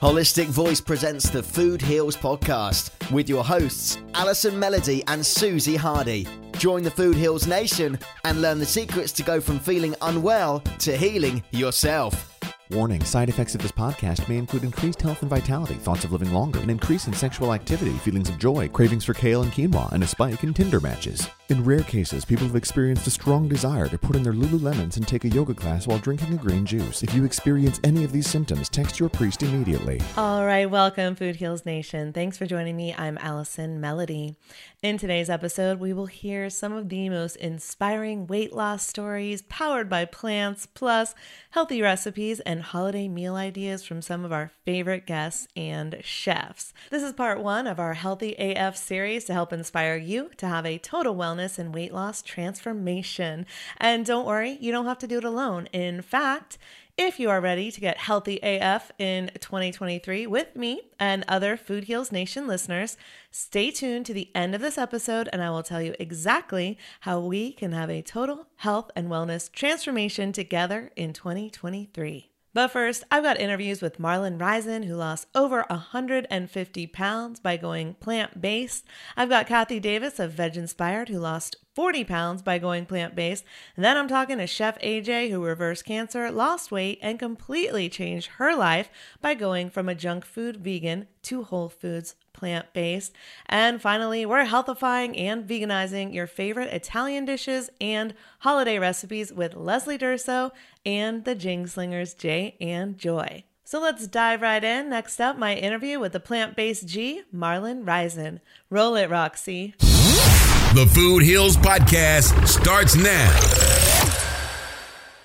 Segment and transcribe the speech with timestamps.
[0.00, 6.26] Holistic Voice presents the Food Heals podcast with your hosts, Allison Melody and Susie Hardy.
[6.52, 10.96] Join the Food Heals Nation and learn the secrets to go from feeling unwell to
[10.96, 12.40] healing yourself.
[12.70, 16.32] Warning side effects of this podcast may include increased health and vitality, thoughts of living
[16.32, 20.02] longer, an increase in sexual activity, feelings of joy, cravings for kale and quinoa, and
[20.02, 21.28] a spike in Tinder matches.
[21.50, 25.08] In rare cases, people have experienced a strong desire to put in their Lululemons and
[25.08, 27.02] take a yoga class while drinking a green juice.
[27.02, 30.00] If you experience any of these symptoms, text your priest immediately.
[30.16, 32.12] All right, welcome, Food Heals Nation.
[32.12, 32.94] Thanks for joining me.
[32.96, 34.36] I'm Allison Melody.
[34.80, 39.88] In today's episode, we will hear some of the most inspiring weight loss stories powered
[39.88, 41.16] by plants, plus
[41.50, 46.72] healthy recipes and holiday meal ideas from some of our favorite guests and chefs.
[46.90, 50.64] This is part one of our Healthy AF series to help inspire you to have
[50.64, 53.46] a total wellness wellness and weight loss transformation.
[53.78, 55.66] And don't worry, you don't have to do it alone.
[55.72, 56.58] In fact,
[56.96, 61.84] if you are ready to get healthy AF in 2023 with me and other Food
[61.84, 62.98] Heals Nation listeners,
[63.30, 67.20] stay tuned to the end of this episode and I will tell you exactly how
[67.20, 72.29] we can have a total health and wellness transformation together in 2023.
[72.52, 77.94] But first, I've got interviews with Marlon Risen, who lost over 150 pounds by going
[77.94, 78.84] plant based.
[79.16, 83.44] I've got Kathy Davis of Veg Inspired, who lost 40 pounds by going plant based.
[83.76, 88.30] And then I'm talking to Chef AJ, who reversed cancer, lost weight, and completely changed
[88.38, 88.90] her life
[89.20, 93.12] by going from a junk food vegan to whole foods plant based.
[93.46, 99.98] And finally, we're healthifying and veganizing your favorite Italian dishes and holiday recipes with Leslie
[99.98, 100.50] Durso
[100.84, 103.44] and the Jing Slingers, Jay and Joy.
[103.62, 104.88] So let's dive right in.
[104.88, 108.40] Next up, my interview with the plant based G, Marlon Risen.
[108.68, 109.74] Roll it, Roxy.
[109.78, 113.70] The Food Heals Podcast starts now.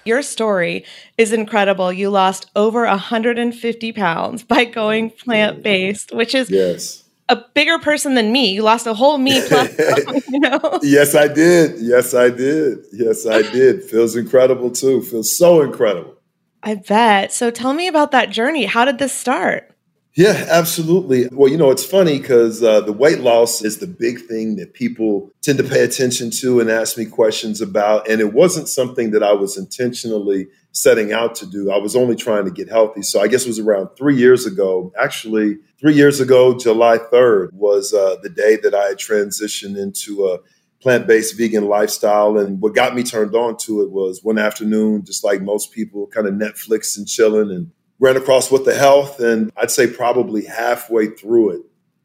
[0.05, 0.85] Your story
[1.17, 1.91] is incredible.
[1.91, 7.04] You lost over 150 pounds by going plant based, which is yes.
[7.29, 8.51] A bigger person than me.
[8.51, 9.75] You lost a whole me plus,
[10.29, 10.79] you know?
[10.81, 11.79] Yes, I did.
[11.79, 12.79] Yes, I did.
[12.91, 13.83] Yes, I did.
[13.83, 15.01] Feels incredible too.
[15.01, 16.15] Feels so incredible.
[16.63, 17.31] I bet.
[17.31, 18.65] So tell me about that journey.
[18.65, 19.71] How did this start?
[20.15, 21.27] Yeah, absolutely.
[21.29, 24.73] Well, you know, it's funny because uh, the weight loss is the big thing that
[24.73, 28.09] people tend to pay attention to and ask me questions about.
[28.09, 31.69] And it wasn't something that I was intentionally setting out to do.
[31.69, 33.01] I was only trying to get healthy.
[33.01, 34.93] So I guess it was around three years ago.
[34.97, 40.39] Actually, three years ago, July 3rd was uh, the day that I transitioned into a
[40.81, 42.37] plant based vegan lifestyle.
[42.37, 46.07] And what got me turned on to it was one afternoon, just like most people,
[46.07, 50.45] kind of Netflix and chilling and ran across What the Health and i'd say probably
[50.45, 51.61] halfway through it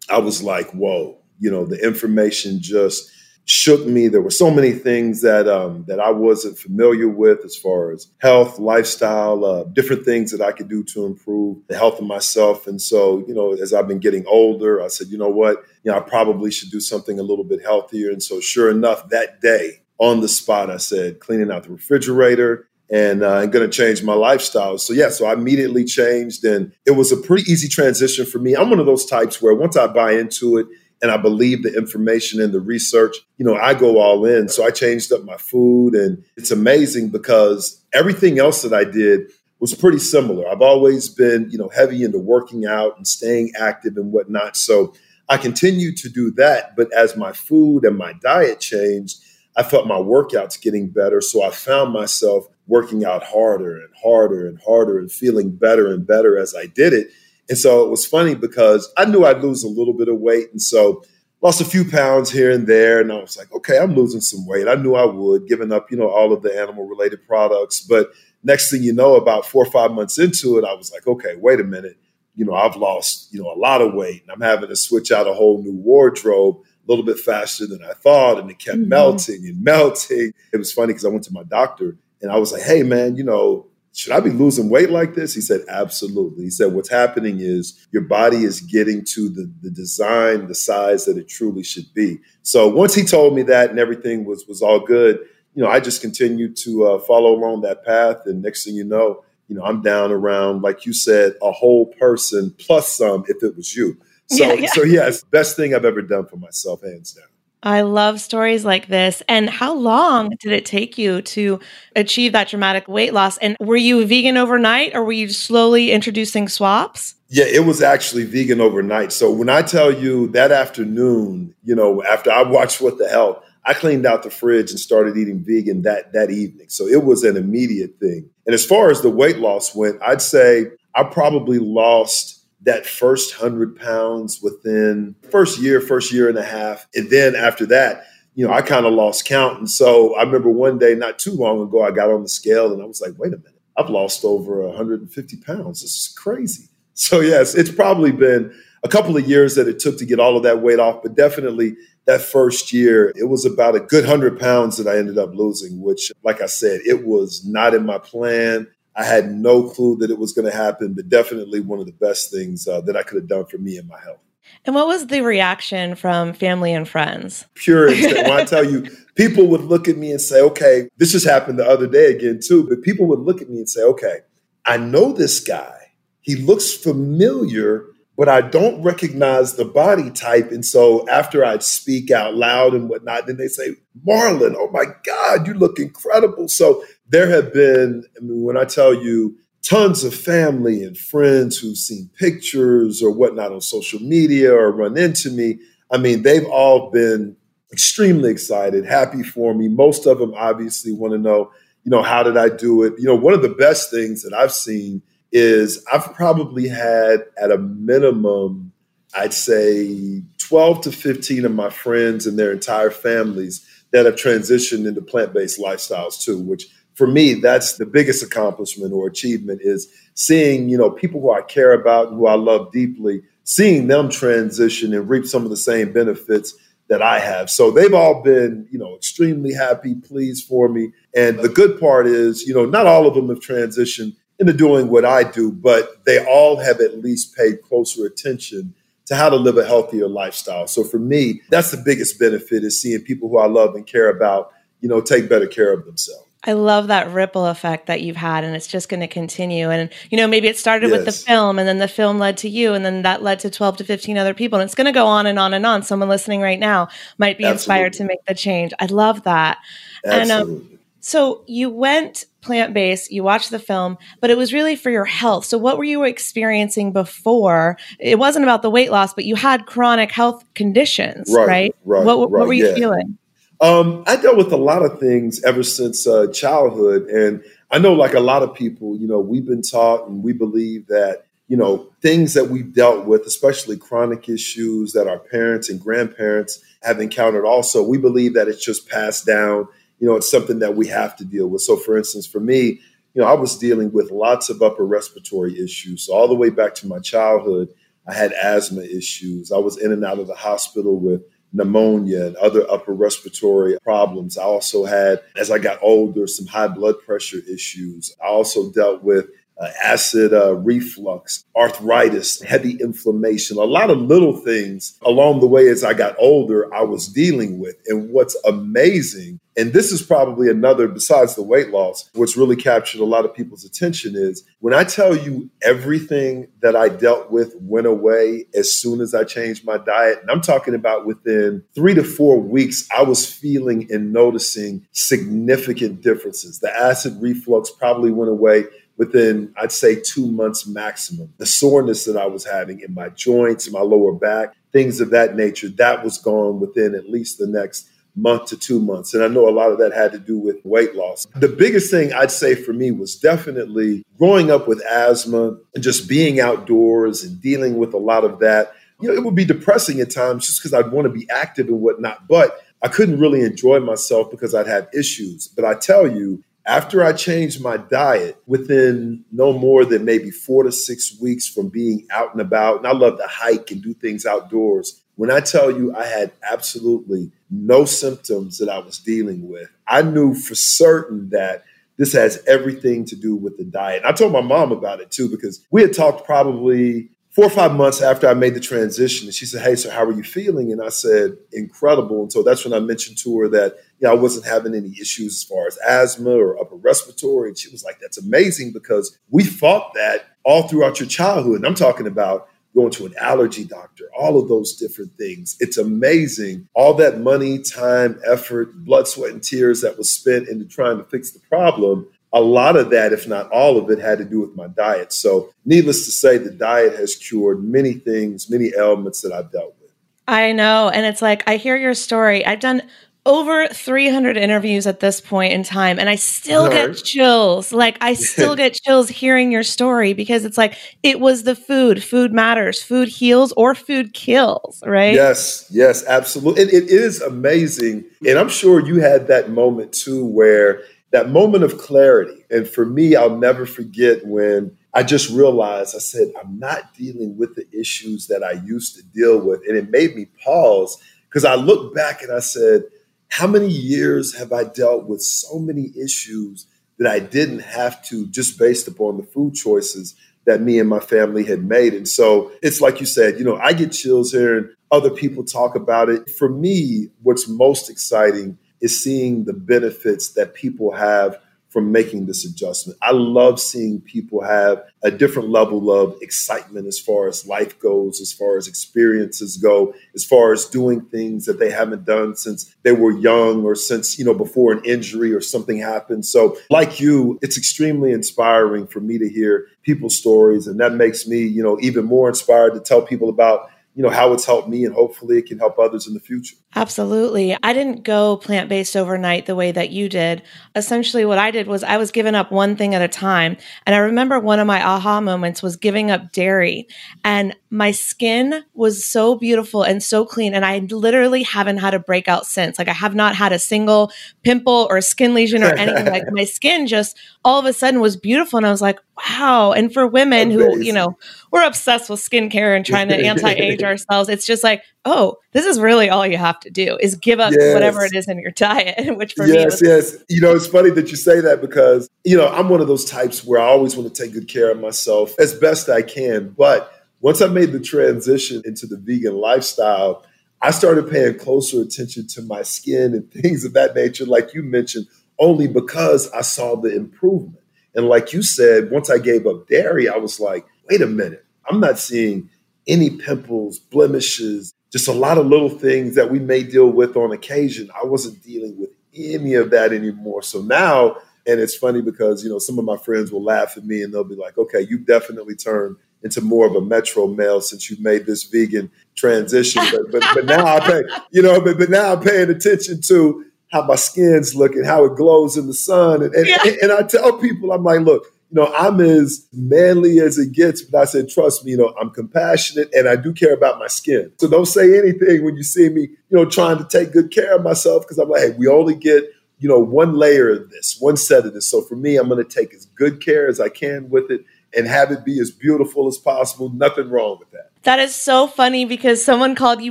[0.08, 3.10] i was like whoa you know the information just
[3.50, 7.56] shook me there were so many things that um, that i wasn't familiar with as
[7.56, 11.98] far as health lifestyle uh, different things that i could do to improve the health
[11.98, 15.28] of myself and so you know as i've been getting older i said you know
[15.28, 18.70] what you know i probably should do something a little bit healthier and so sure
[18.70, 23.50] enough that day on the spot i said cleaning out the refrigerator and uh, I'm
[23.50, 24.76] going to change my lifestyle.
[24.76, 28.56] So yeah, so I immediately changed, and it was a pretty easy transition for me.
[28.56, 30.66] I'm one of those types where once I buy into it
[31.02, 34.48] and I believe the information and the research, you know, I go all in.
[34.48, 39.30] So I changed up my food, and it's amazing because everything else that I did
[39.60, 40.48] was pretty similar.
[40.48, 44.56] I've always been, you know, heavy into working out and staying active and whatnot.
[44.56, 44.94] So
[45.28, 49.22] I continued to do that, but as my food and my diet changed.
[49.56, 51.20] I felt my workouts getting better.
[51.20, 56.06] So I found myself working out harder and harder and harder and feeling better and
[56.06, 57.08] better as I did it.
[57.50, 60.52] And so it was funny because I knew I'd lose a little bit of weight.
[60.52, 61.02] And so
[61.42, 63.00] lost a few pounds here and there.
[63.00, 64.68] And I was like, okay, I'm losing some weight.
[64.68, 67.80] I knew I would, giving up, you know, all of the animal related products.
[67.80, 68.12] But
[68.44, 71.34] next thing you know, about four or five months into it, I was like, okay,
[71.36, 71.98] wait a minute.
[72.36, 75.10] You know, I've lost, you know, a lot of weight and I'm having to switch
[75.10, 78.38] out a whole new wardrobe a little bit faster than I thought.
[78.38, 78.90] And it kept mm-hmm.
[78.90, 80.32] melting and melting.
[80.52, 83.16] It was funny because I went to my doctor and I was like, hey, man,
[83.16, 85.34] you know, should I be losing weight like this?
[85.34, 86.44] He said, absolutely.
[86.44, 91.06] He said, what's happening is your body is getting to the, the design, the size
[91.06, 92.20] that it truly should be.
[92.42, 95.18] So once he told me that and everything was, was all good,
[95.54, 98.18] you know, I just continued to uh, follow along that path.
[98.26, 101.86] And next thing you know, you know, I'm down around, like you said, a whole
[101.86, 103.98] person plus some if it was you.
[104.28, 104.68] So, yeah, yeah.
[104.68, 107.26] so yes, best thing I've ever done for myself, hands down.
[107.62, 109.22] I love stories like this.
[109.28, 111.60] And how long did it take you to
[111.94, 113.36] achieve that dramatic weight loss?
[113.38, 117.16] And were you vegan overnight or were you slowly introducing swaps?
[117.28, 119.12] Yeah, it was actually vegan overnight.
[119.12, 123.44] So when I tell you that afternoon, you know, after I watched What the Health,
[123.64, 126.68] I cleaned out the fridge and started eating vegan that that evening.
[126.70, 128.30] So it was an immediate thing.
[128.46, 133.34] And as far as the weight loss went, I'd say I probably lost that first
[133.34, 136.86] hundred pounds within first year, first year and a half.
[136.94, 138.04] And then after that,
[138.34, 139.58] you know, I kind of lost count.
[139.58, 142.72] And so I remember one day, not too long ago, I got on the scale
[142.72, 145.82] and I was like, wait a minute, I've lost over 150 pounds.
[145.82, 146.68] This is crazy.
[146.94, 148.52] So, yes, it's probably been
[148.82, 151.14] a couple of years that it took to get all of that weight off, but
[151.14, 151.76] definitely
[152.06, 155.80] that first year, it was about a good 100 pounds that I ended up losing,
[155.80, 158.68] which, like I said, it was not in my plan.
[158.96, 161.92] I had no clue that it was going to happen, but definitely one of the
[161.92, 164.18] best things uh, that I could have done for me and my health.
[164.66, 167.46] And what was the reaction from family and friends?
[167.54, 171.26] Pure when I tell you, people would look at me and say, okay, this just
[171.26, 174.18] happened the other day again, too, but people would look at me and say, okay,
[174.66, 175.92] I know this guy.
[176.20, 177.86] He looks familiar,
[178.16, 180.52] but I don't recognize the body type.
[180.52, 183.76] And so after I'd speak out loud and whatnot, then they say,
[184.06, 186.48] Marlon, oh my God, you look incredible.
[186.48, 191.58] So there have been, I mean, when I tell you, tons of family and friends
[191.58, 195.58] who've seen pictures or whatnot on social media or run into me.
[195.90, 197.36] I mean, they've all been
[197.72, 199.68] extremely excited, happy for me.
[199.68, 201.50] Most of them obviously want to know,
[201.84, 202.94] you know, how did I do it?
[202.98, 205.02] You know, one of the best things that I've seen
[205.32, 208.72] is I've probably had at a minimum,
[209.14, 214.86] I'd say 12 to 15 of my friends and their entire families that have transitioned
[214.86, 216.68] into plant based lifestyles too, which
[217.00, 221.40] for me, that's the biggest accomplishment or achievement is seeing, you know, people who I
[221.40, 225.56] care about and who I love deeply, seeing them transition and reap some of the
[225.56, 226.54] same benefits
[226.90, 227.48] that I have.
[227.48, 230.92] So they've all been, you know, extremely happy, pleased for me.
[231.16, 234.88] And the good part is, you know, not all of them have transitioned into doing
[234.88, 238.74] what I do, but they all have at least paid closer attention
[239.06, 240.66] to how to live a healthier lifestyle.
[240.66, 244.10] So for me, that's the biggest benefit is seeing people who I love and care
[244.10, 246.26] about, you know, take better care of themselves.
[246.44, 249.70] I love that ripple effect that you've had, and it's just going to continue.
[249.70, 250.96] And, you know, maybe it started yes.
[250.96, 253.50] with the film, and then the film led to you, and then that led to
[253.50, 254.58] 12 to 15 other people.
[254.58, 255.82] And it's going to go on and on and on.
[255.82, 256.88] Someone listening right now
[257.18, 257.52] might be Absolutely.
[257.52, 258.72] inspired to make the change.
[258.80, 259.58] I love that.
[260.04, 260.22] Absolutely.
[260.22, 264.76] And um, so you went plant based, you watched the film, but it was really
[264.76, 265.44] for your health.
[265.44, 267.76] So, what were you experiencing before?
[267.98, 271.46] It wasn't about the weight loss, but you had chronic health conditions, right?
[271.46, 271.74] Right.
[271.84, 272.74] right what, what right, were you yeah.
[272.74, 273.18] feeling?
[273.60, 277.92] Um, I dealt with a lot of things ever since uh, childhood, and I know,
[277.92, 281.56] like a lot of people, you know, we've been taught and we believe that you
[281.56, 287.00] know things that we've dealt with, especially chronic issues that our parents and grandparents have
[287.00, 287.44] encountered.
[287.44, 289.68] Also, we believe that it's just passed down.
[289.98, 291.60] You know, it's something that we have to deal with.
[291.60, 292.80] So, for instance, for me,
[293.12, 296.06] you know, I was dealing with lots of upper respiratory issues.
[296.06, 297.68] So, all the way back to my childhood,
[298.08, 299.52] I had asthma issues.
[299.52, 301.22] I was in and out of the hospital with
[301.52, 304.38] pneumonia and other upper respiratory problems.
[304.38, 308.14] I also had, as I got older, some high blood pressure issues.
[308.22, 309.26] I also dealt with
[309.60, 315.68] uh, acid uh, reflux, arthritis, heavy inflammation, a lot of little things along the way
[315.68, 317.76] as I got older, I was dealing with.
[317.86, 323.00] And what's amazing, and this is probably another, besides the weight loss, what's really captured
[323.00, 327.54] a lot of people's attention is when I tell you everything that I dealt with
[327.60, 331.94] went away as soon as I changed my diet, and I'm talking about within three
[331.94, 336.60] to four weeks, I was feeling and noticing significant differences.
[336.60, 338.64] The acid reflux probably went away
[339.00, 341.32] within, I'd say, two months maximum.
[341.38, 345.34] The soreness that I was having in my joints, my lower back, things of that
[345.34, 349.14] nature, that was gone within at least the next month to two months.
[349.14, 351.26] And I know a lot of that had to do with weight loss.
[351.34, 356.06] The biggest thing I'd say for me was definitely growing up with asthma and just
[356.06, 358.74] being outdoors and dealing with a lot of that.
[359.00, 361.68] You know, it would be depressing at times just because I'd want to be active
[361.68, 365.48] and whatnot, but I couldn't really enjoy myself because I'd have issues.
[365.48, 370.62] But I tell you, after I changed my diet, within no more than maybe four
[370.62, 373.92] to six weeks from being out and about, and I love to hike and do
[373.92, 375.02] things outdoors.
[375.16, 380.02] When I tell you I had absolutely no symptoms that I was dealing with, I
[380.02, 381.64] knew for certain that
[381.96, 384.04] this has everything to do with the diet.
[384.04, 387.50] And I told my mom about it too, because we had talked probably four or
[387.50, 389.28] five months after I made the transition.
[389.28, 390.72] And she said, Hey, so how are you feeling?
[390.72, 392.22] And I said, Incredible.
[392.22, 394.90] And so that's when I mentioned to her that, you know, I wasn't having any
[395.00, 397.50] issues as far as asthma or upper respiratory.
[397.50, 401.56] And she was like, That's amazing because we fought that all throughout your childhood.
[401.56, 405.56] And I'm talking about going to an allergy doctor, all of those different things.
[405.58, 406.68] It's amazing.
[406.74, 411.04] All that money, time, effort, blood, sweat, and tears that was spent into trying to
[411.04, 414.40] fix the problem a lot of that, if not all of it, had to do
[414.40, 415.12] with my diet.
[415.12, 419.74] So, needless to say, the diet has cured many things, many ailments that I've dealt
[419.80, 419.90] with.
[420.28, 420.88] I know.
[420.88, 422.46] And it's like, I hear your story.
[422.46, 422.82] I've done
[423.26, 427.72] over 300 interviews at this point in time and I still get chills.
[427.72, 432.02] Like I still get chills hearing your story because it's like it was the food.
[432.02, 432.82] Food matters.
[432.82, 435.14] Food heals or food kills, right?
[435.14, 436.62] Yes, yes, absolutely.
[436.62, 438.04] And it is amazing.
[438.26, 442.44] And I'm sure you had that moment too, where that moment of clarity.
[442.50, 447.36] And for me, I'll never forget when I just realized I said, I'm not dealing
[447.36, 449.62] with the issues that I used to deal with.
[449.66, 452.84] And it made me pause because I looked back and I said,
[453.28, 456.66] how many years have I dealt with so many issues
[456.98, 460.98] that I didn't have to just based upon the food choices that me and my
[460.98, 461.94] family had made?
[461.94, 465.76] And so it's like you said, you know, I get chills hearing other people talk
[465.76, 466.28] about it.
[466.28, 471.38] For me, what's most exciting is seeing the benefits that people have
[471.70, 472.98] from making this adjustment.
[473.00, 478.20] I love seeing people have a different level of excitement as far as life goes,
[478.20, 482.74] as far as experiences go, as far as doing things that they haven't done since
[482.82, 486.26] they were young or since, you know, before an injury or something happened.
[486.26, 491.26] So, like you, it's extremely inspiring for me to hear people's stories and that makes
[491.26, 494.66] me, you know, even more inspired to tell people about you know how it's helped
[494.66, 497.56] me and hopefully it can help others in the future Absolutely.
[497.64, 500.42] I didn't go plant based overnight the way that you did.
[500.76, 503.56] Essentially, what I did was I was giving up one thing at a time.
[503.86, 506.86] And I remember one of my aha moments was giving up dairy.
[507.24, 510.54] And my skin was so beautiful and so clean.
[510.54, 512.78] And I literally haven't had a breakout since.
[512.78, 514.10] Like, I have not had a single
[514.42, 516.06] pimple or skin lesion or anything.
[516.06, 518.56] like, my skin just all of a sudden was beautiful.
[518.56, 519.70] And I was like, wow.
[519.70, 521.16] And for women who, you know,
[521.52, 525.64] we're obsessed with skincare and trying to anti age ourselves, it's just like, oh, this
[525.64, 527.74] is really all you have to do is give up Yes.
[527.74, 530.24] whatever it is in your diet, which for me yes, was yes.
[530.28, 533.04] You know, it's funny that you say that because, you know, I'm one of those
[533.04, 536.50] types where I always want to take good care of myself as best I can.
[536.50, 540.24] But once I made the transition into the vegan lifestyle,
[540.62, 544.62] I started paying closer attention to my skin and things of that nature, like you
[544.62, 545.06] mentioned,
[545.38, 547.64] only because I saw the improvement.
[547.94, 551.44] And like you said, once I gave up dairy, I was like, wait a minute,
[551.68, 552.48] I'm not seeing
[552.86, 557.32] any pimples, blemishes, just a lot of little things that we may deal with on
[557.32, 557.90] occasion.
[558.00, 560.42] I wasn't dealing with any of that anymore.
[560.42, 563.84] So now, and it's funny because, you know, some of my friends will laugh at
[563.84, 567.60] me and they'll be like, okay, you've definitely turned into more of a metro male
[567.60, 569.82] since you made this vegan transition.
[569.90, 573.44] But but, but now I pay, you know, but, but now I'm paying attention to
[573.72, 576.22] how my skin's looking, how it glows in the sun.
[576.22, 576.58] And, and, Yeah.
[576.82, 580.82] and I tell people, I'm like, look, you know, I'm as manly as it gets,
[580.82, 583.86] but I said, trust me, you know, I'm compassionate and I do care about my
[583.86, 584.32] skin.
[584.38, 587.54] So don't say anything when you see me, you know, trying to take good care
[587.54, 589.22] of myself because I'm like, hey, we only get,
[589.60, 591.70] you know, one layer of this, one set of this.
[591.70, 594.44] So for me, I'm going to take as good care as I can with it
[594.76, 596.70] and have it be as beautiful as possible.
[596.70, 597.70] Nothing wrong with that.
[597.82, 599.90] That is so funny because someone called you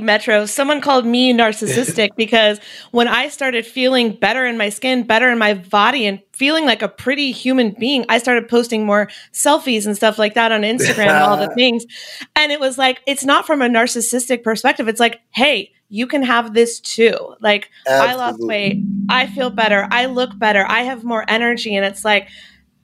[0.00, 0.46] Metro.
[0.46, 2.60] Someone called me narcissistic because
[2.92, 6.82] when I started feeling better in my skin, better in my body, and feeling like
[6.82, 11.08] a pretty human being, I started posting more selfies and stuff like that on Instagram
[11.08, 11.84] and all the things.
[12.36, 14.86] And it was like, it's not from a narcissistic perspective.
[14.86, 17.34] It's like, hey, you can have this too.
[17.40, 18.84] Like, I lost weight.
[19.08, 19.88] I feel better.
[19.90, 20.64] I look better.
[20.66, 21.74] I have more energy.
[21.74, 22.28] And it's like,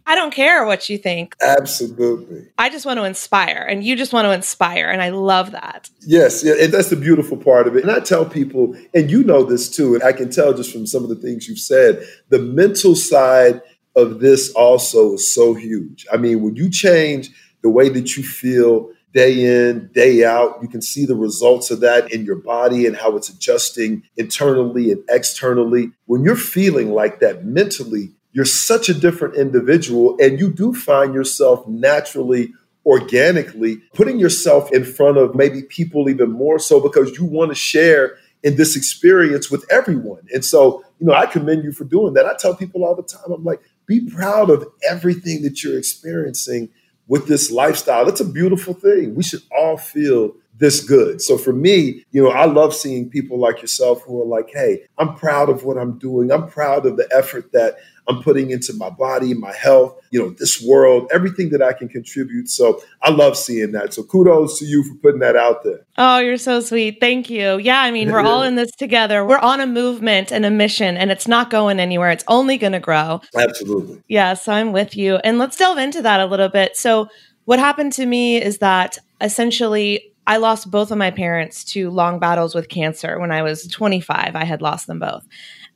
[0.08, 1.34] I don't care what you think.
[1.42, 2.46] Absolutely.
[2.58, 4.88] I just want to inspire, and you just want to inspire.
[4.88, 5.90] And I love that.
[6.00, 7.82] Yes, yeah, and that's the beautiful part of it.
[7.82, 10.86] And I tell people, and you know this too, and I can tell just from
[10.86, 13.60] some of the things you've said, the mental side
[13.96, 16.06] of this also is so huge.
[16.12, 17.30] I mean, when you change
[17.62, 21.80] the way that you feel day in, day out, you can see the results of
[21.80, 25.90] that in your body and how it's adjusting internally and externally.
[26.04, 31.14] When you're feeling like that mentally, you're such a different individual, and you do find
[31.14, 32.52] yourself naturally
[32.84, 37.54] organically putting yourself in front of maybe people even more so because you want to
[37.54, 40.20] share in this experience with everyone.
[40.34, 42.26] And so, you know, I commend you for doing that.
[42.26, 46.68] I tell people all the time, I'm like, be proud of everything that you're experiencing
[47.08, 48.06] with this lifestyle.
[48.06, 49.14] It's a beautiful thing.
[49.14, 51.20] We should all feel this good.
[51.20, 54.84] So for me, you know, I love seeing people like yourself who are like, hey,
[54.98, 56.30] I'm proud of what I'm doing.
[56.32, 57.76] I'm proud of the effort that
[58.08, 61.88] I'm putting into my body, my health, you know, this world, everything that I can
[61.88, 62.48] contribute.
[62.48, 63.92] So I love seeing that.
[63.94, 65.84] So kudos to you for putting that out there.
[65.98, 66.98] Oh, you're so sweet.
[67.00, 67.58] Thank you.
[67.58, 69.26] Yeah, I mean, we're all in this together.
[69.26, 72.10] We're on a movement and a mission, and it's not going anywhere.
[72.10, 73.20] It's only going to grow.
[73.36, 74.02] Absolutely.
[74.08, 75.16] Yeah, so I'm with you.
[75.16, 76.76] And let's delve into that a little bit.
[76.76, 77.08] So,
[77.44, 82.18] what happened to me is that essentially I lost both of my parents to long
[82.18, 84.34] battles with cancer when I was 25.
[84.34, 85.26] I had lost them both.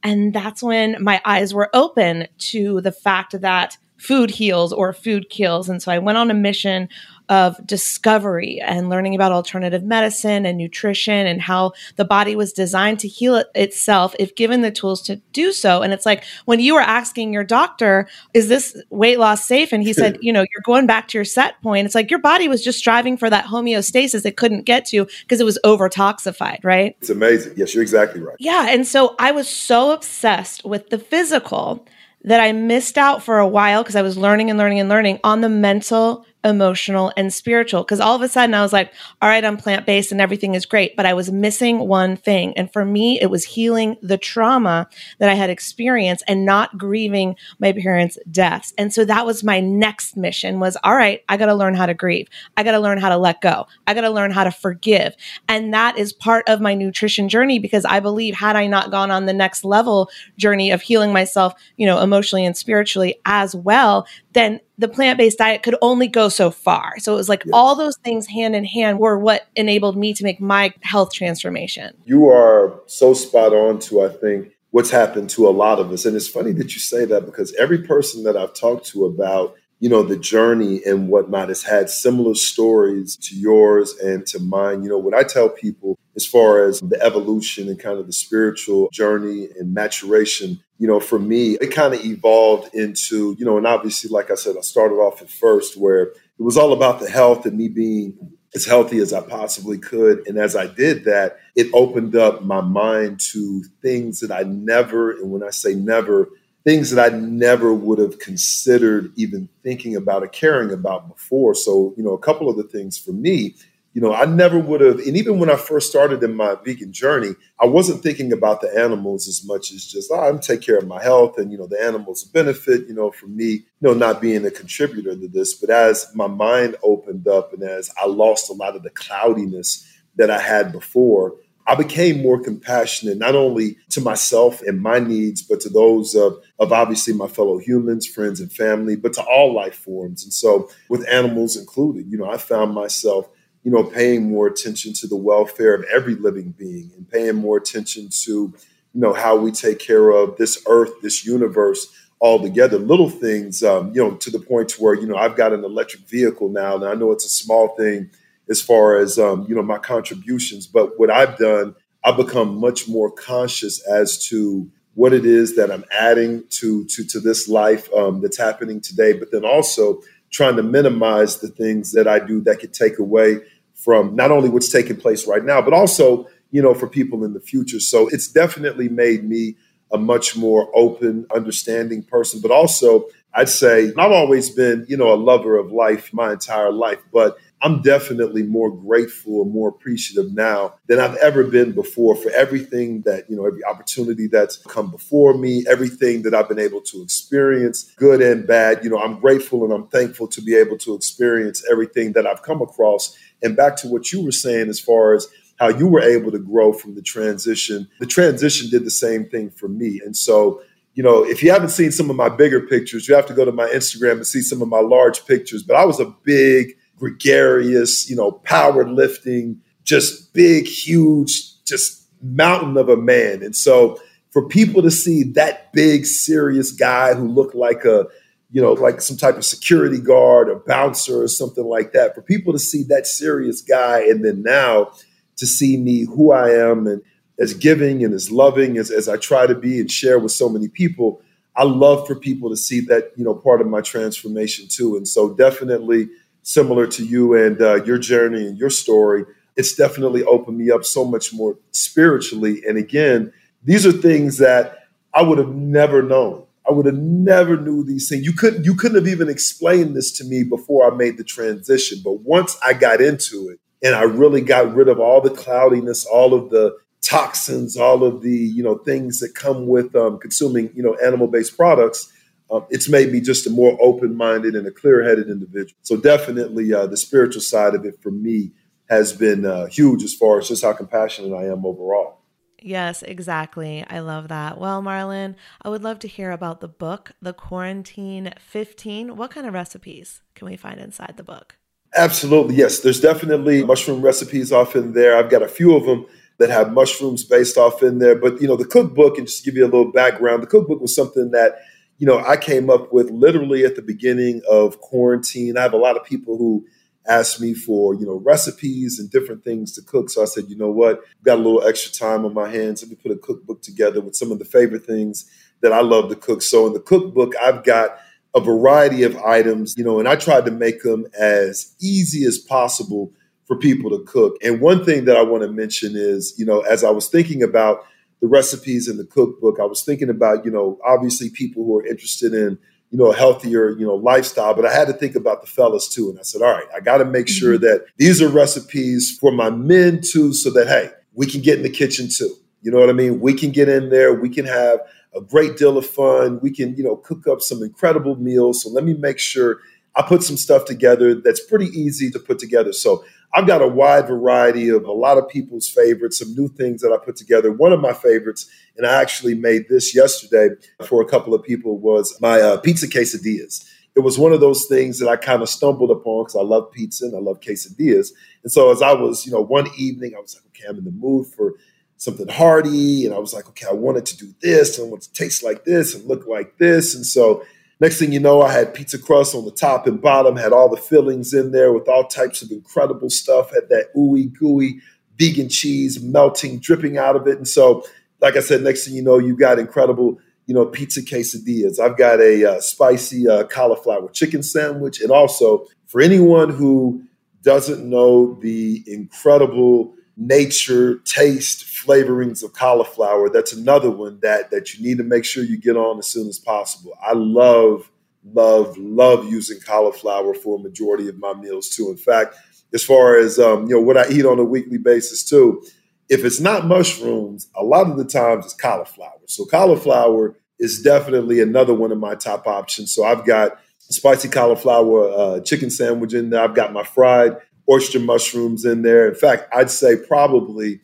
[0.02, 5.28] And that's when my eyes were open to the fact that food heals or food
[5.28, 5.69] kills.
[5.69, 6.88] And so I went on a mission
[7.31, 12.99] of discovery and learning about alternative medicine and nutrition and how the body was designed
[12.99, 15.81] to heal it itself if given the tools to do so.
[15.81, 19.73] And it's like when you were asking your doctor, is this weight loss safe?
[19.73, 21.87] And he said, you know, you're going back to your set point.
[21.87, 25.41] It's like your body was just striving for that homeostasis it couldn't get to because
[25.41, 26.97] it was over toxified, right?
[27.01, 27.55] It's amazing.
[27.57, 28.37] Yes, you're exactly right.
[28.41, 28.67] Yeah.
[28.71, 31.87] And so I was so obsessed with the physical
[32.25, 35.21] that I missed out for a while because I was learning and learning and learning
[35.25, 37.83] on the mental emotional, and spiritual.
[37.83, 40.55] Because all of a sudden I was like, all right, I'm plant based and everything
[40.55, 40.97] is great.
[40.97, 42.57] But I was missing one thing.
[42.57, 47.37] And for me, it was healing the trauma that I had experienced and not grieving
[47.59, 48.73] my parents' deaths.
[48.79, 51.87] And so that was my next mission was, all right, I got to learn how
[51.87, 52.29] to grieve.
[52.57, 53.67] I got to learn how to let go.
[53.87, 55.15] I got to learn how to forgive.
[55.49, 59.11] And that is part of my nutrition journey because I believe had I not gone
[59.11, 64.07] on the next level journey of healing myself, you know, emotionally and spiritually as well,
[64.33, 66.99] then the plant based diet could only go so far.
[66.99, 67.51] So it was like yes.
[67.53, 71.95] all those things hand in hand were what enabled me to make my health transformation.
[72.05, 76.05] You are so spot on to, I think, what's happened to a lot of us.
[76.05, 79.57] And it's funny that you say that because every person that I've talked to about
[79.81, 84.83] you know, the journey and whatnot has had similar stories to yours and to mine.
[84.83, 88.12] You know, what I tell people as far as the evolution and kind of the
[88.12, 93.57] spiritual journey and maturation, you know, for me, it kind of evolved into, you know,
[93.57, 97.00] and obviously, like I said, I started off at first where it was all about
[97.00, 100.29] the health and me being as healthy as I possibly could.
[100.29, 105.12] And as I did that, it opened up my mind to things that I never,
[105.12, 106.29] and when I say never,
[106.65, 111.55] things that I never would have considered even thinking about or caring about before.
[111.55, 113.55] So, you know, a couple of the things for me,
[113.93, 116.93] you know, I never would have, and even when I first started in my vegan
[116.93, 120.79] journey, I wasn't thinking about the animals as much as just, oh, I'm take care
[120.79, 123.95] of my health and, you know, the animals benefit, you know, from me, you know,
[123.95, 125.55] not being a contributor to this.
[125.55, 129.87] But as my mind opened up and as I lost a lot of the cloudiness
[130.17, 131.35] that I had before,
[131.67, 136.39] I became more compassionate, not only to myself and my needs, but to those of,
[136.59, 140.25] of obviously my fellow humans, friends, and family, but to all life forms.
[140.25, 143.29] And so, with animals included, you know, I found myself,
[143.64, 147.58] you know, paying more attention to the welfare of every living being and paying more
[147.58, 152.78] attention to, you know, how we take care of this earth, this universe altogether.
[152.78, 156.02] Little things, um, you know, to the point where, you know, I've got an electric
[156.08, 158.11] vehicle now, and I know it's a small thing
[158.50, 160.67] as far as um, you know my contributions.
[160.67, 165.71] But what I've done, I've become much more conscious as to what it is that
[165.71, 169.13] I'm adding to to to this life um, that's happening today.
[169.15, 173.38] But then also trying to minimize the things that I do that could take away
[173.75, 177.32] from not only what's taking place right now, but also you know for people in
[177.32, 177.80] the future.
[177.80, 179.56] So it's definitely made me
[179.93, 182.40] a much more open, understanding person.
[182.40, 186.73] But also, I'd say I've always been you know a lover of life my entire
[186.73, 192.17] life, but I'm definitely more grateful and more appreciative now than I've ever been before
[192.17, 196.59] for everything that, you know, every opportunity that's come before me, everything that I've been
[196.59, 198.83] able to experience, good and bad.
[198.83, 202.43] You know, I'm grateful and I'm thankful to be able to experience everything that I've
[202.43, 203.17] come across.
[203.43, 206.39] And back to what you were saying as far as how you were able to
[206.39, 210.01] grow from the transition, the transition did the same thing for me.
[210.03, 210.63] And so,
[210.95, 213.45] you know, if you haven't seen some of my bigger pictures, you have to go
[213.45, 215.63] to my Instagram and see some of my large pictures.
[215.63, 222.76] But I was a big, gregarious, you know, power lifting, just big, huge, just mountain
[222.76, 223.43] of a man.
[223.43, 223.99] And so
[224.30, 228.06] for people to see that big, serious guy who looked like a,
[228.52, 232.23] you know, like some type of security guard or bouncer or something like that, for
[232.23, 234.93] people to see that serious guy and then now
[235.39, 237.02] to see me who I am and
[237.39, 240.49] as giving and as loving as, as I try to be and share with so
[240.50, 241.23] many people,
[241.56, 244.97] I love for people to see that, you know, part of my transformation too.
[244.97, 246.10] And so definitely
[246.43, 249.25] similar to you and uh, your journey and your story,
[249.57, 252.63] it's definitely opened me up so much more spiritually.
[252.67, 254.79] And again, these are things that
[255.13, 256.47] I would have never known.
[256.69, 258.25] I would have never knew these things.
[258.25, 262.00] You couldn't you couldn't have even explained this to me before I made the transition.
[262.05, 266.07] But once I got into it and I really got rid of all the cloudiness,
[266.07, 270.71] all of the toxins, all of the you know things that come with um, consuming
[270.75, 272.13] you know animal based products,
[272.50, 275.78] um, it's made me just a more open minded and a clear headed individual.
[275.82, 278.52] So, definitely uh, the spiritual side of it for me
[278.89, 282.21] has been uh, huge as far as just how compassionate I am overall.
[282.63, 283.84] Yes, exactly.
[283.89, 284.58] I love that.
[284.58, 289.17] Well, Marlon, I would love to hear about the book, The Quarantine 15.
[289.17, 291.56] What kind of recipes can we find inside the book?
[291.97, 292.56] Absolutely.
[292.56, 295.17] Yes, there's definitely mushroom recipes off in there.
[295.17, 296.06] I've got a few of them
[296.39, 298.15] that have mushrooms based off in there.
[298.15, 300.95] But, you know, the cookbook, and just give you a little background, the cookbook was
[300.95, 301.60] something that
[302.00, 305.58] you know, I came up with literally at the beginning of quarantine.
[305.58, 306.67] I have a lot of people who
[307.06, 310.08] asked me for, you know, recipes and different things to cook.
[310.08, 312.82] So I said, you know what, got a little extra time on my hands.
[312.82, 316.08] Let me put a cookbook together with some of the favorite things that I love
[316.08, 316.41] to cook.
[316.41, 317.99] So in the cookbook, I've got
[318.34, 322.39] a variety of items, you know, and I tried to make them as easy as
[322.39, 323.13] possible
[323.47, 324.36] for people to cook.
[324.43, 327.43] And one thing that I want to mention is, you know, as I was thinking
[327.43, 327.84] about
[328.21, 331.87] the recipes in the cookbook, I was thinking about, you know, obviously people who are
[331.87, 332.59] interested in,
[332.91, 335.89] you know, a healthier, you know, lifestyle, but I had to think about the fellas
[335.89, 336.11] too.
[336.11, 337.65] And I said, all right, I got to make sure mm-hmm.
[337.65, 341.63] that these are recipes for my men too, so that, hey, we can get in
[341.63, 342.35] the kitchen too.
[342.63, 343.21] You know what I mean?
[343.21, 344.80] We can get in there, we can have
[345.15, 346.41] a great deal of fun.
[346.41, 348.63] We can, you know, cook up some incredible meals.
[348.63, 349.59] So let me make sure
[349.97, 352.73] I put some stuff together that's pretty easy to put together.
[352.73, 356.81] So I've got a wide variety of a lot of people's favorites, some new things
[356.83, 357.53] that I put together.
[357.53, 361.79] One of my favorites, and I actually made this yesterday for a couple of people,
[361.79, 363.65] was my uh, pizza quesadillas.
[363.97, 366.71] It was one of those things that I kind of stumbled upon because I love
[366.71, 368.11] pizza and I love quesadillas.
[368.43, 370.85] And so as I was, you know, one evening, I was like, okay, I'm in
[370.85, 371.55] the mood for
[371.97, 373.05] something hearty.
[373.05, 375.43] And I was like, okay, I wanted to do this and I want to taste
[375.43, 376.95] like this and look like this.
[376.95, 377.45] And so
[377.80, 380.69] next thing you know, I had pizza crust on the top and bottom, had all
[380.69, 384.80] the fillings in there with all types of incredible stuff, had that ooey gooey
[385.19, 387.36] vegan cheese melting, dripping out of it.
[387.36, 387.84] And so,
[388.21, 391.78] like I said, next thing you know, you got incredible, you know, pizza quesadillas.
[391.78, 395.00] I've got a uh, spicy uh, cauliflower chicken sandwich.
[395.00, 397.02] And also, for anyone who
[397.43, 403.30] doesn't know the incredible nature, taste, flavorings of cauliflower.
[403.30, 406.28] That's another one that that you need to make sure you get on as soon
[406.28, 406.93] as possible.
[407.02, 407.91] I love,
[408.23, 411.89] love, love using cauliflower for a majority of my meals too.
[411.89, 412.37] In fact,
[412.75, 415.65] as far as um, you know, what I eat on a weekly basis too,
[416.11, 419.21] if it's not mushrooms, a lot of the times it's cauliflower.
[419.26, 422.93] So cauliflower is definitely another one of my top options.
[422.93, 426.43] So I've got spicy cauliflower uh, chicken sandwich in there.
[426.43, 427.39] I've got my fried
[427.71, 429.09] oyster mushrooms in there.
[429.09, 430.80] In fact, I'd say probably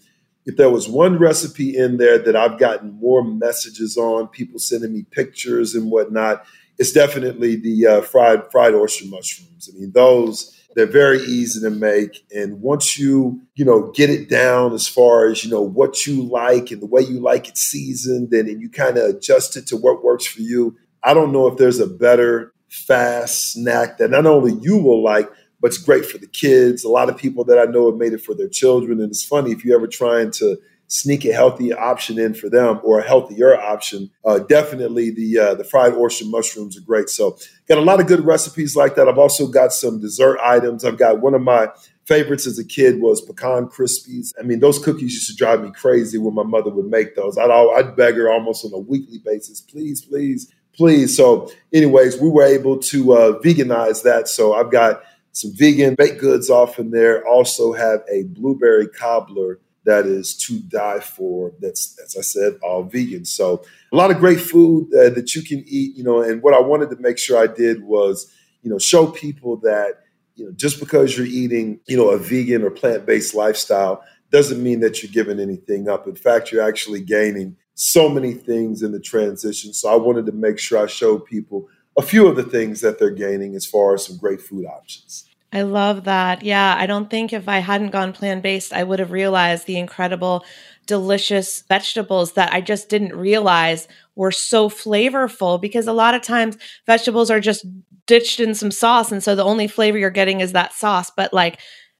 [0.46, 4.92] if there was one recipe in there that I've gotten more messages on, people sending
[4.92, 6.46] me pictures and whatnot,
[6.78, 9.68] it's definitely the uh, fried fried oyster mushrooms.
[9.72, 14.28] I mean, those they're very easy to make, and once you you know get it
[14.28, 17.56] down as far as you know what you like and the way you like it
[17.56, 20.76] seasoned, and, and you kind of adjust it to what works for you.
[21.02, 25.30] I don't know if there's a better fast snack that not only you will like,
[25.66, 26.84] it's great for the kids.
[26.84, 29.00] A lot of people that I know have made it for their children.
[29.00, 32.80] And it's funny if you're ever trying to sneak a healthy option in for them
[32.84, 37.08] or a healthier option, uh, definitely the uh, the fried oyster mushrooms are great.
[37.08, 37.36] So
[37.68, 39.08] got a lot of good recipes like that.
[39.08, 40.84] I've also got some dessert items.
[40.84, 41.68] I've got one of my
[42.04, 44.32] favorites as a kid was pecan crispies.
[44.38, 47.36] I mean, those cookies used to drive me crazy when my mother would make those.
[47.36, 51.16] I'd I'd beg her almost on a weekly basis, please, please, please.
[51.16, 54.28] So, anyways, we were able to uh, veganize that.
[54.28, 55.02] So I've got
[55.36, 57.22] some vegan baked goods off in there.
[57.28, 61.52] Also have a blueberry cobbler that is to die for.
[61.60, 63.26] That's, as I said, all vegan.
[63.26, 66.54] So a lot of great food uh, that you can eat, you know, and what
[66.54, 70.04] I wanted to make sure I did was, you know, show people that,
[70.36, 74.80] you know, just because you're eating, you know, a vegan or plant-based lifestyle doesn't mean
[74.80, 76.06] that you're giving anything up.
[76.06, 79.74] In fact, you're actually gaining so many things in the transition.
[79.74, 82.98] So I wanted to make sure I showed people a few of the things that
[82.98, 85.28] they're gaining as far as some great food options.
[85.52, 86.42] I love that.
[86.42, 89.78] Yeah, I don't think if I hadn't gone plant based, I would have realized the
[89.78, 90.44] incredible,
[90.86, 96.58] delicious vegetables that I just didn't realize were so flavorful because a lot of times
[96.84, 97.64] vegetables are just
[98.06, 99.10] ditched in some sauce.
[99.10, 101.10] And so the only flavor you're getting is that sauce.
[101.10, 101.58] But like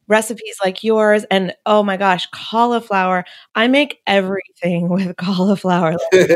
[0.08, 3.24] recipes like yours and oh my gosh cauliflower.
[3.54, 6.30] I make everything with cauliflower like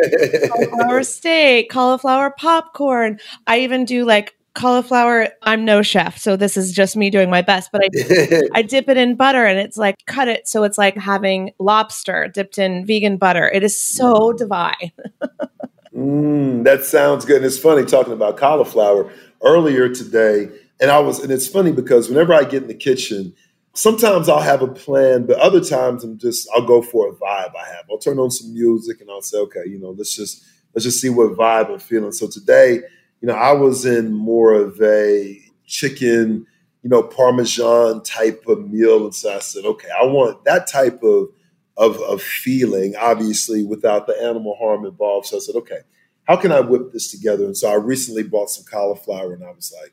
[0.49, 3.19] cauliflower steak cauliflower popcorn.
[3.47, 7.41] I even do like cauliflower i'm no chef so this is just me doing my
[7.41, 7.89] best but i
[8.55, 12.27] i dip it in butter and it's like cut it so it's like having lobster
[12.35, 13.49] dipped in vegan butter.
[13.49, 14.91] It is so divine.
[15.95, 20.49] Mm, that sounds good and it's funny talking about cauliflower earlier today
[20.81, 23.33] and i was and it's funny because whenever i get in the kitchen
[23.75, 27.55] sometimes I'll have a plan, but other times I'm just I'll go for a vibe
[27.57, 27.85] I have.
[27.91, 31.01] I'll turn on some music and I'll say, okay, you know, let's just let's just
[31.01, 32.13] see what vibe I'm feeling.
[32.13, 32.81] So today,
[33.21, 36.47] you know, I was in more of a chicken,
[36.83, 41.03] you know, parmesan type of meal, and so I said, okay, I want that type
[41.03, 41.29] of
[41.77, 45.29] of, of feeling, obviously, without the animal harm involved.
[45.29, 45.79] So I said, okay,
[46.25, 47.45] how can I whip this together?
[47.45, 49.93] And so I recently bought some cauliflower, and I was like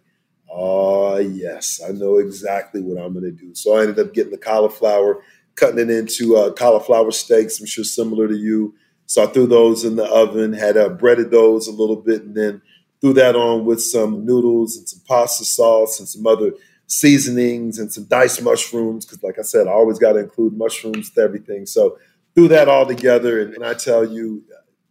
[0.49, 3.53] Oh, yes, I know exactly what I'm going to do.
[3.53, 5.21] So I ended up getting the cauliflower,
[5.55, 8.75] cutting it into uh, cauliflower steaks, I'm sure similar to you.
[9.07, 12.35] So I threw those in the oven, had uh, breaded those a little bit, and
[12.35, 12.61] then
[13.01, 16.51] threw that on with some noodles and some pasta sauce and some other
[16.87, 21.09] seasonings and some diced mushrooms because, like I said, I always got to include mushrooms
[21.11, 21.65] to everything.
[21.65, 21.97] So
[22.35, 24.43] do that all together, and, and I tell you,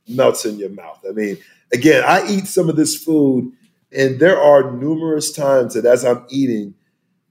[0.09, 1.01] melts in your mouth.
[1.09, 1.39] I mean,
[1.73, 3.53] again, I eat some of this food,
[3.97, 6.75] and there are numerous times that as I'm eating,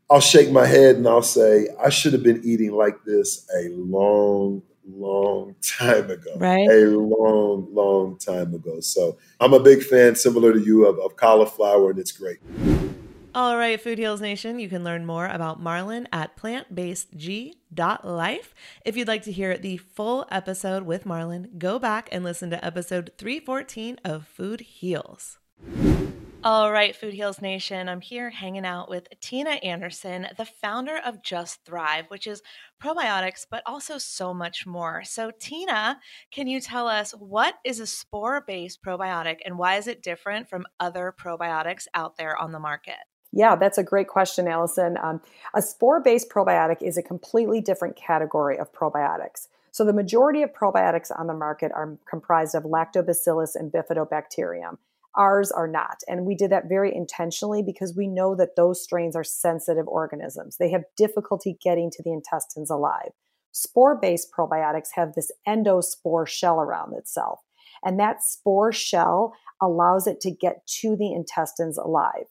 [0.09, 3.69] I'll shake my head and I'll say, I should have been eating like this a
[3.69, 6.35] long, long time ago.
[6.37, 6.67] Right.
[6.69, 8.79] A long, long time ago.
[8.79, 12.39] So I'm a big fan, similar to you, of, of cauliflower, and it's great.
[13.35, 18.55] All right, Food Heals Nation, you can learn more about Marlon at plantbasedg.life.
[18.85, 22.63] If you'd like to hear the full episode with Marlon, go back and listen to
[22.63, 25.39] episode 314 of Food Heals.
[26.45, 31.23] All right, Food Heals Nation, I'm here hanging out with Tina Anderson, the founder of
[31.23, 32.43] Just Thrive, which is
[32.79, 35.03] probiotics, but also so much more.
[35.03, 39.87] So, Tina, can you tell us what is a spore based probiotic and why is
[39.87, 42.93] it different from other probiotics out there on the market?
[43.31, 44.99] Yeah, that's a great question, Allison.
[45.01, 45.21] Um,
[45.55, 49.47] a spore based probiotic is a completely different category of probiotics.
[49.71, 54.77] So, the majority of probiotics on the market are comprised of lactobacillus and bifidobacterium.
[55.17, 55.97] Ours are not.
[56.07, 60.57] And we did that very intentionally because we know that those strains are sensitive organisms.
[60.57, 63.11] They have difficulty getting to the intestines alive.
[63.51, 67.39] Spore based probiotics have this endospore shell around itself.
[67.83, 72.25] And that spore shell allows it to get to the intestines alive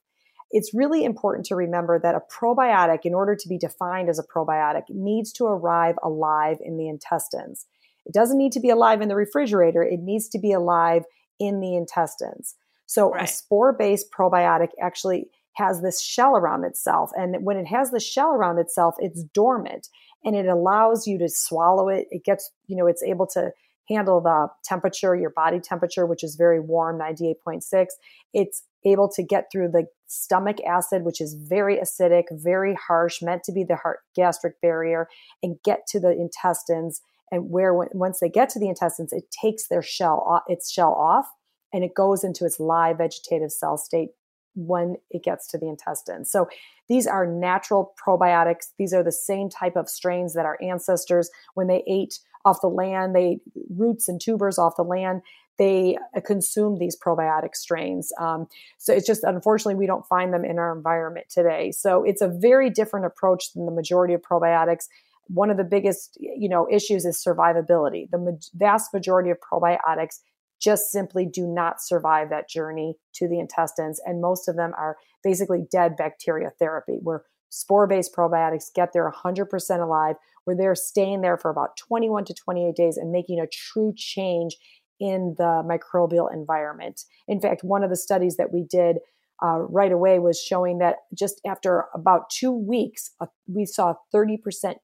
[0.54, 4.22] it's really important to remember that a probiotic, in order to be defined as a
[4.22, 7.66] probiotic, needs to arrive alive in the intestines.
[8.06, 11.02] It doesn't need to be alive in the refrigerator, it needs to be alive
[11.40, 12.54] in the intestines.
[12.86, 13.24] So, right.
[13.24, 17.10] a spore based probiotic actually has this shell around itself.
[17.14, 19.88] And when it has the shell around itself, it's dormant
[20.24, 22.08] and it allows you to swallow it.
[22.10, 23.52] It gets, you know, it's able to
[23.88, 27.86] handle the temperature, your body temperature, which is very warm, 98.6.
[28.32, 33.44] It's able to get through the stomach acid, which is very acidic, very harsh, meant
[33.44, 35.08] to be the heart gastric barrier,
[35.42, 37.02] and get to the intestines.
[37.30, 40.92] And where once they get to the intestines, it takes their shell off, its shell
[40.92, 41.26] off,
[41.74, 44.10] and it goes into its live vegetative cell state
[44.54, 46.30] when it gets to the intestines.
[46.30, 46.48] So
[46.88, 48.68] these are natural probiotics.
[48.78, 52.68] These are the same type of strains that our ancestors, when they ate off the
[52.68, 55.22] land, they roots and tubers off the land
[55.58, 58.12] they uh, consume these probiotic strains.
[58.18, 61.70] Um, so it's just unfortunately we don't find them in our environment today.
[61.70, 64.88] So it's a very different approach than the majority of probiotics.
[65.28, 68.10] One of the biggest you know issues is survivability.
[68.10, 70.20] The ma- vast majority of probiotics
[70.64, 74.96] just simply do not survive that journey to the intestines, and most of them are
[75.22, 81.36] basically dead bacteria therapy, where spore-based probiotics get there 100% alive, where they're staying there
[81.36, 84.56] for about 21 to 28 days and making a true change
[84.98, 87.02] in the microbial environment.
[87.28, 88.98] In fact, one of the studies that we did
[89.42, 94.16] uh, right away was showing that just after about two weeks, uh, we saw a
[94.16, 94.76] 30%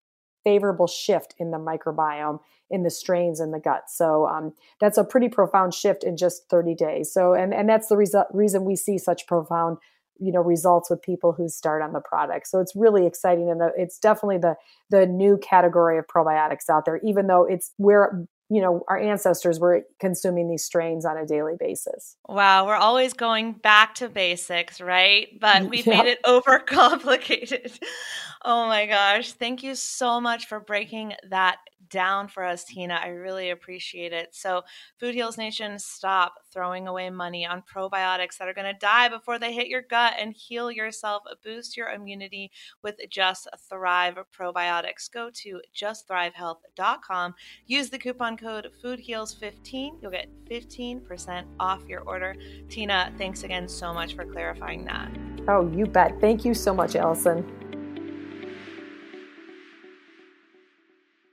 [0.44, 2.40] favorable shift in the microbiome
[2.70, 3.85] in the strains in the gut.
[3.88, 7.12] So um, that's a pretty profound shift in just 30 days.
[7.12, 9.78] So, and, and that's the reason reason we see such profound
[10.20, 13.62] you know results with people who start on the product so it's really exciting and
[13.74, 14.54] it's definitely the
[14.90, 19.60] the new category of probiotics out there even though it's where you know our ancestors
[19.60, 24.80] were consuming these strains on a daily basis wow we're always going back to basics
[24.80, 27.78] right but we've made it overcomplicated
[28.44, 31.58] oh my gosh thank you so much for breaking that
[31.90, 32.94] down for us, Tina.
[32.94, 34.34] I really appreciate it.
[34.34, 34.62] So,
[34.98, 39.38] Food Heals Nation, stop throwing away money on probiotics that are going to die before
[39.38, 41.22] they hit your gut and heal yourself.
[41.44, 42.50] Boost your immunity
[42.82, 45.10] with Just Thrive probiotics.
[45.12, 47.34] Go to justthrivehealth.com.
[47.66, 50.03] Use the coupon code FoodHeals15.
[50.03, 52.35] You'll get 15% off your order.
[52.68, 55.11] Tina, thanks again so much for clarifying that.
[55.46, 56.20] Oh, you bet.
[56.20, 57.46] Thank you so much, Allison.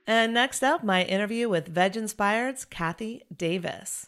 [0.06, 4.06] And next up, my interview with Veg Inspired's Kathy Davis.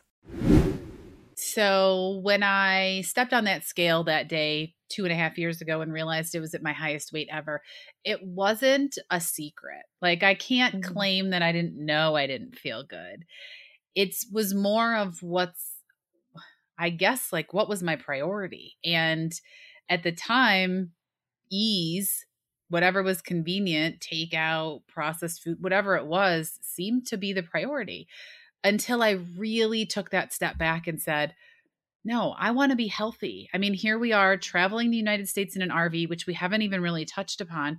[1.35, 5.81] So, when I stepped on that scale that day, two and a half years ago,
[5.81, 7.63] and realized it was at my highest weight ever,
[8.05, 9.85] it wasn't a secret.
[10.03, 10.93] Like, I can't mm-hmm.
[10.93, 13.25] claim that I didn't know I didn't feel good.
[13.95, 15.73] It was more of what's,
[16.79, 18.77] I guess, like what was my priority.
[18.85, 19.33] And
[19.89, 20.93] at the time,
[21.51, 22.27] ease
[22.71, 28.07] whatever was convenient, takeout, processed food, whatever it was, seemed to be the priority
[28.63, 31.35] until I really took that step back and said,
[32.05, 33.49] no, I want to be healthy.
[33.53, 36.63] I mean, here we are traveling the United States in an RV, which we haven't
[36.63, 37.79] even really touched upon.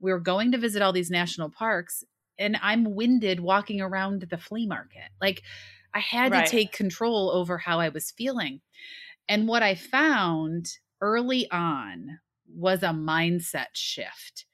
[0.00, 2.02] We're going to visit all these national parks,
[2.38, 5.10] and I'm winded walking around the flea market.
[5.20, 5.42] Like,
[5.94, 6.44] I had right.
[6.44, 8.60] to take control over how I was feeling.
[9.28, 10.66] And what I found
[11.00, 12.18] early on
[12.52, 14.46] was a mindset shift.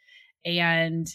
[0.44, 1.06] And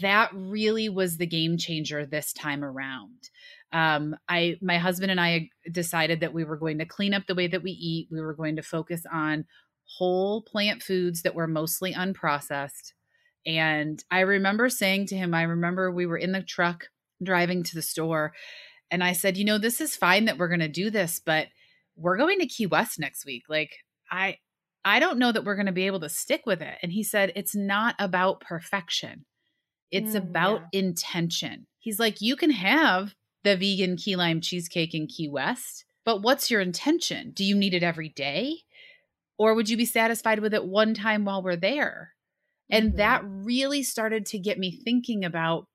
[0.00, 3.30] that really was the game changer this time around.
[3.72, 7.34] Um, I, my husband and I decided that we were going to clean up the
[7.34, 8.08] way that we eat.
[8.10, 9.44] We were going to focus on
[9.98, 12.92] whole plant foods that were mostly unprocessed.
[13.46, 16.88] And I remember saying to him, I remember we were in the truck
[17.22, 18.32] driving to the store,
[18.90, 21.46] and I said, you know, this is fine that we're going to do this, but
[21.96, 23.44] we're going to Key West next week.
[23.48, 23.76] Like,
[24.10, 24.38] I,
[24.84, 26.76] I don't know that we're going to be able to stick with it.
[26.82, 29.26] And he said, it's not about perfection.
[29.90, 30.80] It's mm, about yeah.
[30.80, 31.66] intention.
[31.78, 36.50] He's like, you can have the vegan key lime cheesecake in Key West, but what's
[36.50, 37.32] your intention?
[37.32, 38.58] Do you need it every day?
[39.38, 42.12] Or would you be satisfied with it one time while we're there?
[42.70, 42.96] And mm-hmm.
[42.98, 45.66] that really started to get me thinking about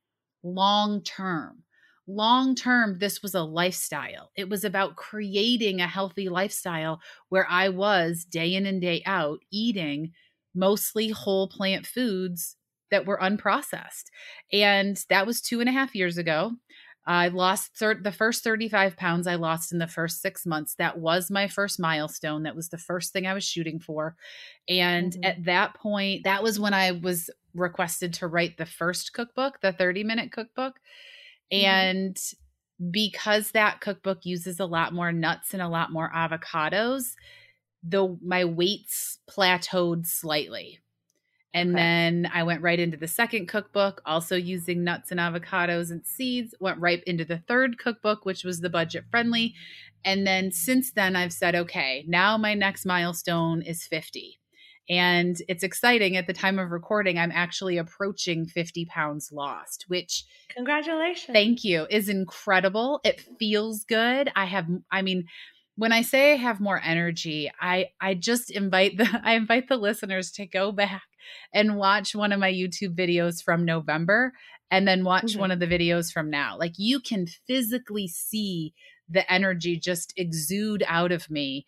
[0.44, 1.64] long term.
[2.08, 4.30] Long term, this was a lifestyle.
[4.36, 9.40] It was about creating a healthy lifestyle where I was day in and day out
[9.52, 10.12] eating
[10.54, 12.58] mostly whole plant foods
[12.92, 14.06] that were unprocessed.
[14.54, 16.52] And that was two and a half years ago.
[17.08, 20.76] I lost thir- the first 35 pounds I lost in the first six months.
[20.76, 22.44] That was my first milestone.
[22.44, 24.16] That was the first thing I was shooting for.
[24.68, 25.24] And mm-hmm.
[25.24, 29.72] at that point, that was when I was requested to write the first cookbook, the
[29.72, 30.76] 30 minute cookbook.
[31.54, 31.66] Mm-hmm.
[31.66, 32.18] And
[32.92, 37.14] because that cookbook uses a lot more nuts and a lot more avocados,
[37.84, 40.80] the my weights plateaued slightly
[41.56, 41.82] and okay.
[41.82, 46.54] then I went right into the second cookbook, also using nuts and avocados and seeds.
[46.60, 49.56] Went right into the third cookbook, which was the budget friendly.
[50.04, 54.38] And then since then, I've said, okay, now my next milestone is 50.
[54.90, 60.26] And it's exciting at the time of recording, I'm actually approaching 50 pounds lost, which
[60.50, 61.34] congratulations.
[61.34, 63.00] Thank you, is incredible.
[63.06, 64.30] It feels good.
[64.36, 65.26] I have, I mean,
[65.76, 69.78] when I say I have more energy, I I just invite the I invite the
[69.78, 71.04] listeners to go back
[71.54, 74.34] and watch one of my YouTube videos from November
[74.72, 75.40] and then watch mm-hmm.
[75.40, 76.58] one of the videos from now.
[76.58, 78.74] Like you can physically see
[79.10, 81.66] the energy just exude out of me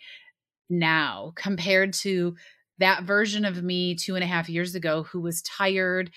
[0.70, 2.36] now compared to
[2.80, 6.12] that version of me two and a half years ago who was tired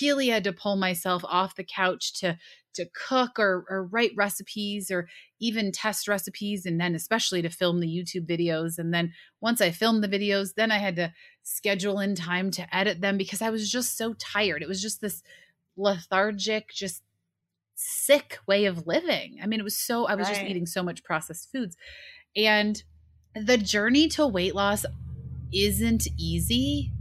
[0.00, 2.38] really had to pull myself off the couch to
[2.74, 5.08] to cook or, or write recipes or
[5.40, 8.78] even test recipes and then especially to film the youtube videos.
[8.78, 12.76] And then once i filmed the videos then i had to schedule in time to
[12.76, 14.62] edit them because i was just so tired.
[14.62, 15.22] It was just this
[15.76, 17.02] lethargic just
[17.74, 19.38] sick way of living.
[19.42, 20.36] I mean it was so i was right.
[20.36, 21.76] just eating so much processed foods.
[22.36, 22.82] And
[23.34, 24.84] the journey to weight loss
[25.52, 26.92] isn't easy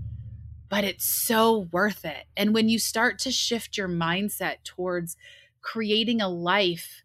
[0.70, 5.16] but it's so worth it and when you start to shift your mindset towards
[5.62, 7.04] creating a life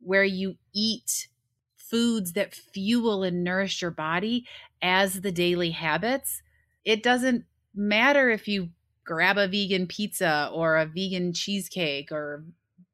[0.00, 1.28] where you eat
[1.76, 4.46] foods that fuel and nourish your body
[4.82, 6.42] as the daily habits,
[6.84, 8.68] it doesn't matter if you
[9.04, 12.44] grab a vegan pizza or a vegan cheesecake or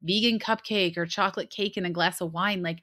[0.03, 2.61] vegan cupcake or chocolate cake and a glass of wine.
[2.61, 2.79] Like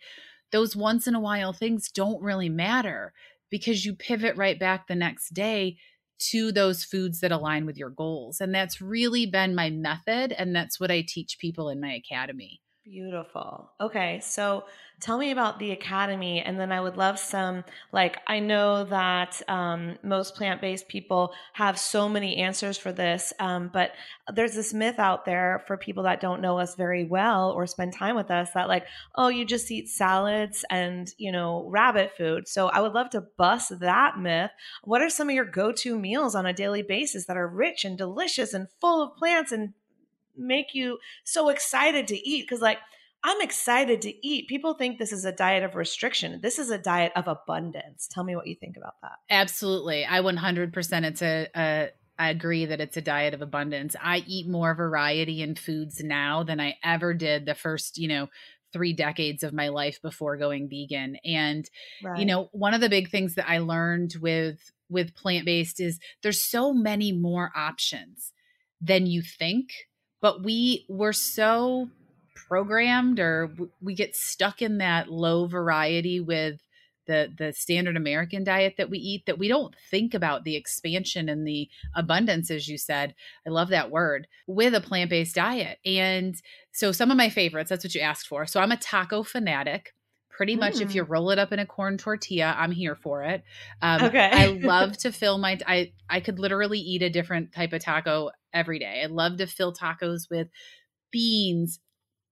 [0.51, 3.13] those once in a while things don't really matter
[3.51, 5.77] because you pivot right back the next day
[6.19, 8.41] to those foods that align with your goals.
[8.41, 10.33] And that's really been my method.
[10.33, 12.61] And that's what I teach people in my academy.
[12.91, 13.71] Beautiful.
[13.81, 14.21] Okay.
[14.21, 14.65] So
[15.01, 16.41] tell me about the academy.
[16.41, 21.35] And then I would love some, like, I know that um, most plant based people
[21.53, 23.93] have so many answers for this, um, but
[24.33, 27.93] there's this myth out there for people that don't know us very well or spend
[27.93, 32.49] time with us that, like, oh, you just eat salads and, you know, rabbit food.
[32.49, 34.51] So I would love to bust that myth.
[34.83, 37.85] What are some of your go to meals on a daily basis that are rich
[37.85, 39.75] and delicious and full of plants and
[40.39, 42.79] make you so excited to eat because like
[43.25, 44.49] I'm excited to eat.
[44.49, 46.41] People think this is a diet of restriction.
[46.41, 48.09] This is a diet of abundance.
[48.09, 49.19] Tell me what you think about that.
[49.29, 50.07] Absolutely.
[50.07, 53.95] I 100% it's a, a I agree that it's a diet of abundance.
[54.01, 58.29] I eat more variety in foods now than I ever did the first, you know,
[58.73, 61.17] three decades of my life before going vegan.
[61.25, 61.69] And
[62.03, 62.19] right.
[62.19, 66.49] you know, one of the big things that I learned with with plant-based is there's
[66.49, 68.33] so many more options
[68.81, 69.71] than you think
[70.21, 71.89] but we were so
[72.35, 73.51] programmed or
[73.83, 76.61] we get stuck in that low variety with
[77.07, 81.29] the the standard American diet that we eat that we don't think about the expansion
[81.29, 83.15] and the abundance as you said.
[83.47, 85.79] I love that word with a plant-based diet.
[85.85, 86.37] And
[86.71, 88.47] so some of my favorites that's what you asked for.
[88.47, 89.95] So I'm a taco fanatic
[90.31, 90.83] pretty much mm.
[90.83, 91.09] if you mm.
[91.09, 93.43] roll it up in a corn tortilla i'm here for it
[93.83, 97.73] um, okay i love to fill my i i could literally eat a different type
[97.73, 100.49] of taco every day i love to fill tacos with
[101.11, 101.81] beans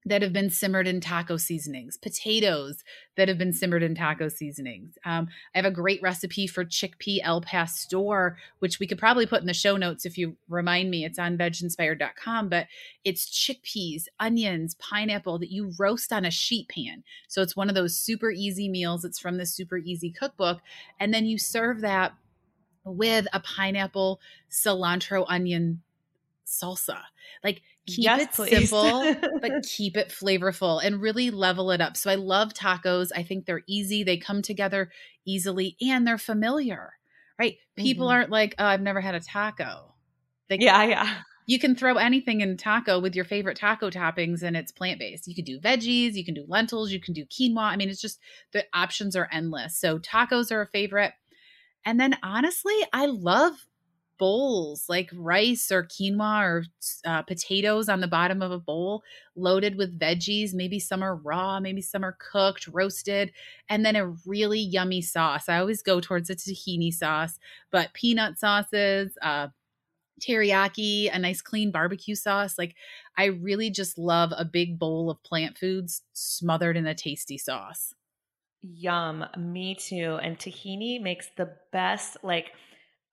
[0.07, 2.85] that have been simmered in taco seasonings, potatoes
[3.17, 4.97] that have been simmered in taco seasonings.
[5.05, 9.41] Um, I have a great recipe for chickpea Al Pastor, which we could probably put
[9.41, 11.05] in the show notes if you remind me.
[11.05, 12.69] It's on veginspired.com, but
[13.05, 17.03] it's chickpeas, onions, pineapple that you roast on a sheet pan.
[17.27, 19.05] So it's one of those super easy meals.
[19.05, 20.61] It's from the Super Easy Cookbook.
[21.01, 22.13] And then you serve that
[22.85, 25.83] with a pineapple, cilantro, onion
[26.47, 27.01] salsa.
[27.43, 28.71] Like keep yes, it please.
[28.71, 31.97] simple, but keep it flavorful and really level it up.
[31.97, 33.09] So I love tacos.
[33.15, 34.05] I think they're easy.
[34.05, 34.91] They come together
[35.27, 36.93] easily and they're familiar,
[37.39, 37.57] right?
[37.77, 38.15] People mm-hmm.
[38.15, 39.95] aren't like, oh, I've never had a taco.
[40.49, 41.15] They, yeah, yeah.
[41.49, 45.29] You can throw anything in taco with your favorite taco toppings and it's plant based.
[45.29, 47.61] You can do veggies, you can do lentils, you can do quinoa.
[47.61, 48.19] I mean, it's just
[48.53, 49.79] the options are endless.
[49.79, 51.13] So tacos are a favorite.
[51.85, 53.53] And then honestly, I love
[54.19, 56.65] bowls like rice or quinoa or
[57.05, 59.03] uh, potatoes on the bottom of a bowl
[59.35, 60.55] loaded with veggies.
[60.55, 63.33] Maybe some are raw, maybe some are cooked, roasted,
[63.69, 65.49] and then a really yummy sauce.
[65.49, 67.39] I always go towards a tahini sauce,
[67.71, 69.49] but peanut sauces, uh,
[70.21, 72.59] teriyaki, a nice clean barbecue sauce.
[72.59, 72.75] Like,
[73.19, 77.95] I really just love a big bowl of plant foods smothered in a tasty sauce.
[78.63, 80.19] Yum, me too.
[80.23, 82.53] And tahini makes the best, like,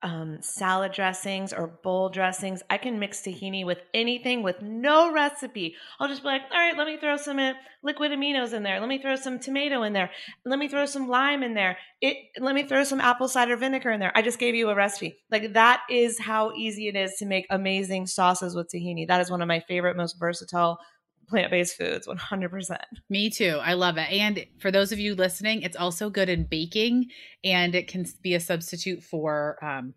[0.04, 2.62] um, salad dressings or bowl dressings.
[2.70, 5.76] I can mix tahini with anything with no recipe.
[6.00, 8.80] I'll just be like, all right, let me throw some uh, liquid aminos in there.
[8.80, 10.12] Let me throw some tomato in there.
[10.46, 11.78] Let me throw some lime in there.
[12.02, 12.18] It.
[12.40, 14.12] Let me throw some apple cider vinegar in there.
[14.14, 15.18] I just gave you a recipe.
[15.32, 19.08] Like that is how easy it is to make amazing sauces with tahini.
[19.08, 20.80] That is one of my favorite, most versatile
[21.28, 22.78] plant-based foods 100%
[23.10, 23.60] me too.
[23.62, 24.12] I love it.
[24.12, 27.10] And for those of you listening it's also good in baking
[27.44, 29.94] and it can be a substitute for um,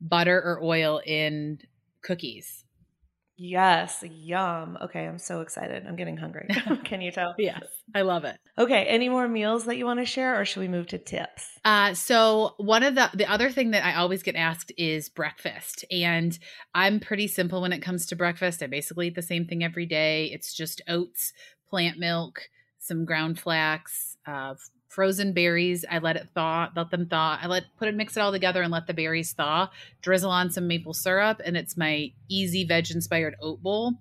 [0.00, 1.58] butter or oil in
[2.02, 2.63] cookies
[3.36, 4.78] Yes, yum.
[4.80, 5.84] Okay, I'm so excited.
[5.86, 6.48] I'm getting hungry.
[6.84, 7.34] Can you tell?
[7.36, 7.62] yes,
[7.94, 8.36] I love it.
[8.56, 11.48] Okay, any more meals that you want to share or should we move to tips?
[11.64, 15.84] Uh so one of the the other thing that I always get asked is breakfast.
[15.90, 16.38] And
[16.74, 18.62] I'm pretty simple when it comes to breakfast.
[18.62, 20.26] I basically eat the same thing every day.
[20.26, 21.32] It's just oats,
[21.68, 24.54] plant milk, some ground flax, uh,
[24.94, 25.84] frozen berries.
[25.90, 27.38] I let it thaw, let them thaw.
[27.40, 29.70] I let put it mix it all together and let the berries thaw.
[30.02, 33.94] Drizzle on some maple syrup, and it's my easy veg inspired oat bowl.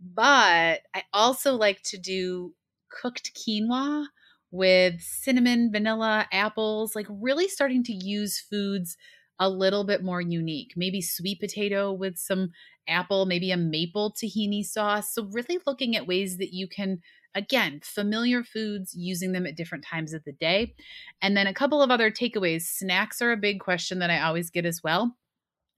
[0.00, 2.54] But I also like to do
[2.88, 4.06] cooked quinoa
[4.50, 8.96] with cinnamon, vanilla, apples, like really starting to use foods
[9.38, 10.72] a little bit more unique.
[10.76, 12.50] Maybe sweet potato with some
[12.88, 15.14] apple, maybe a maple tahini sauce.
[15.14, 17.00] So, really looking at ways that you can
[17.34, 20.74] Again, familiar foods, using them at different times of the day.
[21.22, 22.62] And then a couple of other takeaways.
[22.62, 25.16] Snacks are a big question that I always get as well.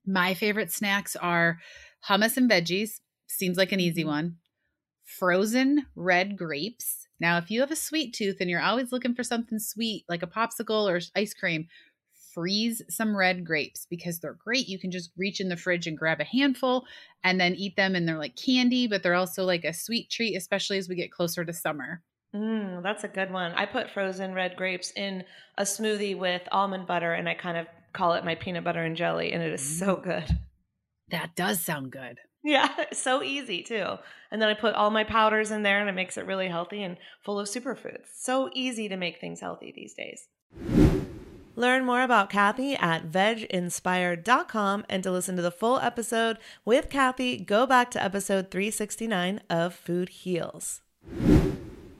[0.05, 1.59] My favorite snacks are
[2.09, 4.09] hummus and veggies, seems like an easy mm-hmm.
[4.09, 4.35] one.
[5.05, 7.07] Frozen red grapes.
[7.19, 10.23] Now, if you have a sweet tooth and you're always looking for something sweet like
[10.23, 11.67] a popsicle or ice cream,
[12.33, 14.67] freeze some red grapes because they're great.
[14.67, 16.85] You can just reach in the fridge and grab a handful
[17.23, 17.95] and then eat them.
[17.95, 21.11] And they're like candy, but they're also like a sweet treat, especially as we get
[21.11, 22.01] closer to summer.
[22.35, 23.51] Mm, that's a good one.
[23.53, 25.23] I put frozen red grapes in
[25.57, 28.97] a smoothie with almond butter and I kind of call it my peanut butter and
[28.97, 30.03] jelly, and it is so mm.
[30.03, 30.39] good.
[31.09, 32.17] That does sound good.
[32.43, 33.85] Yeah, so easy too.
[34.31, 36.83] And then I put all my powders in there and it makes it really healthy
[36.83, 38.07] and full of superfoods.
[38.15, 40.27] So easy to make things healthy these days.
[41.55, 47.37] Learn more about Kathy at veginspired.com and to listen to the full episode with Kathy,
[47.37, 50.81] go back to episode 369 of Food Heals.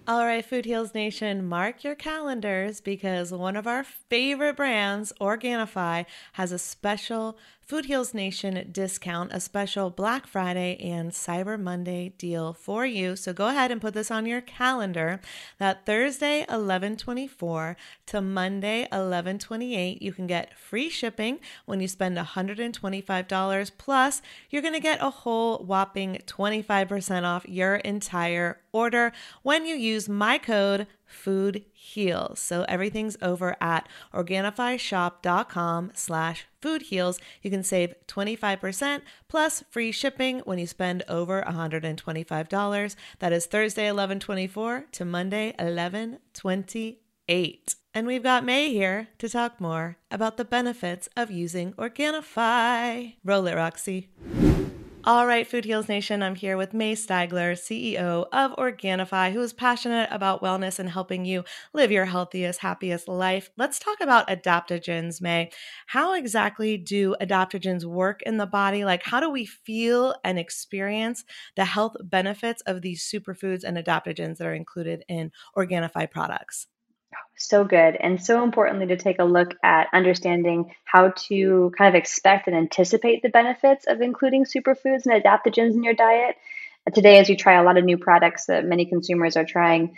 [0.06, 6.06] All right, Food Heals Nation, mark your calendars because one of our favorite brands, Organifi,
[6.34, 12.52] has a special Food Heals Nation discount, a special Black Friday and Cyber Monday deal
[12.52, 13.16] for you.
[13.16, 15.22] So go ahead and put this on your calendar.
[15.60, 23.72] That Thursday 1124 to Monday 1128, you can get free shipping when you spend $125
[23.78, 29.76] plus you're going to get a whole whopping 25% off your entire order when you
[29.76, 32.40] use my code food heals.
[32.40, 37.20] So everything's over at organifishop.com slash food heals.
[37.42, 42.96] You can save 25% plus free shipping when you spend over $125.
[43.20, 47.76] That is Thursday 1124 to Monday 1128.
[47.96, 53.18] And we've got May here to talk more about the benefits of using Organifi.
[53.24, 54.10] Roll it, Roxy.
[55.06, 59.52] All right, Food Heals Nation, I'm here with May Steigler, CEO of Organifi, who is
[59.52, 61.44] passionate about wellness and helping you
[61.74, 63.50] live your healthiest, happiest life.
[63.58, 65.52] Let's talk about adaptogens, May.
[65.88, 68.86] How exactly do adaptogens work in the body?
[68.86, 71.26] Like, how do we feel and experience
[71.58, 76.68] the health benefits of these superfoods and adaptogens that are included in Organifi products?
[77.36, 82.00] So good and so importantly to take a look at understanding how to kind of
[82.00, 86.36] expect and anticipate the benefits of including superfoods and adaptogens in your diet.
[86.94, 89.96] Today as we try a lot of new products that many consumers are trying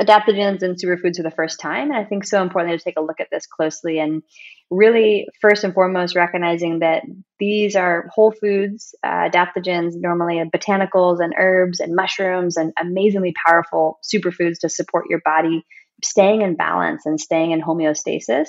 [0.00, 3.02] adaptogens and superfoods for the first time and i think so importantly to take a
[3.02, 4.22] look at this closely and
[4.70, 7.02] really first and foremost recognizing that
[7.38, 13.98] these are whole foods uh, adaptogens normally botanicals and herbs and mushrooms and amazingly powerful
[14.02, 15.64] superfoods to support your body
[16.04, 18.48] staying in balance and staying in homeostasis.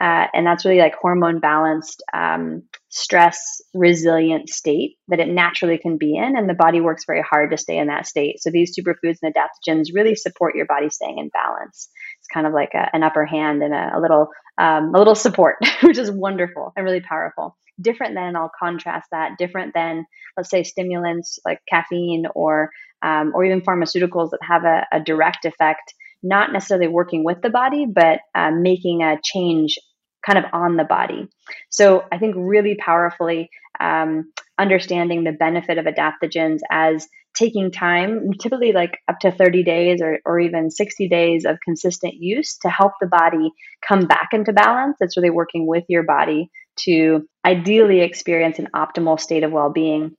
[0.00, 5.98] Uh, and that's really like hormone balanced, um, stress resilient state that it naturally can
[5.98, 6.34] be in.
[6.36, 8.40] And the body works very hard to stay in that state.
[8.40, 11.90] So these superfoods and adaptogens really support your body staying in balance.
[12.20, 15.14] It's kind of like a, an upper hand and a, a little, um, a little
[15.14, 17.56] support, which is wonderful and really powerful.
[17.78, 20.06] Different than, I'll contrast that, different than,
[20.38, 22.70] let's say, stimulants like caffeine or,
[23.02, 27.50] um, or even pharmaceuticals that have a, a direct effect not necessarily working with the
[27.50, 29.78] body, but um, making a change
[30.24, 31.28] kind of on the body.
[31.70, 33.50] So I think really powerfully
[33.80, 40.00] um, understanding the benefit of adaptogens as taking time, typically like up to 30 days
[40.02, 43.50] or, or even 60 days of consistent use to help the body
[43.86, 44.98] come back into balance.
[45.00, 46.50] It's really working with your body
[46.80, 50.14] to ideally experience an optimal state of well being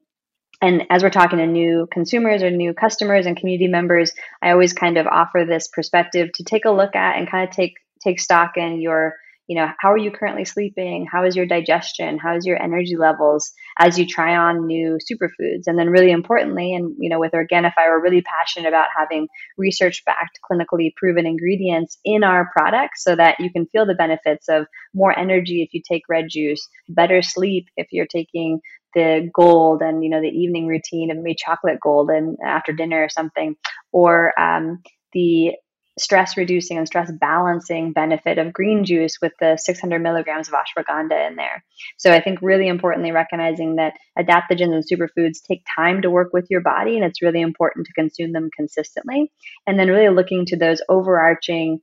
[0.63, 4.71] and as we're talking to new consumers or new customers and community members, I always
[4.71, 8.17] kind of offer this perspective to take a look at and kind of take take
[8.17, 9.13] stock in your,
[9.47, 11.05] you know, how are you currently sleeping?
[11.09, 12.17] How is your digestion?
[12.17, 15.63] How is your energy levels as you try on new superfoods?
[15.67, 20.39] And then really importantly, and you know, with Organifi, we're really passionate about having research-backed,
[20.49, 25.17] clinically proven ingredients in our products so that you can feel the benefits of more
[25.17, 28.61] energy if you take red juice, better sleep if you're taking
[28.93, 33.03] the gold and you know the evening routine of maybe chocolate gold and after dinner
[33.03, 33.55] or something
[33.91, 34.81] or um,
[35.13, 35.53] the
[35.99, 41.27] stress reducing and stress balancing benefit of green juice with the 600 milligrams of ashwagandha
[41.29, 41.63] in there.
[41.97, 46.47] So I think really importantly recognizing that adaptogens and superfoods take time to work with
[46.49, 49.31] your body and it's really important to consume them consistently.
[49.67, 51.79] And then really looking to those overarching,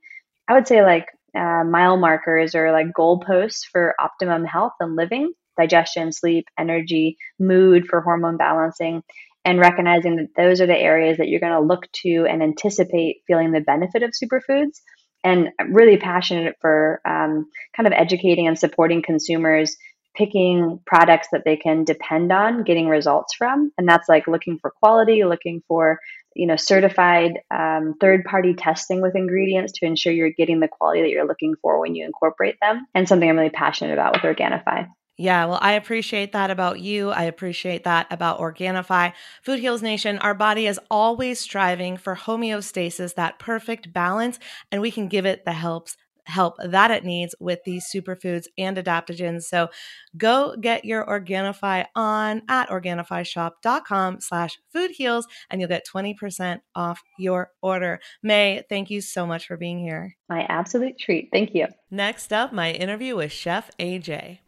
[0.47, 5.31] I would say like uh, mile markers or like goalposts for optimum health and living
[5.61, 9.03] digestion, sleep, energy, mood for hormone balancing,
[9.43, 13.21] and recognizing that those are the areas that you're going to look to and anticipate
[13.27, 14.79] feeling the benefit of superfoods.
[15.23, 19.75] And I'm really passionate for um, kind of educating and supporting consumers
[20.15, 23.71] picking products that they can depend on getting results from.
[23.77, 25.99] And that's like looking for quality looking for
[26.35, 31.01] you know certified um, third party testing with ingredients to ensure you're getting the quality
[31.01, 32.85] that you're looking for when you incorporate them.
[32.93, 34.87] And something i'm really passionate about with organifi
[35.21, 37.11] yeah, well, I appreciate that about you.
[37.11, 39.13] I appreciate that about Organifi.
[39.43, 44.39] Food Heals Nation, our body is always striving for homeostasis, that perfect balance,
[44.71, 45.95] and we can give it the helps
[46.25, 49.43] help that it needs with these superfoods and adaptogens.
[49.43, 49.69] So
[50.17, 57.01] go get your Organifi on at organifishop.com slash food heals and you'll get 20% off
[57.17, 57.99] your order.
[58.23, 60.15] May, thank you so much for being here.
[60.29, 61.29] My absolute treat.
[61.31, 61.67] Thank you.
[61.89, 64.39] Next up, my interview with Chef AJ.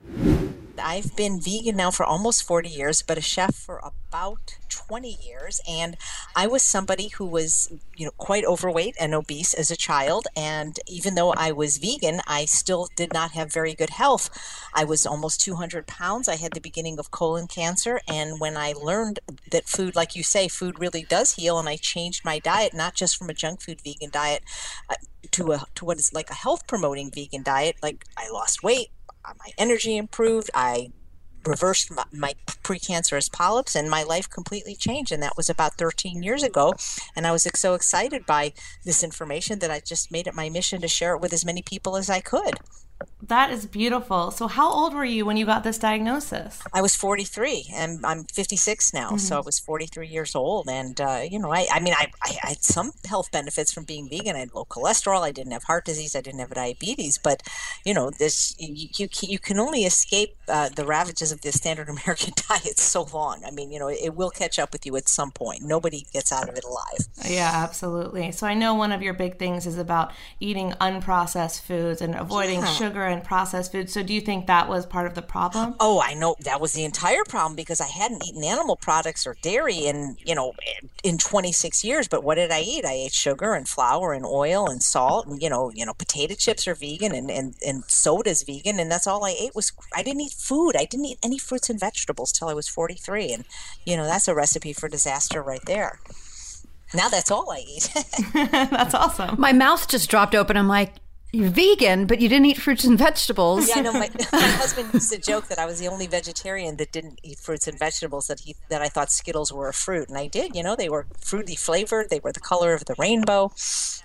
[0.80, 5.62] I've been vegan now for almost 40 years, but a chef for about 20 years.
[5.68, 5.98] And
[6.36, 10.28] I was somebody who was, you know, quite overweight and obese as a child.
[10.36, 14.30] And even though I was vegan, I still did not have very good health.
[14.74, 16.28] I was almost 200 pounds.
[16.28, 18.02] I had the beginning of colon cancer.
[18.08, 19.20] And when I learned
[19.52, 22.96] that food, like you say, food really does heal, and I changed my diet, not
[22.96, 24.44] just from a junk food vegan diet
[24.90, 24.96] uh,
[25.32, 28.90] to a to what is like a health promoting vegan diet, like I lost weight
[29.26, 30.50] Uh, my energy improved.
[30.54, 30.90] I
[31.46, 36.24] reversed my, my precancerous polyps and my life completely changed and that was about 13
[36.24, 36.74] years ago
[37.16, 38.54] and i was so excited by
[38.86, 41.62] this information that i just made it my mission to share it with as many
[41.62, 42.60] people as i could
[43.28, 44.32] that is beautiful.
[44.32, 46.62] So, how old were you when you got this diagnosis?
[46.74, 49.10] I was 43, and I'm 56 now.
[49.10, 49.18] Mm-hmm.
[49.18, 50.68] So, I was 43 years old.
[50.70, 54.10] And, uh, you know, I, I mean, I, I, had some health benefits from being
[54.10, 54.36] vegan.
[54.36, 55.22] I had low cholesterol.
[55.22, 56.16] I didn't have heart disease.
[56.16, 57.18] I didn't have diabetes.
[57.18, 57.44] But,
[57.86, 61.90] you know, this you, you, you can only escape uh, the ravages of the standard
[62.06, 63.44] American diet so long.
[63.46, 65.64] I mean, you know, it, it will catch up with you at some point.
[65.64, 67.08] Nobody gets out of it alive.
[67.26, 68.32] Yeah, absolutely.
[68.32, 72.60] So, I know one of your big things is about eating unprocessed foods and avoiding
[72.60, 72.66] yeah.
[72.66, 73.90] sugar and processed food.
[73.90, 75.76] So do you think that was part of the problem?
[75.80, 79.36] Oh, I know that was the entire problem because I hadn't eaten animal products or
[79.42, 80.54] dairy in, you know,
[81.04, 82.08] in 26 years.
[82.08, 82.86] But what did I eat?
[82.86, 86.36] I ate sugar and flour and oil and salt and, you know, you know, potato
[86.36, 88.80] chips are vegan and, and, and soda's vegan.
[88.80, 90.76] And that's all I ate was, I didn't eat food.
[90.76, 93.34] I didn't eat any fruits and vegetables till I was 43.
[93.34, 93.46] And,
[93.86, 96.00] you know, that's a recipe for disaster right there.
[96.94, 97.90] Now that's all I eat.
[98.34, 99.40] that's awesome.
[99.40, 100.58] My mouth just dropped open.
[100.58, 100.94] I'm like,
[101.34, 103.68] you're vegan, but you didn't eat fruits and vegetables.
[103.68, 103.92] Yeah, no.
[103.92, 107.40] My, my husband used to joke that I was the only vegetarian that didn't eat
[107.40, 108.28] fruits and vegetables.
[108.28, 110.56] That he that I thought Skittles were a fruit, and I did.
[110.56, 112.12] You know, they were fruity flavored.
[112.12, 113.52] They were the color of the rainbow.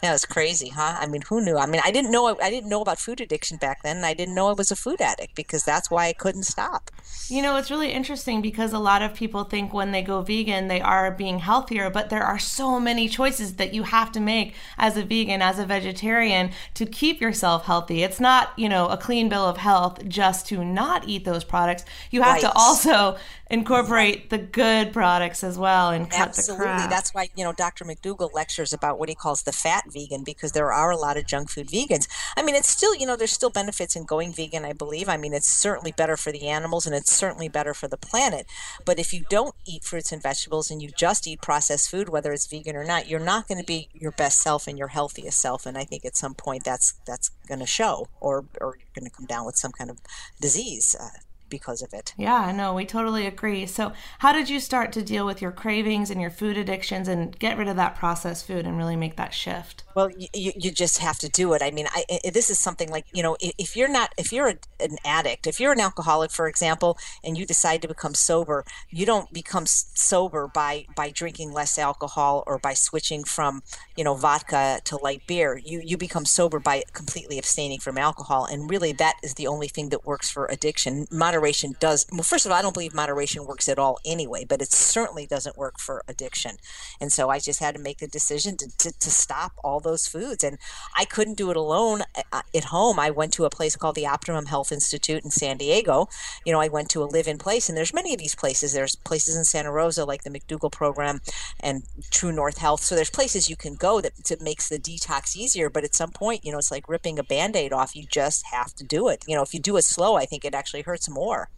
[0.01, 0.97] That was crazy, huh?
[0.99, 1.59] I mean, who knew?
[1.59, 2.35] I mean, I didn't know.
[2.41, 3.99] I didn't know about food addiction back then.
[3.99, 6.91] And I didn't know I was a food addict because that's why I couldn't stop.
[7.29, 10.69] You know, it's really interesting because a lot of people think when they go vegan,
[10.69, 14.55] they are being healthier, but there are so many choices that you have to make
[14.79, 18.03] as a vegan, as a vegetarian, to keep yourself healthy.
[18.03, 21.85] It's not, you know, a clean bill of health just to not eat those products.
[22.11, 22.43] You have right.
[22.43, 23.17] to also
[23.51, 26.67] incorporate the good products as well and cut Absolutely.
[26.67, 26.91] the crap.
[26.91, 27.85] That's why, you know, Dr.
[27.85, 31.27] McDougall lectures about what he calls the fat vegan because there are a lot of
[31.27, 32.07] junk food vegans.
[32.37, 35.09] I mean, it's still, you know, there's still benefits in going vegan, I believe.
[35.09, 38.47] I mean, it's certainly better for the animals and it's certainly better for the planet.
[38.85, 42.33] But if you don't eat fruits and vegetables and you just eat processed food, whether
[42.33, 45.41] it's vegan or not, you're not going to be your best self and your healthiest
[45.41, 45.65] self.
[45.65, 49.11] And I think at some point that's that's going to show or, or you're going
[49.11, 49.99] to come down with some kind of
[50.41, 50.95] disease.
[50.99, 51.09] Uh,
[51.49, 52.15] because of it.
[52.17, 53.67] Yeah, no, we totally agree.
[53.67, 57.39] So, how did you start to deal with your cravings and your food addictions and
[57.39, 59.85] get rid of that processed food and really make that shift?
[59.95, 61.63] Well, you, you just have to do it.
[61.63, 64.59] I mean, I, this is something like, you know, if you're not, if you're a,
[64.79, 69.05] an addict, if you're an alcoholic, for example, and you decide to become sober, you
[69.05, 73.63] don't become sober by, by drinking less alcohol or by switching from,
[73.97, 75.61] you know, vodka to light beer.
[75.65, 78.45] You, you become sober by completely abstaining from alcohol.
[78.45, 81.07] And really, that is the only thing that works for addiction.
[81.39, 84.61] Moderation does well first of all i don't believe moderation works at all anyway but
[84.61, 86.57] it certainly doesn't work for addiction.
[87.01, 90.09] And so i just had to make the decision to, to, to stop all those
[90.09, 90.43] foods.
[90.43, 90.59] And
[90.97, 92.99] i couldn't do it alone uh, uh, at home.
[92.99, 96.09] I went to a place called the optimum health institute in san diego.
[96.45, 98.73] You know i went to a live-in place and there's many of these places.
[98.73, 101.21] There's places in santa rosa like the mcdougall program
[101.61, 102.81] and true north health.
[102.83, 106.11] So there's places you can go that, that makes the detox easier but at some
[106.11, 107.95] point you know it's like ripping a band-aid off.
[107.95, 109.25] You just have to do it.
[109.29, 111.51] You know if you do it slow i think it actually hurts more more.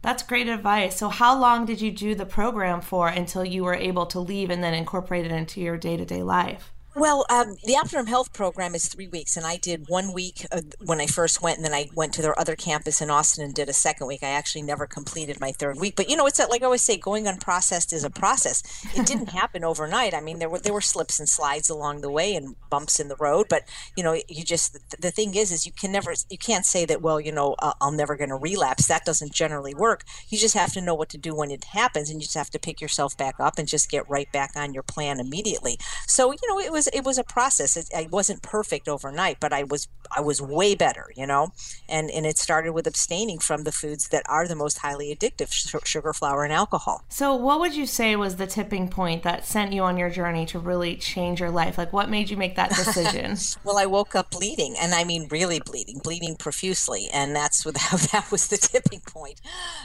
[0.00, 0.96] That's great advice.
[0.96, 4.48] So, how long did you do the program for until you were able to leave
[4.50, 6.72] and then incorporate it into your day to day life?
[6.96, 10.46] Well, um, the Optimum Health program is three weeks, and I did one week
[10.80, 13.54] when I first went, and then I went to their other campus in Austin and
[13.54, 14.22] did a second week.
[14.22, 16.96] I actually never completed my third week, but you know, it's like I always say,
[16.96, 18.62] going unprocessed is a process.
[18.96, 20.14] It didn't happen overnight.
[20.14, 23.08] I mean, there were there were slips and slides along the way and bumps in
[23.08, 23.62] the road, but
[23.94, 27.02] you know, you just the thing is, is you can never you can't say that.
[27.02, 28.88] Well, you know, uh, I'm never going to relapse.
[28.88, 30.04] That doesn't generally work.
[30.30, 32.50] You just have to know what to do when it happens, and you just have
[32.50, 35.78] to pick yourself back up and just get right back on your plan immediately.
[36.06, 37.76] So you know, it was it was a process.
[37.76, 41.52] It, I wasn't perfect overnight, but I was I was way better, you know.
[41.88, 45.52] And and it started with abstaining from the foods that are the most highly addictive,
[45.84, 47.04] sugar, flour, and alcohol.
[47.08, 50.46] So, what would you say was the tipping point that sent you on your journey
[50.46, 51.78] to really change your life?
[51.78, 53.36] Like, what made you make that decision?
[53.64, 57.74] well, I woke up bleeding, and I mean really bleeding, bleeding profusely, and that's what
[58.12, 59.40] that was the tipping point,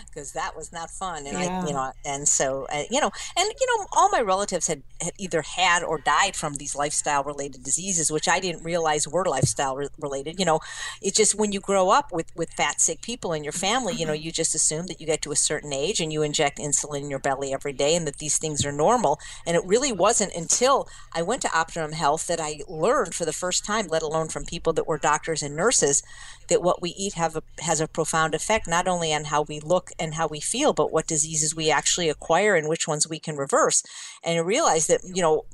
[0.08, 1.26] because that was not fun.
[1.28, 1.62] And yeah.
[1.62, 4.84] I, you know, and so uh, you know, and you know, all my relatives had,
[5.02, 9.26] had either had or died from these lifestyle related diseases, which I didn't realize were
[9.26, 10.38] lifestyle re- related.
[10.38, 10.60] You know,
[11.02, 14.06] it's just when you grow up with, with fat, sick people in your family, you
[14.06, 17.04] know, you just assume that you get to a certain age and you inject insulin
[17.06, 19.18] in your belly every day and that these things are normal.
[19.48, 20.76] And it really wasn't until
[21.14, 24.44] I went to Optimum Health that I learned for the first time, let alone from
[24.44, 26.04] people that were doctors and nurses,
[26.50, 29.60] that what we eat have a, has a profound effect not only on how we
[29.62, 33.20] look and how we feel, but what diseases we actually acquire and which ones we
[33.20, 33.84] can reverse.
[34.24, 35.46] And I realized that, you know,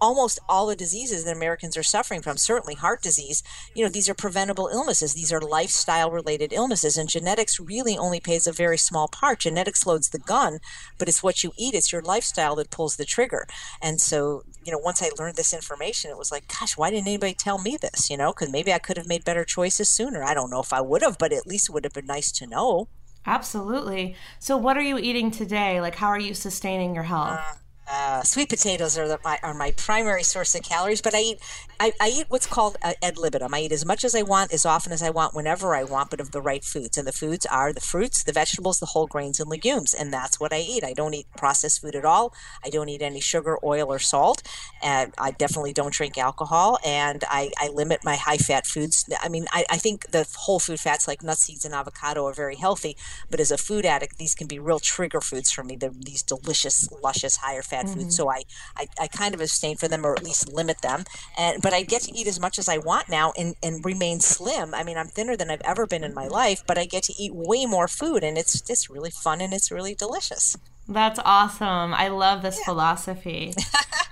[0.00, 3.42] almost all the diseases that Americans are suffering from, certainly heart disease,
[3.74, 5.14] you know, these are preventable illnesses.
[5.14, 6.96] These are lifestyle related illnesses.
[6.96, 9.40] And genetics really only plays a very small part.
[9.40, 10.58] Genetics loads the gun,
[10.98, 13.46] but it's what you eat, it's your lifestyle that pulls the trigger.
[13.80, 17.08] And so, you know, once I learned this information, it was like, gosh, why didn't
[17.08, 18.10] anybody tell me this?
[18.10, 20.22] You know, because maybe I could have made better choices sooner.
[20.22, 22.30] I don't know if I would have, but at least it would have been nice
[22.32, 22.88] to know.
[23.26, 24.16] Absolutely.
[24.38, 25.80] So, what are you eating today?
[25.80, 27.38] Like, how are you sustaining your health?
[27.38, 27.54] Uh,
[27.90, 31.40] uh, sweet potatoes are, the, my, are my primary source of calories, but I eat
[31.80, 33.54] I, I eat what's called uh, ad libitum.
[33.54, 36.10] I eat as much as I want, as often as I want, whenever I want,
[36.10, 36.98] but of the right foods.
[36.98, 39.94] And the foods are the fruits, the vegetables, the whole grains, and legumes.
[39.94, 40.84] And that's what I eat.
[40.84, 42.34] I don't eat processed food at all.
[42.62, 44.42] I don't eat any sugar, oil, or salt.
[44.82, 46.78] And I definitely don't drink alcohol.
[46.84, 49.08] And I, I limit my high fat foods.
[49.18, 52.34] I mean, I, I think the whole food fats like nuts, seeds, and avocado are
[52.34, 52.94] very healthy.
[53.30, 55.76] But as a food addict, these can be real trigger foods for me.
[55.76, 58.00] They're these delicious, luscious, higher fat mm-hmm.
[58.00, 58.16] foods.
[58.16, 58.42] So I,
[58.76, 61.04] I, I kind of abstain for them or at least limit them.
[61.38, 64.20] And but I get to eat as much as I want now and, and remain
[64.20, 64.74] slim.
[64.74, 67.14] I mean, I'm thinner than I've ever been in my life, but I get to
[67.18, 70.56] eat way more food and it's just really fun and it's really delicious.
[70.88, 71.94] That's awesome.
[71.94, 72.64] I love this yeah.
[72.64, 73.54] philosophy.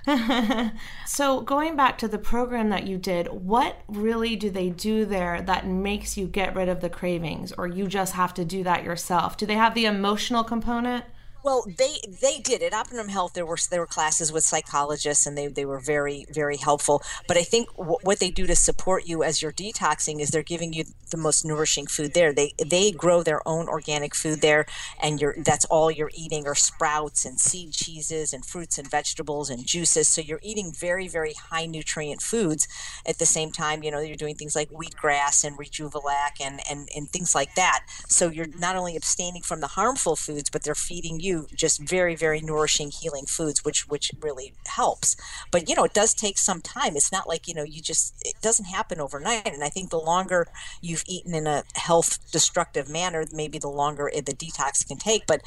[1.05, 5.41] so, going back to the program that you did, what really do they do there
[5.41, 8.83] that makes you get rid of the cravings, or you just have to do that
[8.83, 9.37] yourself?
[9.37, 11.05] Do they have the emotional component?
[11.41, 13.33] Well, they they did at Optimum Health.
[13.33, 17.01] There were there were classes with psychologists, and they, they were very very helpful.
[17.29, 20.43] But I think w- what they do to support you as you're detoxing is they're
[20.43, 22.33] giving you the most nourishing food there.
[22.33, 24.65] They they grow their own organic food there,
[25.01, 29.49] and you're that's all you're eating are sprouts and seed cheeses and fruits and vegetables
[29.49, 30.09] and juices.
[30.09, 32.67] So you're eating very very high nutrient foods.
[33.05, 36.89] At the same time, you know you're doing things like wheatgrass and Rejuvelac and and
[36.93, 37.85] and things like that.
[38.09, 41.81] So you're not only abstaining from the harmful foods, but they're feeding you you just
[41.81, 45.15] very very nourishing healing foods which which really helps.
[45.51, 46.95] But you know it does take some time.
[46.95, 49.53] It's not like you know you just it doesn't happen overnight.
[49.53, 50.47] And i think the longer
[50.81, 55.25] you've eaten in a health destructive manner maybe the longer the detox can take.
[55.27, 55.41] But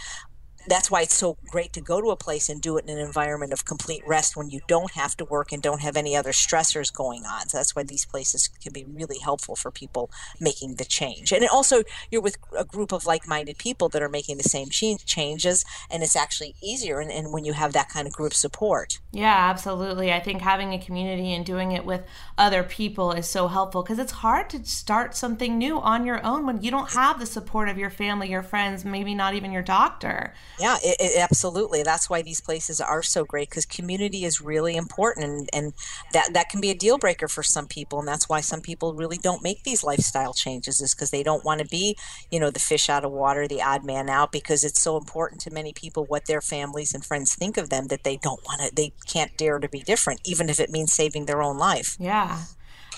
[0.66, 3.04] that's why it's so great to go to a place and do it in an
[3.04, 6.32] environment of complete rest when you don't have to work and don't have any other
[6.32, 7.48] stressors going on.
[7.48, 10.10] So that's why these places can be really helpful for people
[10.40, 11.32] making the change.
[11.32, 14.68] And also, you're with a group of like minded people that are making the same
[14.70, 19.00] changes, and it's actually easier and, and when you have that kind of group support.
[19.14, 20.10] Yeah, absolutely.
[20.10, 22.02] I think having a community and doing it with
[22.38, 26.46] other people is so helpful because it's hard to start something new on your own
[26.46, 29.60] when you don't have the support of your family, your friends, maybe not even your
[29.60, 30.32] doctor.
[30.58, 31.82] Yeah, it, it, absolutely.
[31.82, 35.72] That's why these places are so great because community is really important, and, and
[36.14, 38.94] that that can be a deal breaker for some people, and that's why some people
[38.94, 41.98] really don't make these lifestyle changes is because they don't want to be,
[42.30, 45.42] you know, the fish out of water, the odd man out, because it's so important
[45.42, 48.62] to many people what their families and friends think of them that they don't want
[48.62, 51.96] to, they can't dare to be different, even if it means saving their own life.
[51.98, 52.38] Yeah.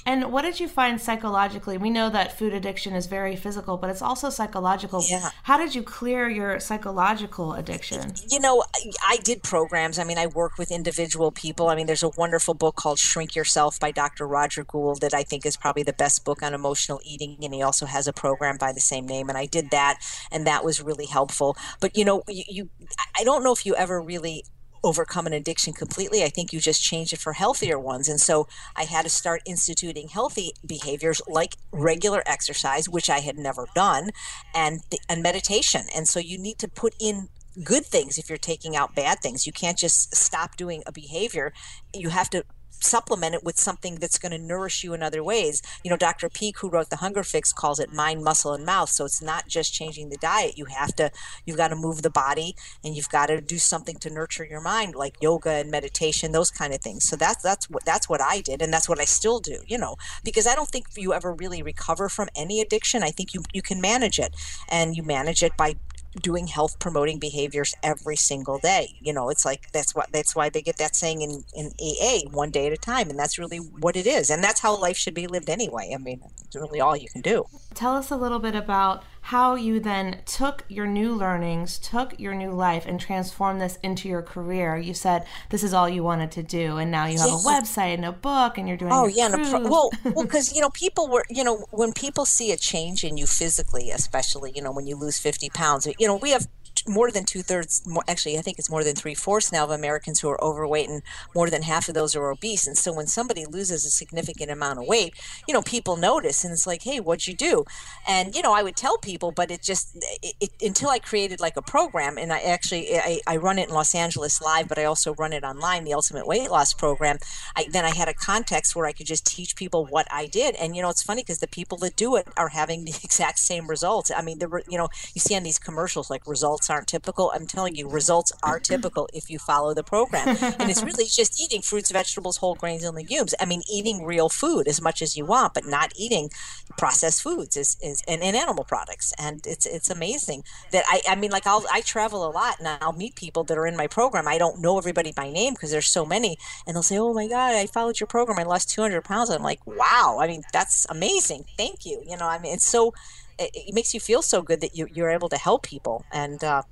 [0.07, 1.79] And what did you find psychologically?
[1.79, 5.03] We know that food addiction is very physical, but it's also psychological.
[5.09, 5.31] Yeah.
[5.45, 8.13] How did you clear your psychological addiction?
[8.29, 8.63] You know,
[9.07, 9.99] I did programs.
[9.99, 11.69] I mean, I work with individual people.
[11.69, 14.27] I mean, there's a wonderful book called Shrink Yourself by Dr.
[14.29, 17.39] Roger Gould that I think is probably the best book on emotional eating.
[17.43, 19.31] And he also has a program by the same name.
[19.31, 20.01] And I did that,
[20.31, 21.57] and that was really helpful.
[21.81, 22.71] But, you know, you, you
[23.19, 24.45] I don't know if you ever really
[24.85, 26.23] overcome an addiction completely.
[26.23, 28.09] I think you just change it for healthier ones.
[28.09, 33.39] And so I had to start instituting healthy behaviors like regular exercise, which I had
[33.39, 34.11] never done,
[34.55, 35.87] and and meditation.
[35.95, 37.29] And so you need to put in
[37.63, 39.47] good things if you're taking out bad things.
[39.47, 41.53] You can't just stop doing a behavior.
[41.93, 42.45] You have to
[42.81, 45.63] supplement it with something that's going to nourish you in other ways.
[45.83, 46.29] You know, Dr.
[46.29, 48.91] Peeke, who wrote the Hunger Fix, calls it mind, muscle, and mouth.
[48.91, 50.59] So it's not just changing the diet.
[50.59, 51.11] You have to,
[51.47, 54.61] you've got to move the body, and you've got to do something to nurture your
[54.61, 57.05] mind, like yoga and meditation, those kind of things.
[57.09, 59.61] So that's that's what that's what I did, and that's what I still do.
[59.67, 63.03] You know, because I don't think you ever really recover from any addiction.
[63.03, 64.35] I think you you can manage it,
[64.69, 65.77] and you manage it by
[66.21, 68.97] doing health promoting behaviors every single day.
[69.01, 72.29] You know, it's like that's what that's why they get that saying in in AA,
[72.31, 74.97] one day at a time, and that's really what it is, and that's how life
[74.97, 75.93] should be lived anyway.
[75.95, 77.45] I mean, it's really all you can do.
[77.75, 82.35] Tell us a little bit about how you then took your new learnings, took your
[82.35, 84.77] new life, and transformed this into your career.
[84.77, 87.95] You said this is all you wanted to do, and now you have a website
[87.95, 88.93] and a book, and you're doing.
[88.93, 92.53] Oh yeah, pro- well, well, because you know people were, you know, when people see
[92.53, 96.17] a change in you physically, especially, you know, when you lose fifty pounds, you know,
[96.17, 96.47] we have
[96.87, 100.21] more than two thirds, actually, I think it's more than three fourths now of Americans
[100.21, 101.03] who are overweight, and
[101.35, 102.67] more than half of those are obese.
[102.67, 105.15] And so when somebody loses a significant amount of weight,
[105.47, 107.65] you know, people notice, and it's like, hey, what'd you do?
[108.07, 111.41] And you know, I would tell people, but it just it, it, until I created
[111.41, 114.79] like a program, and I actually I, I run it in Los Angeles live, but
[114.79, 117.19] I also run it online, the Ultimate Weight Loss Program.
[117.57, 120.55] I, then I had a context where I could just teach people what I did,
[120.57, 123.39] and you know, it's funny because the people that do it are having the exact
[123.39, 124.11] same results.
[124.11, 127.31] I mean, the you know, you see on these commercials like results aren't typical.
[127.35, 130.29] I'm telling you, results are typical if you follow the program.
[130.29, 133.35] and it's really just eating fruits, vegetables, whole grains, and legumes.
[133.41, 136.31] I mean, eating real food as much as you want, but not eating
[136.77, 139.13] processed foods is, is and, and animal products.
[139.19, 142.69] And it's it's amazing that I I mean, like I'll I travel a lot and
[142.81, 144.27] I'll meet people that are in my program.
[144.27, 147.29] I don't know everybody by name because there's so many, and they'll say, "Oh my
[147.29, 148.39] God, I followed your program.
[148.39, 150.19] I lost 200 pounds." I'm like, "Wow!
[150.21, 151.45] I mean, that's amazing.
[151.57, 152.93] Thank you." You know, I mean, it's so
[153.39, 156.05] it, it makes you feel so good that you, you're able to help people.
[156.13, 156.63] And uh,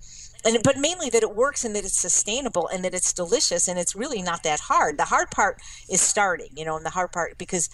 [0.45, 3.79] and but mainly that it works and that it's sustainable and that it's delicious and
[3.79, 4.99] it's really not that hard.
[4.99, 7.69] The hard part is starting you know and the hard part because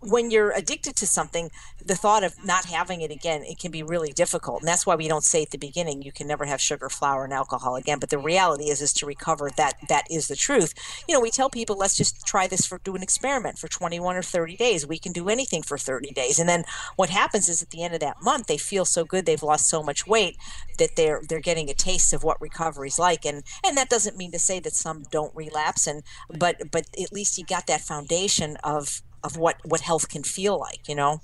[0.00, 1.50] when you're addicted to something,
[1.84, 4.60] the thought of not having it again, it can be really difficult.
[4.60, 7.24] And that's why we don't say at the beginning you can never have sugar, flour,
[7.24, 7.98] and alcohol again.
[7.98, 10.74] But the reality is is to recover that that is the truth.
[11.06, 14.16] You know, we tell people let's just try this for do an experiment for 21
[14.16, 14.86] or 30 days.
[14.86, 16.38] We can do anything for 30 days.
[16.38, 16.64] And then
[16.96, 19.68] what happens is at the end of that month they feel so good, they've lost
[19.68, 20.36] so much weight
[20.78, 23.26] that they're they're getting a taste of what recovery's like.
[23.26, 26.02] And and that doesn't mean to say that some don't relapse and
[26.38, 30.58] but but at least you got that foundation of of what what health can feel
[30.58, 31.20] like you know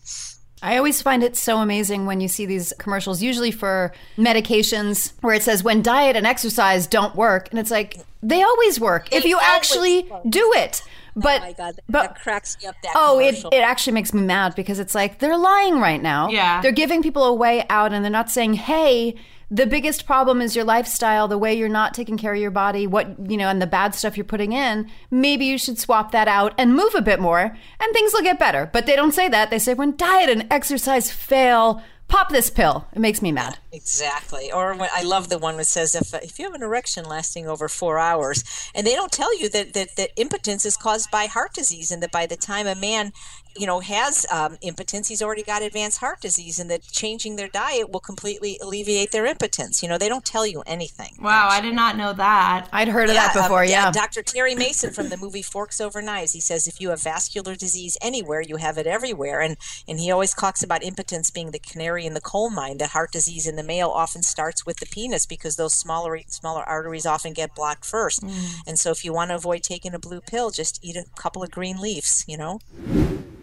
[0.63, 5.35] I always find it so amazing when you see these commercials, usually for medications, where
[5.35, 7.49] it says when diet and exercise don't work.
[7.51, 10.23] And it's like, they always work they if you actually work.
[10.29, 10.83] do it.
[11.17, 12.77] Oh but, oh my God, that, but, that cracks me up.
[12.83, 16.29] That oh, it, it actually makes me mad because it's like they're lying right now.
[16.29, 16.61] Yeah.
[16.61, 19.15] They're giving people a way out and they're not saying, hey,
[19.51, 22.87] the biggest problem is your lifestyle, the way you're not taking care of your body,
[22.87, 24.91] what, you know, and the bad stuff you're putting in.
[25.11, 28.39] Maybe you should swap that out and move a bit more and things will get
[28.39, 28.69] better.
[28.73, 29.49] But they don't say that.
[29.51, 32.87] They say when diet and exercise fail, pop this pill.
[32.93, 33.59] It makes me mad.
[33.73, 34.51] Exactly.
[34.53, 37.05] Or when, I love the one that says if uh, if you have an erection
[37.05, 38.45] lasting over four hours,
[38.75, 42.03] and they don't tell you that, that that impotence is caused by heart disease, and
[42.03, 43.13] that by the time a man
[43.59, 47.49] you know has um, impotence he's already got advanced heart disease and that changing their
[47.49, 51.59] diet will completely alleviate their impotence you know they don't tell you anything wow actually.
[51.59, 53.87] i did not know that i'd heard of yeah, that before um, yeah.
[53.87, 57.03] yeah dr terry mason from the movie forks over knives he says if you have
[57.03, 59.57] vascular disease anywhere you have it everywhere and
[59.89, 63.13] and he always talks about impotence being the canary in the coal mine that heart
[63.13, 67.33] disease in the male often starts with the penis because those smaller smaller arteries often
[67.33, 68.55] get blocked first mm.
[68.67, 71.43] and so if you want to avoid taking a blue pill just eat a couple
[71.43, 72.59] of green leaves you know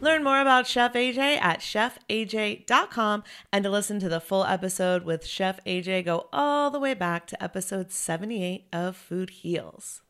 [0.03, 3.23] Learn more about Chef AJ at chefaj.com
[3.53, 7.25] and to listen to the full episode with Chef AJ, go all the way back
[7.27, 10.01] to episode 78 of Food Heals.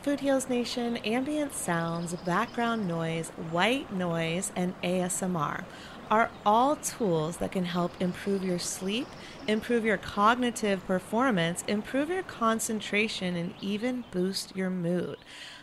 [0.00, 5.64] Food Heals Nation, ambient sounds, background noise, white noise, and ASMR
[6.08, 9.08] are all tools that can help improve your sleep,
[9.48, 15.16] improve your cognitive performance, improve your concentration, and even boost your mood.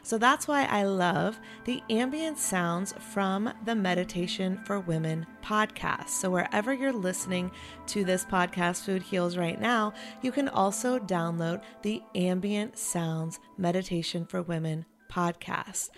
[0.03, 6.09] So that's why I love the ambient sounds from the Meditation for Women podcast.
[6.09, 7.51] So wherever you're listening
[7.87, 14.25] to this podcast, Food Heals, right now, you can also download the Ambient Sounds Meditation
[14.25, 15.89] for Women podcast.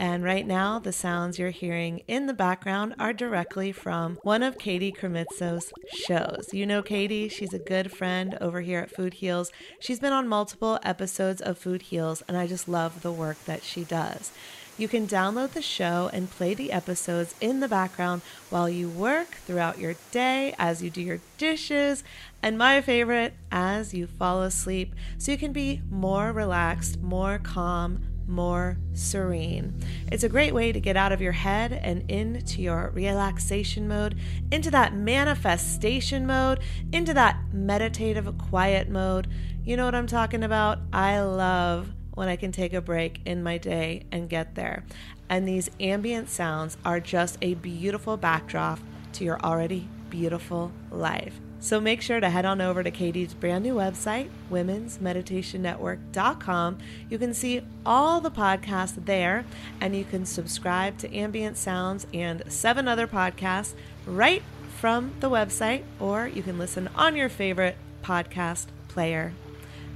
[0.00, 4.56] And right now, the sounds you're hearing in the background are directly from one of
[4.56, 6.48] Katie Krimitsos' shows.
[6.54, 9.52] You know Katie, she's a good friend over here at Food Heals.
[9.78, 13.62] She's been on multiple episodes of Food Heals, and I just love the work that
[13.62, 14.32] she does.
[14.78, 19.34] You can download the show and play the episodes in the background while you work
[19.44, 22.02] throughout your day, as you do your dishes,
[22.42, 28.09] and my favorite, as you fall asleep, so you can be more relaxed, more calm,
[28.30, 29.74] more serene.
[30.10, 34.16] It's a great way to get out of your head and into your relaxation mode,
[34.50, 36.60] into that manifestation mode,
[36.92, 39.28] into that meditative quiet mode.
[39.64, 40.78] You know what I'm talking about?
[40.92, 44.84] I love when I can take a break in my day and get there.
[45.28, 48.80] And these ambient sounds are just a beautiful backdrop
[49.14, 51.40] to your already beautiful life.
[51.60, 56.78] So make sure to head on over to Katie's brand new website, womensmeditationnetwork.com.
[57.10, 59.44] You can see all the podcasts there,
[59.80, 63.74] and you can subscribe to Ambient Sounds and seven other podcasts
[64.06, 64.42] right
[64.78, 69.34] from the website, or you can listen on your favorite podcast player.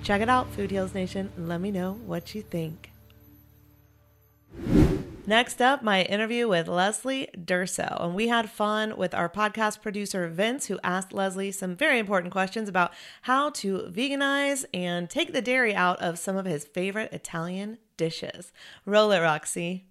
[0.03, 1.33] Check it out, Food Heals Nation.
[1.39, 2.94] Let me know what you think.
[5.27, 7.97] Next up, my interview with Leslie Durso.
[7.99, 12.31] And we had fun with our podcast producer, Vince, who asked Leslie some very important
[12.31, 17.11] questions about how to veganize and take the dairy out of some of his favorite
[17.11, 18.53] Italian dishes.
[18.85, 19.87] Roll it, Roxy.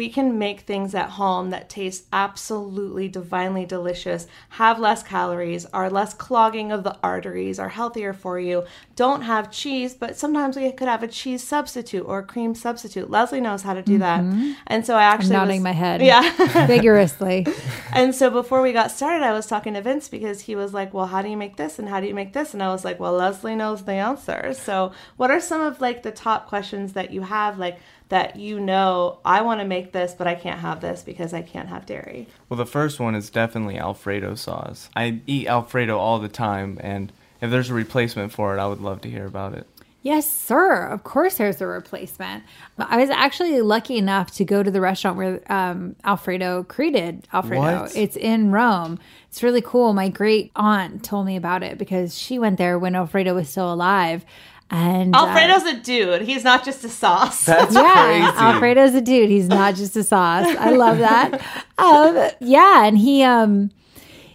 [0.00, 5.90] We can make things at home that taste absolutely divinely delicious, have less calories, are
[5.90, 8.64] less clogging of the arteries, are healthier for you,
[8.96, 13.10] don't have cheese, but sometimes we could have a cheese substitute or a cream substitute.
[13.10, 14.22] Leslie knows how to do that.
[14.22, 14.52] Mm-hmm.
[14.68, 16.00] And so I actually I'm nodding was- my head.
[16.00, 16.66] Yeah.
[16.66, 17.46] vigorously.
[17.92, 20.94] And so before we got started, I was talking to Vince because he was like,
[20.94, 22.86] "Well, how do you make this and how do you make this?" And I was
[22.86, 26.94] like, "Well, Leslie knows the answer." So, what are some of like the top questions
[26.94, 27.78] that you have like
[28.10, 31.42] that you know I want to make this, but I can't have this because I
[31.42, 32.28] can't have dairy?
[32.48, 34.90] Well, the first one is definitely Alfredo sauce.
[34.94, 38.80] I eat Alfredo all the time, and if there's a replacement for it, I would
[38.80, 39.66] love to hear about it.
[40.02, 40.86] Yes, sir.
[40.86, 42.42] Of course, there's a replacement.
[42.78, 47.82] I was actually lucky enough to go to the restaurant where um, Alfredo created Alfredo.
[47.82, 47.96] What?
[47.96, 48.98] It's in Rome.
[49.28, 49.92] It's really cool.
[49.92, 53.70] My great aunt told me about it because she went there when Alfredo was still
[53.72, 54.24] alive.
[54.70, 56.22] And uh, Alfredo's a dude.
[56.22, 57.44] He's not just a sauce.
[57.44, 58.38] That's yeah, crazy.
[58.38, 59.28] Alfredo's a dude.
[59.28, 60.46] He's not just a sauce.
[60.58, 61.42] I love that.
[61.78, 63.70] um, yeah, and he um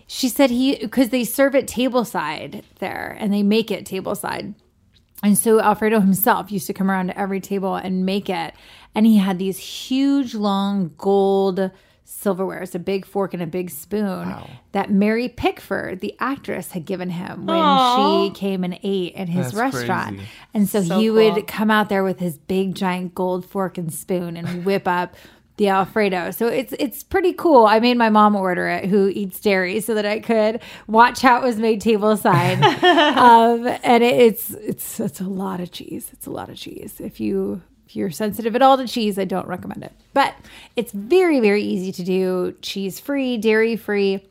[0.07, 4.55] she said he because they serve it tableside there and they make it tableside.
[5.23, 8.53] And so Alfredo himself used to come around to every table and make it.
[8.93, 11.71] And he had these huge, long gold
[12.05, 12.61] silverware.
[12.61, 14.33] It's a big fork and a big spoon
[14.71, 18.27] that Mary Pickford, the actress, had given him when Aw.
[18.27, 20.17] she came and ate in his That's restaurant.
[20.17, 20.29] crazy.
[20.53, 21.15] And so, So he cool.
[21.15, 25.15] would come out there with his big, giant gold fork and spoon and whip up
[25.57, 26.31] the Alfredo.
[26.31, 27.65] So it's it's pretty cool.
[27.65, 31.37] I made my mom order it, who eats dairy, so that I could watch how
[31.41, 32.61] it was made tableside.
[33.17, 36.09] um, and it, it's it's it's a lot of cheese.
[36.11, 36.99] It's a lot of cheese.
[36.99, 37.61] If you
[37.95, 39.93] if you're sensitive at all to cheese, I don't recommend it.
[40.13, 40.35] But
[40.75, 42.53] it's very very easy to do.
[42.61, 44.21] Cheese free, dairy free.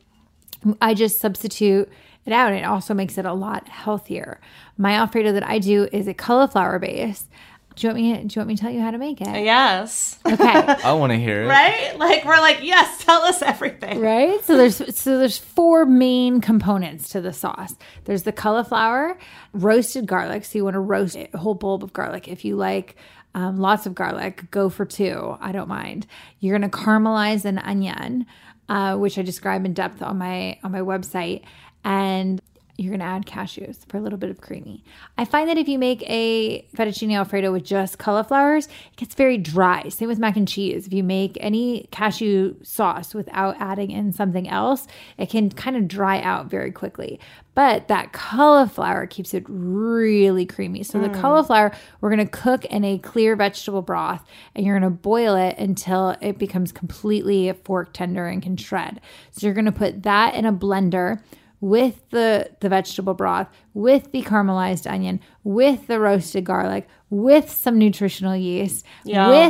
[0.79, 1.89] I just substitute
[2.25, 2.53] it out.
[2.53, 4.39] It also makes it a lot healthier.
[4.77, 7.27] My Alfredo that I do is a cauliflower base.
[7.75, 8.13] Do you want me?
[8.23, 9.27] Do you want me to tell you how to make it?
[9.43, 10.19] yes.
[10.25, 10.43] Okay.
[10.83, 11.47] I want to hear it.
[11.47, 11.97] Right?
[11.97, 17.09] Like we're like, "Yes, tell us everything." right so there's so there's four main components
[17.09, 19.17] to the sauce there's the cauliflower
[19.53, 22.95] roasted garlic so you want to roast a whole bulb of garlic if you like
[23.35, 26.07] um, lots of garlic go for two i don't mind.
[26.39, 28.25] You're going to caramelize an onion
[28.67, 31.43] uh, which i describe in depth on my on my website.
[31.83, 32.41] And
[32.77, 34.83] you're going to add cashews for a little bit of creamy.
[35.17, 39.37] I find that if you make a fettuccine alfredo with just cauliflowers, it gets very
[39.37, 39.87] dry.
[39.89, 40.85] Same with mac and cheese.
[40.85, 45.87] If you make any cashew sauce without adding in something else, it can kind of
[45.87, 47.19] dry out very quickly.
[47.53, 50.83] But that cauliflower keeps it really creamy.
[50.83, 51.21] So the mm.
[51.21, 51.71] cauliflower,
[52.01, 55.57] we're going to cook in a clear vegetable broth and you're going to boil it
[55.57, 58.99] until it becomes completely fork tender and can shred.
[59.31, 61.21] So you're going to put that in a blender
[61.65, 67.79] with the the vegetable broth, with the caramelized onion, with the roasted garlic, with some
[67.79, 68.85] nutritional yeast,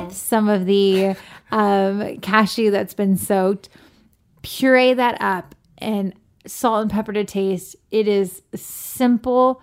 [0.03, 1.13] with some of the
[1.51, 3.67] um, cashew that's been soaked.
[4.43, 6.13] Puree that up and
[6.45, 7.75] salt and pepper to taste.
[7.91, 9.61] It is simple,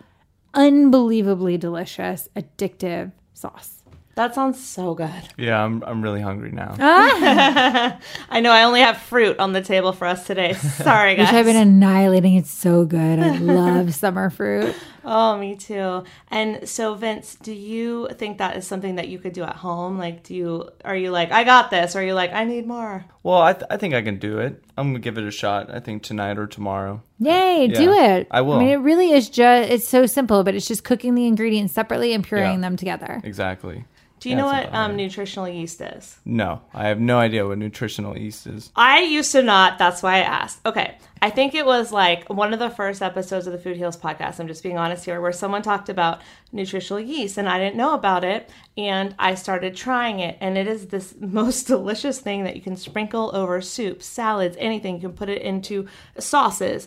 [0.53, 3.82] unbelievably delicious, addictive sauce.
[4.14, 5.10] That sounds so good.
[5.38, 6.76] Yeah, I'm, I'm really hungry now.
[6.78, 10.52] I know I only have fruit on the table for us today.
[10.54, 11.28] Sorry, guys.
[11.28, 12.34] Which I've been annihilating.
[12.34, 13.18] It's so good.
[13.18, 14.74] I love summer fruit.
[15.04, 16.04] Oh, me too.
[16.30, 19.96] And so, Vince, do you think that is something that you could do at home?
[19.98, 22.66] Like, do you are you like, I got this, or are you like, I need
[22.66, 23.04] more?
[23.22, 24.62] Well, I, th- I think I can do it.
[24.76, 27.02] I'm going to give it a shot, I think tonight or tomorrow.
[27.18, 28.26] Yay, do it.
[28.30, 28.54] I will.
[28.54, 31.72] I mean, it really is just, it's so simple, but it's just cooking the ingredients
[31.72, 32.60] separately and pureeing Yeah.
[32.60, 33.20] them together.
[33.24, 33.84] Exactly.
[34.22, 36.16] Do you know what um, nutritional yeast is?
[36.24, 38.70] No, I have no idea what nutritional yeast is.
[38.76, 39.78] I used to not.
[39.78, 40.64] That's why I asked.
[40.64, 40.96] Okay.
[41.20, 44.38] I think it was like one of the first episodes of the Food Heals podcast.
[44.38, 46.20] I'm just being honest here, where someone talked about
[46.52, 48.48] nutritional yeast and I didn't know about it.
[48.76, 50.38] And I started trying it.
[50.40, 54.94] And it is this most delicious thing that you can sprinkle over soup, salads, anything.
[54.94, 56.86] You can put it into sauces.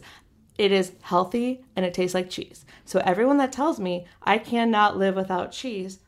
[0.57, 2.65] It is healthy and it tastes like cheese.
[2.86, 5.99] So everyone that tells me I cannot live without cheese,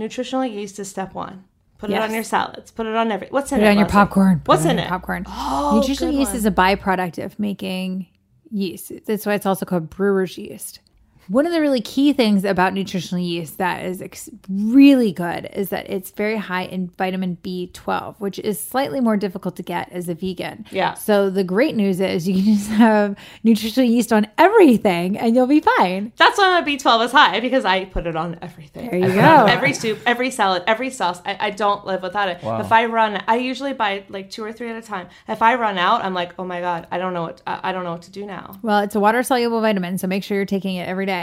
[0.00, 1.44] nutritional yeast is step one.
[1.78, 2.70] Put it on your salads.
[2.72, 3.28] Put it on every.
[3.28, 3.66] What's in Put it?
[3.68, 4.42] it on your popcorn.
[4.44, 4.88] What's in it?
[4.88, 5.24] Popcorn.
[5.26, 6.36] Oh, Nutritional yeast one.
[6.36, 8.06] is a byproduct of making
[8.50, 8.92] yeast.
[9.06, 10.80] That's why it's also called brewer's yeast.
[11.28, 15.70] One of the really key things about nutritional yeast that is ex- really good is
[15.70, 20.08] that it's very high in vitamin B12, which is slightly more difficult to get as
[20.08, 20.66] a vegan.
[20.70, 20.94] Yeah.
[20.94, 25.46] So the great news is you can just have nutritional yeast on everything and you'll
[25.46, 26.12] be fine.
[26.16, 28.90] That's why my B12 is high because I put it on everything.
[28.90, 29.52] There you I put it on go.
[29.60, 31.20] Every soup, every salad, every sauce.
[31.24, 32.42] I, I don't live without it.
[32.42, 32.60] Wow.
[32.60, 35.08] If I run, I usually buy like two or three at a time.
[35.28, 37.72] If I run out, I'm like, oh my god, I don't know what I, I
[37.72, 38.58] don't know what to do now.
[38.62, 41.19] Well, it's a water soluble vitamin, so make sure you're taking it every day.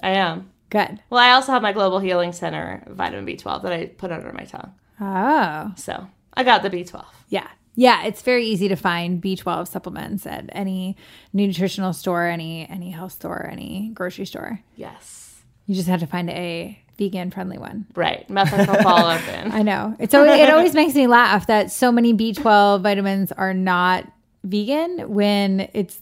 [0.00, 0.50] I am.
[0.70, 1.00] Good.
[1.10, 4.44] Well, I also have my Global Healing Center vitamin B12 that I put under my
[4.44, 4.72] tongue.
[5.00, 5.72] Oh.
[5.76, 7.04] So I got the B12.
[7.28, 7.48] Yeah.
[7.74, 10.96] Yeah, it's very easy to find B12 supplements at any
[11.32, 14.60] nutritional store, any any health store, any grocery store.
[14.76, 15.40] Yes.
[15.66, 17.86] You just have to find a vegan friendly one.
[17.94, 18.26] Right.
[18.28, 19.52] Methylcobalamin.
[19.52, 19.94] I know.
[20.00, 24.10] It's always, it always makes me laugh that so many B12 vitamins are not
[24.42, 26.00] vegan when it's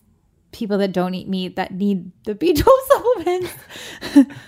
[0.56, 3.52] people that don't eat meat that need the B12 supplements.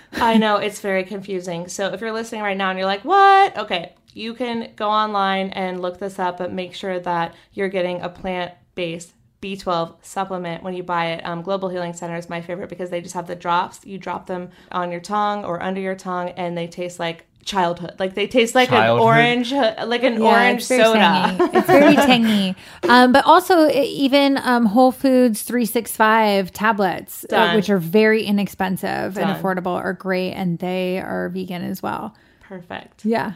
[0.13, 1.67] I know it's very confusing.
[1.67, 5.49] So if you're listening right now and you're like, "What?" Okay, you can go online
[5.51, 10.73] and look this up, but make sure that you're getting a plant-based B12 supplement when
[10.73, 11.25] you buy it.
[11.25, 13.85] Um, Global Healing Center is my favorite because they just have the drops.
[13.85, 17.95] You drop them on your tongue or under your tongue, and they taste like childhood.
[17.99, 19.01] Like they taste like Childhood?
[19.01, 20.99] an orange, like an Yeah, orange it's soda.
[20.99, 21.43] tangy.
[21.57, 22.55] It's very tangy.
[22.87, 29.29] Um, but also, even um, Whole Foods 365 tablets, uh, which are very inexpensive Done.
[29.29, 30.33] and affordable, are great.
[30.33, 32.15] And they are vegan as well.
[32.41, 33.05] Perfect.
[33.05, 33.33] Yeah.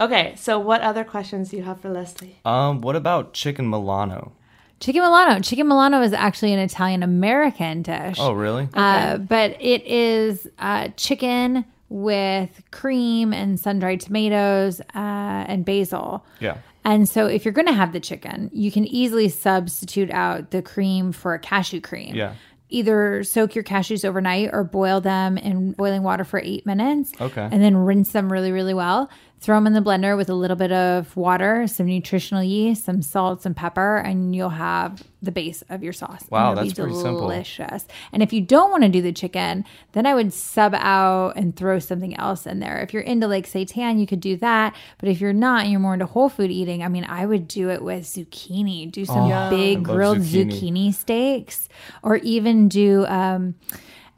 [0.00, 2.38] Okay, so what other questions do you have for Leslie?
[2.44, 4.32] Um, what about chicken Milano?
[4.80, 5.40] Chicken Milano.
[5.40, 8.16] Chicken Milano is actually an Italian American dish.
[8.20, 8.68] Oh, really?
[8.74, 16.24] Uh, but it is uh, chicken with cream and sun dried tomatoes uh, and basil.
[16.40, 16.58] Yeah.
[16.84, 20.62] And so, if you're going to have the chicken, you can easily substitute out the
[20.62, 22.14] cream for a cashew cream.
[22.14, 22.34] Yeah.
[22.70, 27.12] Either soak your cashews overnight or boil them in boiling water for eight minutes.
[27.18, 27.48] Okay.
[27.50, 29.10] And then rinse them really, really well.
[29.40, 33.02] Throw them in the blender with a little bit of water, some nutritional yeast, some
[33.02, 36.24] salt, some pepper, and you'll have the base of your sauce.
[36.28, 37.20] Wow, it'll that's be pretty simple.
[37.20, 37.86] delicious.
[38.12, 41.54] And if you don't want to do the chicken, then I would sub out and
[41.54, 42.78] throw something else in there.
[42.80, 44.74] If you're into like seitan, you could do that.
[44.98, 47.46] But if you're not and you're more into whole food eating, I mean, I would
[47.46, 48.90] do it with zucchini.
[48.90, 50.88] Do some Oh, big grilled zucchini.
[50.90, 50.94] zucchini.
[50.94, 51.68] steaks,
[52.02, 53.06] or even do.
[53.06, 53.54] Um,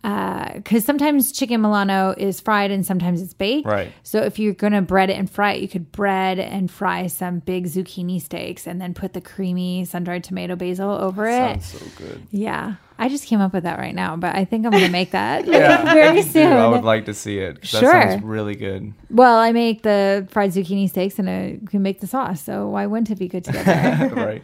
[0.02, 3.66] Uh, because sometimes chicken Milano is fried and sometimes it's baked.
[3.68, 3.92] Right.
[4.02, 7.40] So if you're gonna bread it and fry it, you could bread and fry some
[7.40, 11.62] big zucchini steaks and then put the creamy sun dried tomato basil over it.
[11.62, 12.22] Sounds so good.
[12.30, 12.76] Yeah.
[12.98, 15.12] I just came up with that right now, but I think I'm going to make
[15.12, 16.52] that Yeah, very if you do, soon.
[16.52, 17.62] I would like to see it.
[17.62, 17.92] 'cause That Sure.
[18.10, 18.92] sounds really good.
[19.08, 22.42] well, I make the fried zucchini steaks and I can make the sauce.
[22.42, 24.14] So why wouldn't it be good together?
[24.14, 24.42] right.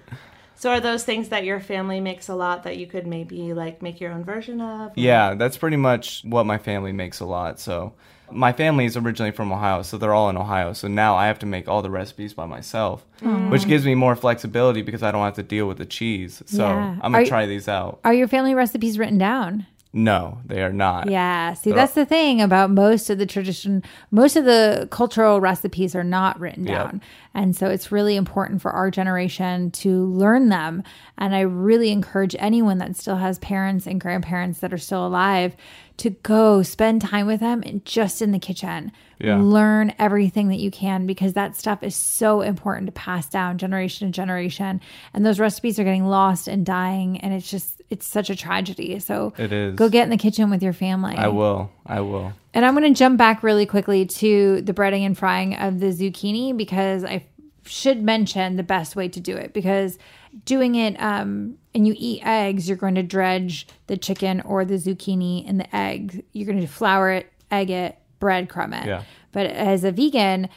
[0.59, 3.82] So are those things that your family makes a lot that you could maybe like
[3.82, 4.92] make your own version of?
[4.96, 7.61] Yeah, that's pretty much what my family makes a lot.
[7.61, 7.92] So
[8.30, 10.72] my family is originally from Ohio, so they're all in Ohio.
[10.72, 13.50] So now I have to make all the recipes by myself, Mm.
[13.50, 16.42] which gives me more flexibility because I don't have to deal with the cheese.
[16.46, 16.96] So Yeah.
[17.02, 18.00] I'm gonna you- try these out.
[18.04, 19.66] Are your family recipes written down?
[19.93, 21.09] No, they are not.
[21.11, 21.55] Yeah.
[21.55, 25.95] See, They're- that's the thing about most of the tradition, most of the cultural recipes
[25.95, 26.76] are not written Yep.
[26.91, 27.03] down.
[27.32, 30.82] And so it's really important for our generation to learn them.
[31.16, 35.57] And I really encourage anyone that still has parents and grandparents that are still alive
[35.99, 38.92] to go spend time with them and just in the kitchen.
[39.18, 39.40] Yeah.
[39.40, 44.07] Learn everything that you can because that stuff is so important to pass down generation
[44.07, 44.80] to generation.
[45.14, 47.18] And those recipes are getting lost and dying.
[47.20, 48.99] And it's just, it's such a tragedy.
[48.99, 49.74] So It is.
[49.74, 51.16] go get in the kitchen with your family.
[51.16, 51.70] I will.
[51.86, 52.34] I will.
[52.53, 55.86] And I'm going to jump back really quickly to the breading and frying of the
[55.86, 57.24] zucchini because I
[57.64, 59.99] should mention the best way to do it because
[60.45, 64.74] doing it um, and you eat eggs, you're going to dredge the chicken or the
[64.74, 66.24] zucchini in the egg.
[66.32, 68.87] You're going to flour it, egg it, breadcrumb it.
[68.87, 69.03] Yeah.
[69.32, 70.49] But as a vegan,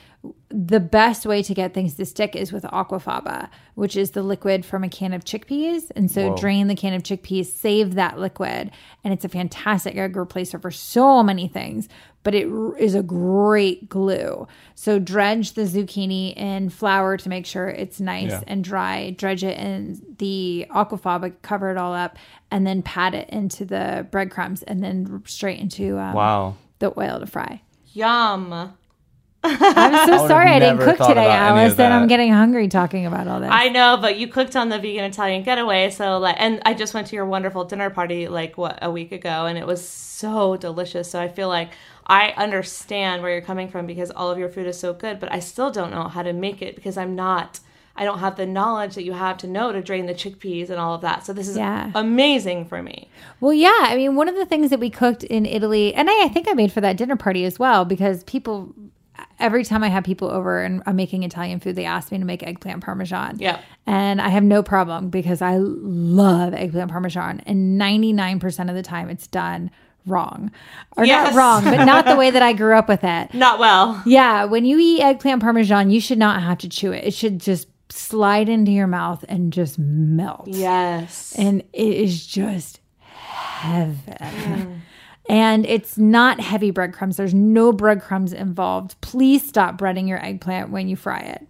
[0.50, 4.66] the best way to get things to stick is with aquafaba, which is the liquid
[4.66, 5.92] from a can of chickpeas.
[5.96, 6.38] And so Whoa.
[6.38, 8.72] drain the can of chickpeas, save that liquid,
[9.04, 11.88] and it's a fantastic egg replacer for so many things.
[12.24, 12.48] But it
[12.78, 14.46] is a great glue.
[14.76, 18.42] So dredge the zucchini in flour to make sure it's nice Yeah.
[18.46, 19.12] and dry.
[19.12, 22.18] Dredge it in the aquafaba, cover it all up,
[22.52, 26.56] and then pat it into the breadcrumbs, and then straight into um, Wow.
[26.80, 27.62] the oil to fry.
[27.94, 28.74] Yum.
[29.44, 33.06] I'm so I sorry I didn't cook today, about any of I'm getting hungry talking
[33.06, 33.50] about all this.
[33.52, 36.94] I know, but you cooked on the vegan Italian getaway, so like, and I just
[36.94, 40.58] went to your wonderful dinner party like what a week ago, and it was so
[40.58, 41.10] delicious.
[41.10, 41.70] So I feel like
[42.06, 45.32] I understand where you're coming from because all of your food is so good, but
[45.32, 47.60] I still don't know how to make it because I'm not.
[47.96, 50.80] I don't have the knowledge that you have to know to drain the chickpeas and
[50.80, 51.26] all of that.
[51.26, 51.92] So this is Yeah.
[51.94, 53.10] amazing for me.
[53.42, 53.78] Well, yeah.
[53.82, 56.48] I mean, one of the things that we cooked in Italy, and I, I think
[56.50, 58.74] I made for that dinner party as well, because people,
[59.40, 62.26] every time I have people over and I'm making Italian food, they ask me to
[62.26, 63.38] make eggplant parmesan.
[63.40, 63.60] Yeah.
[63.86, 67.42] And I have no problem because I love eggplant parmesan.
[67.46, 69.72] And 99% of the time it's done
[70.06, 70.52] wrong.
[70.98, 71.34] Or Yes.
[71.34, 73.34] not wrong, but not the way that I grew up with it.
[73.34, 74.02] Not well.
[74.06, 77.04] Yeah, when you eat eggplant parmesan, you should not have to chew it.
[77.06, 80.48] It should just slide into your mouth and just melt.
[80.48, 81.36] Yes.
[81.38, 84.18] And it is just heaven.
[84.20, 84.80] Mm.
[85.30, 87.18] And it's not heavy breadcrumbs.
[87.18, 89.00] There's no breadcrumbs involved.
[89.02, 91.48] Please stop breading your eggplant when you fry it.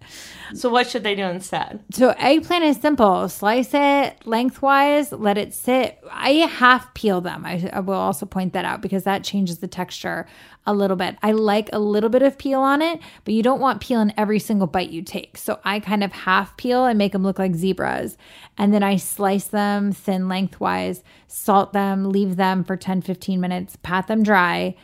[0.52, 1.82] So what should they do instead?
[1.90, 3.28] So eggplant is simple.
[3.30, 5.98] Slice it lengthwise, let it sit.
[6.10, 7.46] I half peel them.
[7.46, 10.26] I, I will also point that out because that changes the texture
[10.70, 11.16] a little bit.
[11.22, 14.12] I like a little bit of peel on it, but you don't want peel in
[14.16, 15.36] every single bite you take.
[15.36, 18.16] So I kind of half peel and make them look like zebras.
[18.56, 23.76] And then I slice them thin lengthwise, salt them, leave them for 10 15 minutes,
[23.82, 24.76] pat them dry,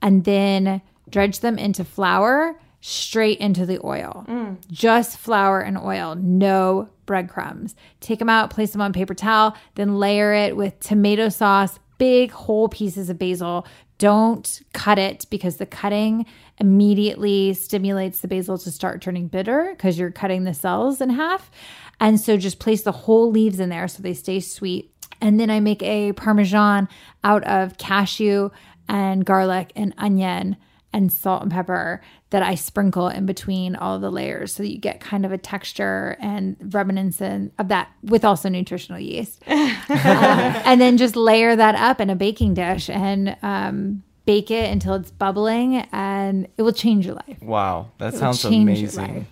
[0.00, 4.26] and then dredge them into flour straight into the oil.
[4.28, 4.56] Mm.
[4.70, 7.74] Just flour and oil, no breadcrumbs.
[8.00, 12.32] Take them out, place them on paper towel, then layer it with tomato sauce, big
[12.32, 13.66] whole pieces of basil.
[14.02, 16.26] Don't cut it because the cutting
[16.58, 21.52] immediately stimulates the basil to start turning bitter because you're cutting the cells in half.
[22.00, 24.92] And so just place the whole leaves in there so they stay sweet.
[25.20, 26.88] And then I make a parmesan
[27.22, 28.50] out of cashew
[28.88, 30.56] and garlic and onion
[30.92, 32.00] and salt and pepper
[32.30, 35.38] that I sprinkle in between all the layers so that you get kind of a
[35.38, 39.42] texture and reminiscent of that with also nutritional yeast.
[39.46, 44.70] Uh, and then just layer that up in a baking dish and um, bake it
[44.70, 47.40] until it's bubbling and it will change your life.
[47.42, 49.26] Wow, that It will sounds your amazing.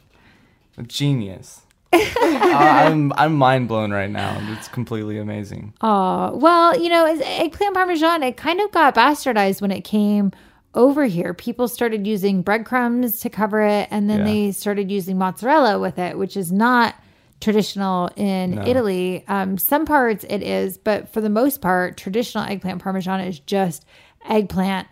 [0.87, 1.61] Genius.
[1.93, 4.39] uh, I'm I'm mind blown right now.
[4.57, 5.75] It's completely amazing.
[5.81, 10.31] Oh, well, you know, as eggplant parmesan, it kind of got bastardized when it came
[10.75, 11.35] over here.
[11.35, 14.25] People started using breadcrumbs to cover it, and then Yeah.
[14.25, 16.95] they started using mozzarella with it, which is not
[17.41, 18.63] traditional in No.
[18.67, 19.25] Italy.
[19.27, 23.85] Um, some parts it is, but for the most part, traditional eggplant parmesan is just
[24.29, 24.87] eggplant.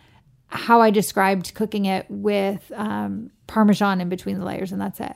[0.47, 5.13] How I described cooking it with um, parmesan in between the layers, and that's it.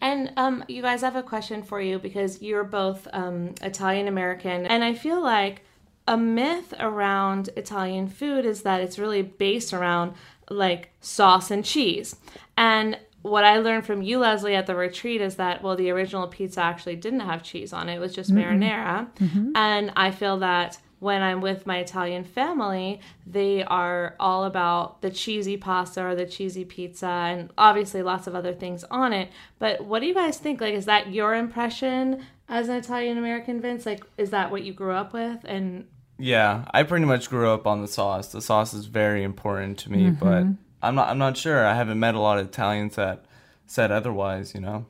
[0.00, 4.06] And um, you guys I have a question for you because you're both um, Italian
[4.06, 5.64] American, and I feel like
[6.06, 10.14] a myth around Italian food is that it's really based around
[10.50, 12.16] like sauce and cheese.
[12.56, 16.26] And what I learned from you, Leslie, at the retreat is that well, the original
[16.28, 18.44] pizza actually didn't have cheese on it; it was just Mm-mm.
[18.60, 19.08] marinara.
[19.16, 19.52] Mhm.
[19.54, 25.10] And I feel that when I'm with my Italian family, they are all about the
[25.10, 29.30] cheesy pasta or the cheesy pizza and obviously lots of other things on it.
[29.58, 30.60] But what do you guys think?
[30.60, 33.84] Like, is that your impression as an Italian American, Vince?
[33.86, 35.40] Like, is that what you grew up with?
[35.44, 35.86] And
[36.18, 38.28] Yeah, I pretty much grew up on the sauce.
[38.28, 40.56] The sauce is very important to me, but Mhm.
[40.82, 41.64] I'm not I'm not sure.
[41.66, 43.24] I haven't met a lot of Italians that
[43.66, 44.86] said otherwise, you know.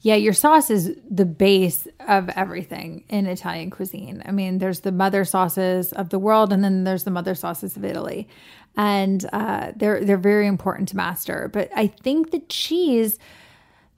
[0.00, 4.22] Yeah, your sauce is the base of everything in Italian cuisine.
[4.26, 7.74] I mean, there's the mother sauces of the world, and then there's the mother sauces
[7.76, 8.28] of Italy,
[8.76, 11.48] and uh, they're they're very important to master.
[11.52, 13.18] But I think the cheese,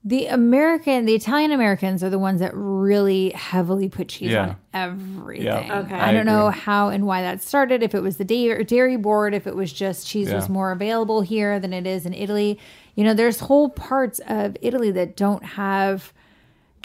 [0.09, 4.51] the American, the Italian Americans are the ones that really heavily put cheese Yeah.
[4.51, 5.47] on everything.
[5.47, 5.97] Yeah, Okay.
[5.97, 7.83] I I don't know how and why that started.
[7.83, 11.23] If it was the dairy, dairy board, if it was just cheese was more available
[11.23, 12.57] here than it is in Italy.
[12.95, 16.12] You know, there's whole parts of Italy that don't have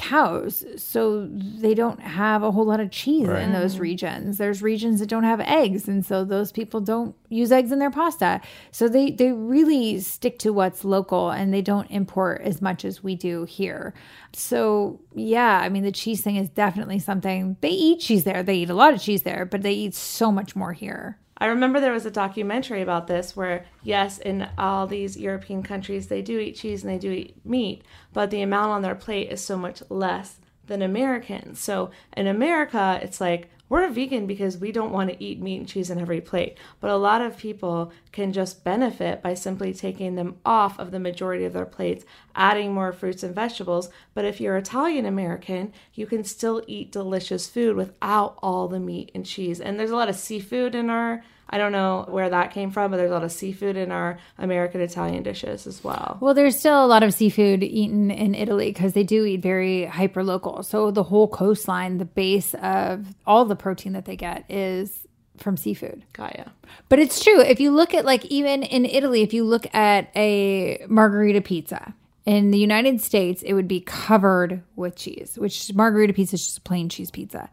[0.02, 3.44] cows, so they don't have a whole lot of cheese Right.
[3.44, 4.38] in those regions.
[4.40, 7.92] There's regions that don't have eggs, and so those people don't use eggs in their
[7.92, 8.42] pasta.
[8.72, 13.04] So they they really stick to what's local, and they don't import as much as
[13.04, 13.94] we do here.
[14.34, 18.42] So yeah, I mean the cheese thing is definitely something they eat cheese there.
[18.44, 21.18] They eat a lot of cheese there, but they eat so much more here.
[21.42, 26.06] I remember there was a documentary about this where, yes, in all these European countries,
[26.06, 27.82] they do eat cheese and they do eat meat,
[28.14, 30.38] but the amount on their plate is so much less
[30.68, 31.60] than Americans.
[31.60, 35.68] So in America, it's like we're vegan because we don't want to eat meat and
[35.68, 36.60] cheese on every plate.
[36.80, 41.00] But a lot of people can just benefit by simply taking them off of the
[41.00, 42.06] majority of their plates,
[42.36, 43.90] adding more fruits and vegetables.
[44.14, 49.10] But if you're Italian American, you can still eat delicious food without all the meat
[49.16, 49.60] and cheese.
[49.60, 52.92] And there's a lot of seafood in our I don't know where that came from,
[52.92, 56.18] but there's a lot of seafood in our American Italian dishes as well.
[56.22, 59.86] Well, there's still a lot of seafood eaten in Italy because they do eat very
[59.86, 60.64] hyper local.
[60.64, 65.06] So the whole coastline, the base of all the protein that they get is
[65.38, 66.04] from seafood.
[66.14, 66.46] Gaia.
[66.88, 67.42] But it's true.
[67.42, 71.94] If you look at like even in Italy, if you look at a margherita pizza
[72.26, 76.58] in the United States, it would be covered with cheese, which margherita pizza is just
[76.60, 77.50] a plain cheese pizza.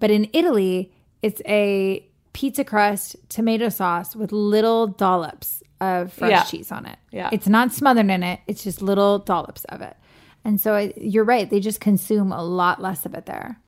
[0.00, 0.92] But in Italy,
[1.22, 2.05] it's a
[2.36, 6.42] pizza crust, tomato sauce with little dollops of fresh Yeah.
[6.42, 6.98] cheese on it.
[7.10, 7.30] Yeah.
[7.32, 9.96] It's not smothered in it, it's just little dollops of it.
[10.44, 13.58] And so I, you're right, they just consume a lot less of it there.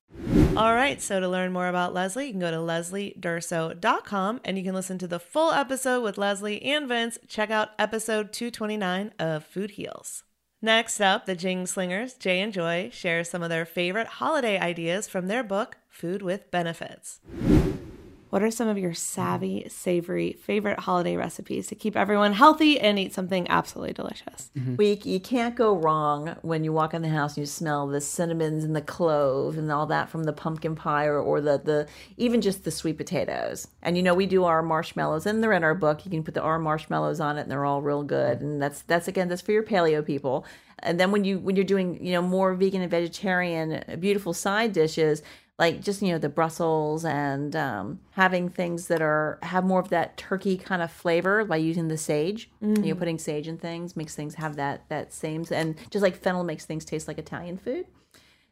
[0.55, 4.63] All right, so to learn more about Leslie, you can go to lesliedurso.com and you
[4.63, 7.17] can listen to the full episode with Leslie and Vince.
[7.27, 10.23] Check out episode 229 of Food Heals.
[10.61, 15.07] Next up, the Jing Slingers, Jay and Joy, share some of their favorite holiday ideas
[15.07, 17.19] from their book, Food with Benefits.
[18.29, 18.95] What are some of your mm-hmm.
[18.95, 24.51] savvy, savory, favorite holiday recipes to keep everyone healthy and eat something absolutely delicious?
[24.57, 24.75] Mm-hmm.
[24.75, 27.87] Well, you, you can't go wrong when you walk in the house and you smell
[27.87, 31.57] the cinnamons and the clove and all that from the pumpkin pie or, or the,
[31.63, 31.87] the
[32.17, 33.67] even just the sweet potatoes.
[33.81, 36.05] And you know, we do our marshmallows and they're in our book.
[36.05, 38.37] You can put the our marshmallows on it and they're all real good.
[38.37, 38.45] Mm-hmm.
[38.45, 40.45] And that's that's again that's for your paleo people.
[40.79, 44.33] And then when you when you're doing, you know, more vegan and vegetarian uh, beautiful
[44.33, 45.21] side dishes,
[45.59, 49.89] like just you know the Brussels and um, having things that are have more of
[49.89, 52.49] that turkey kind of flavor by using the sage.
[52.61, 52.97] You know, Mm.
[52.97, 56.65] putting sage in things makes things have that that same and just like fennel makes
[56.65, 57.85] things taste like Italian food.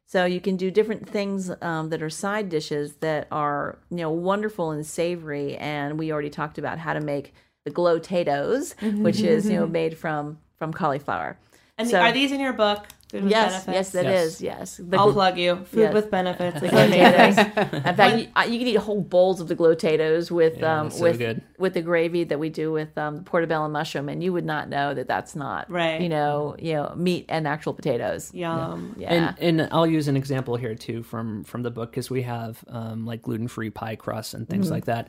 [0.06, 4.12] So you can do different things um, that are side dishes that are you know
[4.12, 5.56] wonderful and savory.
[5.58, 7.34] And we already talked about how to make
[7.66, 11.38] the glow tatoes, which is you know made from from cauliflower.
[11.78, 12.86] And So- are these in your book?
[13.10, 13.74] Food with yes, benefits?
[13.74, 14.82] yes, that is yes.
[14.84, 15.56] The I'll gl- plug you.
[15.64, 15.94] Food yes.
[15.94, 16.60] with benefits.
[16.60, 16.76] The It's
[17.56, 17.74] potatoes.
[17.86, 20.80] In fact, you, uh, you can eat whole bowls of the glow potatoes with Yeah,
[20.82, 21.41] um that's so with good.
[21.58, 24.68] with the gravy that we do with um, the portobello mushroom, and you would not
[24.68, 26.02] know that that's not Right.
[26.02, 28.34] You know, you know, meat and actual potatoes.
[28.34, 28.95] Yum.
[28.98, 29.34] Yeah.
[29.40, 32.62] And, and I'll use an example here too from from the book because we have
[32.68, 34.72] um, like gluten free pie crusts and things Mhm.
[34.72, 35.08] like that.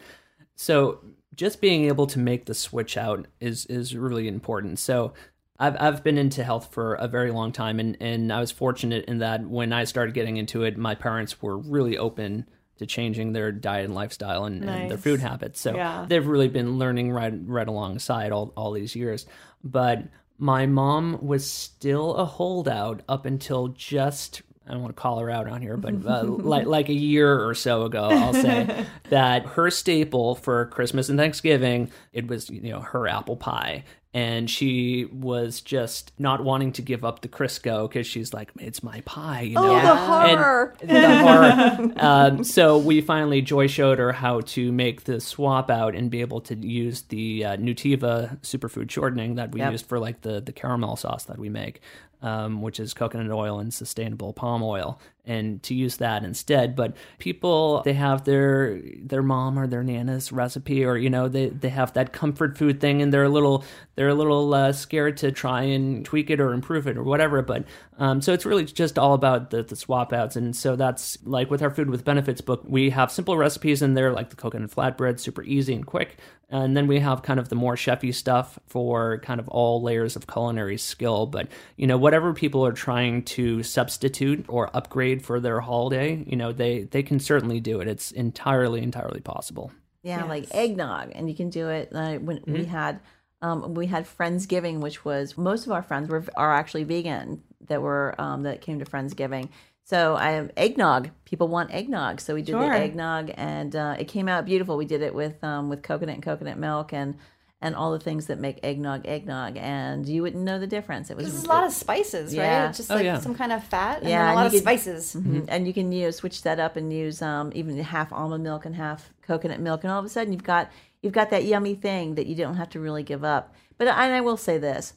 [0.54, 1.00] So
[1.34, 4.78] just being able to make the switch out is is really important.
[4.78, 5.14] So
[5.58, 9.04] I've I've been into health for a very long time, and and I was fortunate
[9.06, 12.46] in that when I started getting into it, my parents were really open
[12.78, 15.60] to changing their diet and lifestyle and, and their food habits.
[15.60, 16.06] So Yeah.
[16.08, 19.26] they've really been learning right right alongside all all these years.
[19.64, 20.04] But
[20.38, 25.30] my mom was still a holdout up until just I don't want to call her
[25.30, 29.44] out on here, but uh, like like a year or so ago, I'll say that
[29.46, 33.82] her staple for Christmas and Thanksgiving it was you know her apple pie,
[34.14, 38.82] and she was just not wanting to give up the Crisco because she's like it's
[38.82, 39.82] my pie, you Oh, know.
[39.82, 40.74] the horror.
[40.80, 41.92] And the horror.
[41.98, 46.20] um, so we finally Joy showed her how to make the swap out and be
[46.22, 49.72] able to use the uh, Nutiva superfood shortening that we Yep.
[49.72, 51.80] used for like the the caramel sauce that we make,
[52.22, 54.98] um, which is coconut oil and sustainable palm oil,
[55.28, 56.74] and to use that instead.
[56.74, 61.50] But people they have their their mom or their nana's recipe, or you know they
[61.50, 63.64] they have that comfort food thing, and they're a little
[63.94, 67.42] they're a little uh, scared to try and tweak it or improve it or whatever.
[67.42, 67.64] But
[67.98, 70.36] um, so it's really just all about the, the swap outs.
[70.36, 73.94] And so that's like with our Food with Benefits book, we have simple recipes in
[73.94, 76.16] there like the coconut flatbread, super easy and quick.
[76.50, 80.16] And then we have kind of the more chefy stuff for kind of all layers
[80.16, 81.26] of culinary skill.
[81.26, 86.36] But, you know, whatever people are trying to substitute or upgrade for their holiday, you
[86.36, 87.88] know, they, they can certainly do it.
[87.88, 89.70] It's entirely, entirely possible.
[90.02, 91.90] Yeah, like eggnog, and you can do it.
[91.92, 92.66] Uh, when we Mhm.
[92.66, 93.00] had
[93.40, 97.80] um, we had Friendsgiving, which was most of our friends were are actually vegan that
[97.82, 99.48] were um, that came to Friendsgiving.
[99.84, 101.10] So I have eggnog.
[101.24, 102.70] People want eggnog, so we did Sure.
[102.70, 104.76] the eggnog, and uh, it came out beautiful.
[104.76, 107.14] We did it with um, with coconut and coconut milk and
[107.60, 111.10] and all the things that make eggnog eggnog, and you wouldn't know the difference.
[111.10, 112.44] It was There's a lot of spices, right?
[112.44, 112.68] Yeah.
[112.68, 113.18] It's just Oh, like yeah.
[113.18, 115.16] some kind of fat and yeah, a lot you of could- spices.
[115.18, 115.46] Mhm.
[115.48, 118.76] and you can use switch that up and use um, even half almond milk and
[118.76, 120.70] half coconut milk, and all of a sudden you've got
[121.02, 123.54] you've got that yummy thing that you don't have to really give up.
[123.76, 124.92] But and I will say this.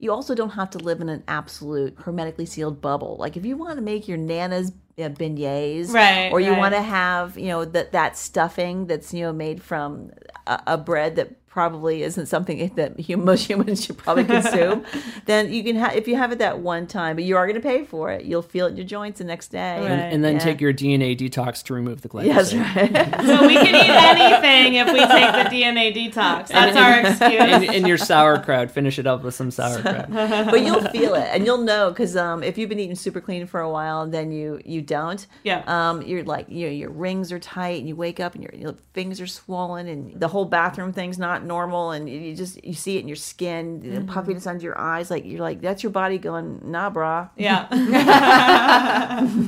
[0.00, 3.16] You also don't have to live in an absolute hermetically sealed bubble.
[3.18, 6.58] Like if you want to make your nana's uh, beignets, Right, or you right.
[6.58, 10.10] want to have, you know, that that stuffing that's you know made from
[10.46, 14.84] a, a bread that probably isn't something that most humans should probably consume,
[15.26, 17.54] then you can have if you have it that one time, but you are going
[17.54, 18.24] to pay for it.
[18.24, 20.38] You'll feel it in your joints the next day, And, and then Yeah.
[20.40, 22.24] take your DNA detox to remove the glyphosate.
[22.26, 23.14] Yes, right.
[23.24, 26.48] So we can eat anything if we take the DNA detox.
[26.48, 27.40] That's And- our and- excuse.
[27.40, 30.10] And, and your sauerkraut, finish it up with some sauerkraut.
[30.10, 33.46] but you'll feel it and you'll know because um, if you've been eating super clean
[33.46, 35.62] for a while and then you you don't Yeah.
[35.68, 38.52] um, you're like you know, your rings are tight and you wake up and your,
[38.54, 42.74] your fingers are swollen and the whole bathroom thing's not normal and you just you
[42.74, 44.06] see it in your skin the Mhm.
[44.08, 47.68] puffiness under your eyes like you're like that's your body going nah brah Yeah.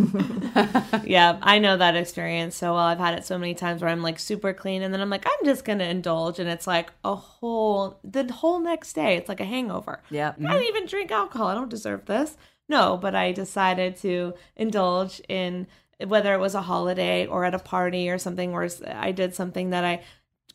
[1.04, 2.82] yeah, I know that experience so well.
[2.84, 5.26] I've had it so many times where I'm like super clean and then I'm like,
[5.26, 6.38] I'm just going to indulge.
[6.38, 10.02] And it's like a whole, the whole next day, it's like a hangover.
[10.10, 10.32] Yeah.
[10.38, 11.48] I didn't even drink alcohol.
[11.48, 12.36] I don't deserve this.
[12.68, 15.66] No, but I decided to indulge in
[16.06, 19.70] whether it was a holiday or at a party or something where I did something
[19.70, 20.02] that I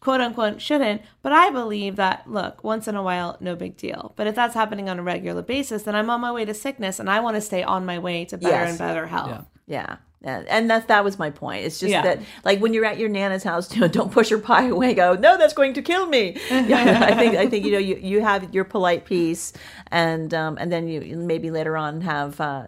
[0.02, 1.02] quote unquote shouldn't.
[1.22, 4.12] But I believe that, look, once in a while, no big deal.
[4.18, 7.00] But if that's happening on a regular basis, then I'm on my way to sickness
[7.00, 8.70] and I want to stay on my way to better Yes.
[8.72, 9.46] and better health.
[9.68, 11.66] yeah And, and that that was my point.
[11.66, 12.02] It's just Yeah.
[12.04, 14.94] that like when you're at your nana's house, you know, don't push your pie away.
[14.94, 16.38] Go, no, that's going to kill me.
[16.52, 19.54] Yeah, I think I think you know you, you have your polite piece,
[19.92, 22.66] and um, and then you maybe later on have uh,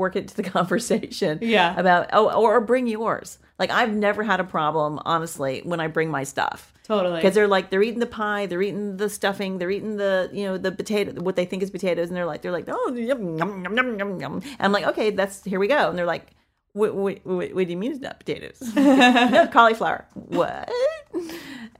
[0.00, 1.38] work it to the conversation.
[1.42, 1.78] Yeah.
[1.78, 3.38] about oh or bring yours.
[3.58, 6.72] Like I've never had a problem honestly when I bring my stuff.
[6.84, 7.16] Totally.
[7.16, 10.44] Because they're like they're eating the pie, they're eating the stuffing, they're eating the you
[10.44, 13.38] know the potato, what they think is potatoes, and they're like they're like oh yum,
[13.38, 14.34] yum, yum, yum, yum, yum.
[14.34, 16.30] And I'm like okay, that's here we go, and they're like.
[16.76, 18.60] What, what, what, what do you mean it's not potatoes?
[18.74, 20.06] no, cauliflower.
[20.14, 20.68] What?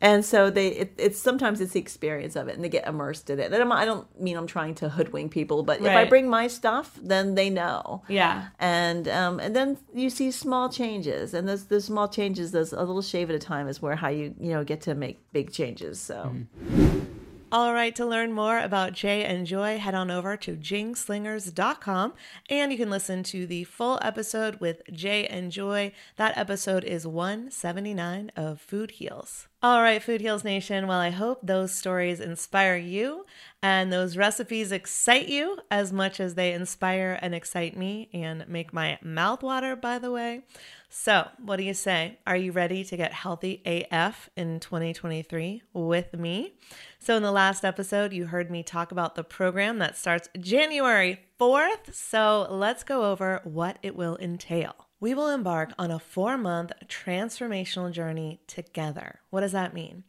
[0.00, 3.30] And so they, it, it's sometimes it's the experience of it, and they get immersed
[3.30, 3.52] in it.
[3.52, 6.46] And I'm, I don't mean I'm trying to hoodwink people, but if I bring my
[6.46, 8.02] stuff, then they know.
[8.08, 8.48] Yeah.
[8.58, 12.80] And um, and then you see small changes, and those those small changes, those a
[12.80, 15.52] little shave at a time, is where how you you know get to make big
[15.52, 16.00] changes.
[16.00, 16.34] So.
[17.54, 22.14] All right, to learn more about Jay and Joy, head on over to jingslingers.com
[22.50, 25.92] and you can listen to the full episode with Jay and Joy.
[26.16, 29.46] That episode is 179 of Food Heals.
[29.64, 30.86] All right, Food Heals Nation.
[30.86, 33.24] Well, I hope those stories inspire you
[33.62, 38.74] and those recipes excite you as much as they inspire and excite me and make
[38.74, 40.42] my mouth water, by the way.
[40.90, 42.18] So, what do you say?
[42.26, 46.52] Are you ready to get healthy AF in 2023 with me?
[46.98, 51.20] So, in the last episode, you heard me talk about the program that starts January
[51.40, 51.94] 4th.
[51.94, 54.74] So, let's go over what it will entail.
[55.04, 59.20] We will embark on a four month transformational journey together.
[59.28, 60.04] What does that mean?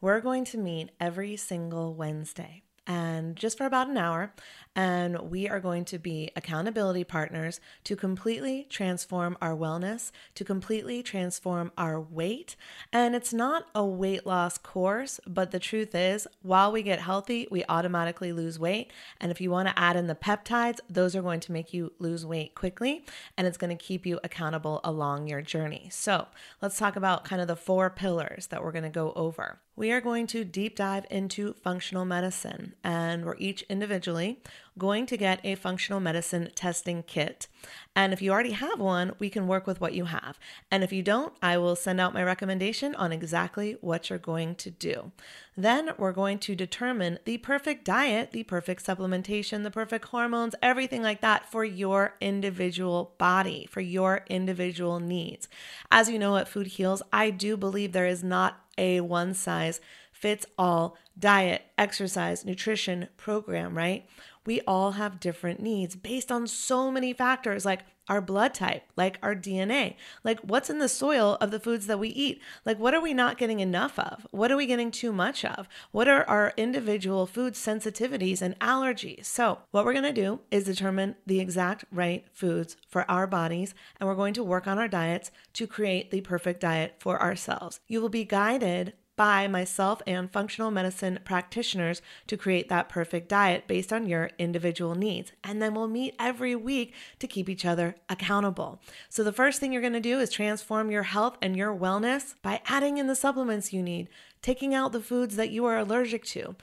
[0.00, 4.32] We're going to meet every single Wednesday and just for about an hour.
[4.74, 11.02] And we are going to be accountability partners to completely transform our wellness, to completely
[11.02, 12.56] transform our weight.
[12.92, 17.48] And it's not a weight loss course, but the truth is, while we get healthy,
[17.50, 18.92] we automatically lose weight.
[19.20, 21.92] And if you want to add in the peptides, those are going to make you
[21.98, 23.04] lose weight quickly
[23.36, 25.88] and it's going to keep you accountable along your journey.
[25.90, 26.28] So
[26.62, 29.58] let's talk about kind of the four pillars that we're going to go over.
[29.78, 34.40] We are going to deep dive into functional medicine, and we're each individually
[34.76, 37.46] going to get a functional medicine testing kit.
[37.94, 40.36] And if you already have one, we can work with what you have.
[40.68, 44.56] And if you don't, I will send out my recommendation on exactly what you're going
[44.56, 45.12] to do.
[45.56, 51.02] Then we're going to determine the perfect diet, the perfect supplementation, the perfect hormones, everything
[51.02, 55.46] like that for your individual body, for your individual needs.
[55.88, 59.80] As you know at Food Heals, I do believe there is not a one size
[60.12, 64.06] fits all diet, exercise, nutrition program, right?
[64.46, 69.18] We all have different needs based on so many factors like our blood type, like
[69.22, 72.40] our DNA, like what's in the soil of the foods that we eat.
[72.64, 74.26] Like, what are we not getting enough of?
[74.30, 75.68] What are we getting too much of?
[75.92, 79.26] What are our individual food sensitivities and allergies?
[79.26, 84.08] So, what we're gonna do is determine the exact right foods for our bodies, and
[84.08, 87.80] we're going to work on our diets to create the perfect diet for ourselves.
[87.86, 93.66] You will be guided by myself and functional medicine practitioners to create that perfect diet
[93.66, 95.32] based on your individual needs.
[95.42, 98.80] And then we'll meet every week to keep each other accountable.
[99.10, 102.62] So, the first thing you're gonna do is transform your health and your wellness by
[102.66, 104.08] adding in the supplements you need,
[104.40, 106.54] taking out the foods that you are allergic to,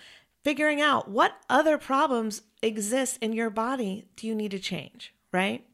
[0.45, 5.65] figuring out what other problems exist in your body do you need to change, right?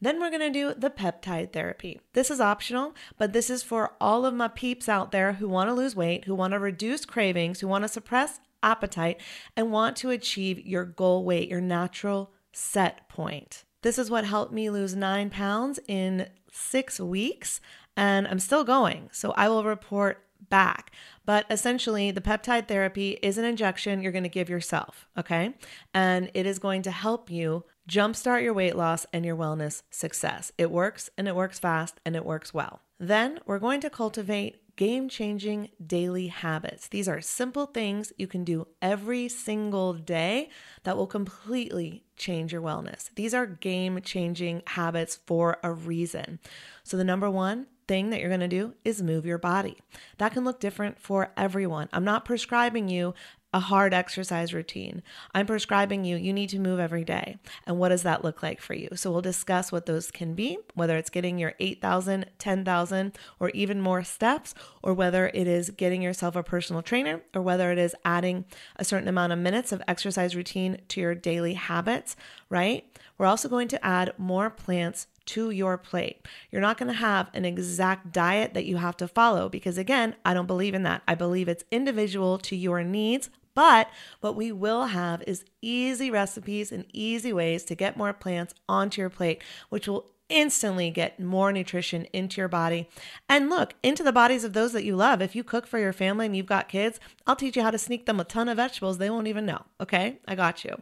[0.00, 2.00] Then we're going to do the peptide therapy.
[2.12, 5.68] This is optional, but this is for all of my peeps out there who want
[5.68, 9.20] to lose weight, who want to reduce cravings, who want to suppress appetite,
[9.56, 13.64] and want to achieve your goal weight, your natural set point.
[13.82, 17.60] This is what helped me lose nine pounds in six weeks,
[17.96, 19.08] and I'm still going.
[19.12, 20.92] So I will report back.
[21.24, 25.54] But essentially, the peptide therapy is an injection you're going to give yourself, okay?
[25.92, 30.52] And it is going to help you jumpstart your weight loss and your wellness success.
[30.58, 32.82] It works and it works fast and it works well.
[33.00, 36.86] Then we're going to cultivate game changing daily habits.
[36.88, 40.50] These are simple things you can do every single day
[40.84, 43.10] that will completely change your wellness.
[43.16, 46.38] These are game changing habits for a reason.
[46.84, 49.78] So, the number one thing that you're going to do is move your body.
[50.18, 51.88] That can look different for everyone.
[51.92, 53.14] I'm not prescribing you
[53.52, 55.02] a hard exercise routine.
[55.34, 57.38] I'm prescribing you, you need to move every day.
[57.66, 58.90] And what does that look like for you?
[58.94, 63.80] So we'll discuss what those can be, whether it's getting your 8,000, 10,000, or even
[63.80, 67.96] more steps, or whether it is getting yourself a personal trainer, or whether it is
[68.04, 68.44] adding
[68.76, 72.16] a certain amount of minutes of exercise routine to your daily habits,
[72.50, 72.84] right?
[73.16, 76.26] We're also going to add more plants to your plate.
[76.50, 80.16] You're not going to have an exact diet that you have to follow because, again,
[80.24, 81.02] I don't believe in that.
[81.06, 83.30] I believe it's individual to your needs.
[83.54, 83.90] But
[84.20, 89.00] what we will have is easy recipes and easy ways to get more plants onto
[89.00, 92.88] your plate, which will instantly get more nutrition into your body.
[93.28, 95.20] And look, into the bodies of those that you love.
[95.20, 97.78] If you cook for your family and you've got kids, I'll teach you how to
[97.78, 98.98] sneak them a ton of vegetables.
[98.98, 99.62] They won't even know.
[99.80, 100.80] Okay, I got you.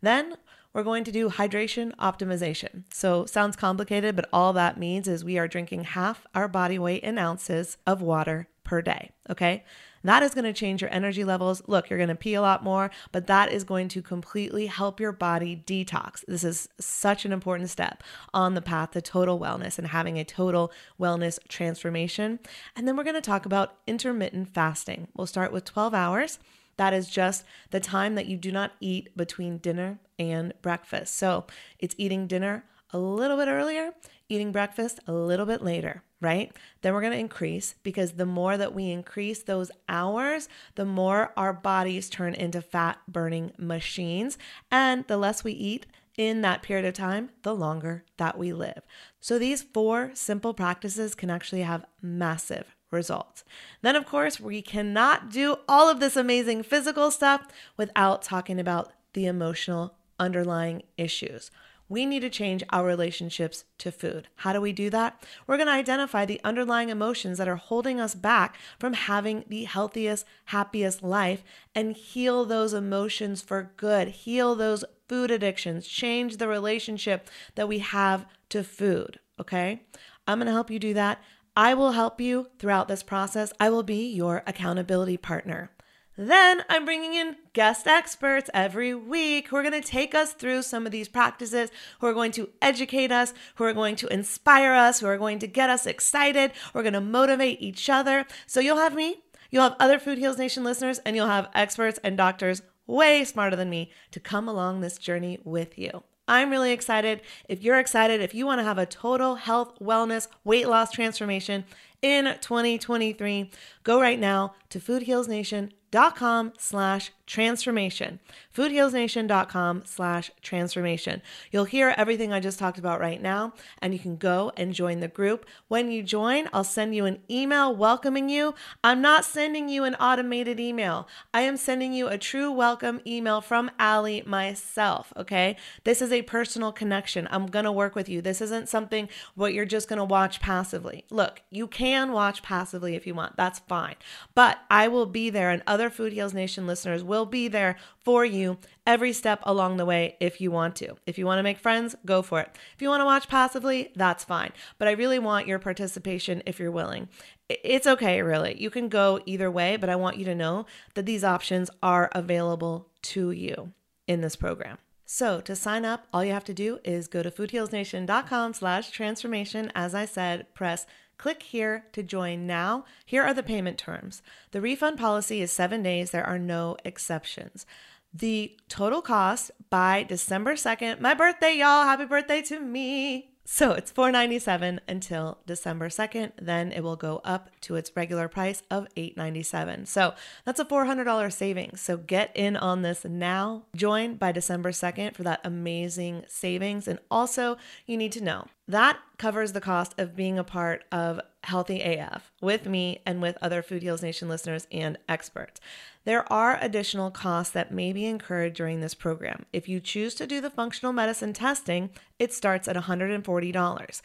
[0.00, 0.36] Then
[0.74, 2.82] we're going to do hydration optimization.
[2.92, 7.02] So, sounds complicated, but all that means is we are drinking half our body weight
[7.04, 9.12] in ounces of water per day.
[9.30, 9.64] Okay.
[10.02, 11.62] That is going to change your energy levels.
[11.66, 15.00] Look, you're going to pee a lot more, but that is going to completely help
[15.00, 16.22] your body detox.
[16.26, 18.02] This is such an important step
[18.34, 20.70] on the path to total wellness and having a total
[21.00, 22.38] wellness transformation.
[22.76, 25.08] And then we're going to talk about intermittent fasting.
[25.14, 26.38] We'll start with 12 hours.
[26.76, 31.16] That is just the time that you do not eat between dinner and breakfast.
[31.16, 31.46] So
[31.78, 33.92] it's eating dinner a little bit earlier,
[34.28, 36.52] eating breakfast a little bit later, right?
[36.82, 41.32] Then we're going to increase because the more that we increase those hours, the more
[41.36, 44.38] our bodies turn into fat burning machines.
[44.70, 45.86] And the less we eat,
[46.16, 48.82] in that period of time, the longer that we live.
[49.20, 53.44] So, these four simple practices can actually have massive results.
[53.82, 57.46] Then, of course, we cannot do all of this amazing physical stuff
[57.76, 61.50] without talking about the emotional underlying issues.
[61.88, 64.28] We need to change our relationships to food.
[64.36, 65.22] How do we do that?
[65.46, 69.64] We're going to identify the underlying emotions that are holding us back from having the
[69.64, 71.44] healthiest, happiest life
[71.74, 74.08] and heal those emotions for good.
[74.08, 75.86] Heal those food addictions.
[75.86, 79.20] Change the relationship that we have to food.
[79.38, 79.82] Okay?
[80.26, 81.22] I'm going to help you do that.
[81.56, 83.52] I will help you throughout this process.
[83.60, 85.70] I will be your accountability partner.
[86.16, 90.62] Then I'm bringing in guest experts every week who are going to take us through
[90.62, 91.70] some of these practices,
[92.00, 95.38] who are going to educate us, who are going to inspire us, who are going
[95.40, 96.52] to get us excited.
[96.72, 98.26] We're going to motivate each other.
[98.46, 101.98] So you'll have me, you'll have other Food Heals Nation listeners, and you'll have experts
[102.04, 106.02] and doctors way smarter than me to come along this journey with you.
[106.26, 107.20] I'm really excited.
[107.48, 111.64] If you're excited, if you want to have a total health, wellness, weight loss transformation
[112.00, 113.50] in 2023,
[113.82, 118.20] go right now to foodhealsnation.com slash transformation.
[118.54, 121.22] Foodhealsnation.com slash transformation.
[121.50, 125.00] You'll hear everything I just talked about right now, and you can go and join
[125.00, 125.46] the group.
[125.68, 128.54] When you join, I'll send you an email welcoming you.
[128.82, 131.08] I'm not sending you an automated email.
[131.32, 135.56] I am sending you a true welcome email from Allie myself, okay?
[135.84, 137.26] This is a personal connection.
[137.30, 138.20] I'm going to work with you.
[138.20, 141.04] This isn't something what you're just going to watch passively.
[141.10, 143.36] Look, you can watch passively if you want.
[143.36, 143.96] That's fine.
[144.34, 148.24] But I will be there and other Food Heals Nation listeners will be there for
[148.24, 150.96] you every step along the way if you want to.
[151.06, 152.56] If you want to make friends, go for it.
[152.74, 154.52] If you want to watch passively, that's fine.
[154.78, 157.08] But I really want your participation if you're willing.
[157.48, 158.60] It's okay, really.
[158.60, 162.10] You can go either way, but I want you to know that these options are
[162.12, 163.72] available to you
[164.06, 164.78] in this program.
[165.06, 169.70] So to sign up, all you have to do is go to foodhealsnation.com slash transformation.
[169.74, 170.86] As I said, press
[171.18, 172.84] Click here to join now.
[173.04, 174.22] Here are the payment terms.
[174.50, 177.66] The refund policy is seven days, there are no exceptions.
[178.12, 183.30] The total cost by December 2nd, my birthday, y'all, happy birthday to me.
[183.46, 186.32] So it's 497 until December 2nd.
[186.40, 189.84] Then it will go up to its regular price of 897.
[189.84, 190.14] So
[190.46, 191.82] that's a $400 savings.
[191.82, 193.64] So get in on this now.
[193.76, 196.88] Join by December 2nd for that amazing savings.
[196.88, 201.20] And also, you need to know that covers the cost of being a part of
[201.42, 205.60] Healthy AF with me and with other Food Heals Nation listeners and experts.
[206.04, 209.44] There are additional costs that may be incurred during this program.
[209.52, 214.02] If you choose to do the functional medicine testing, it starts at $140.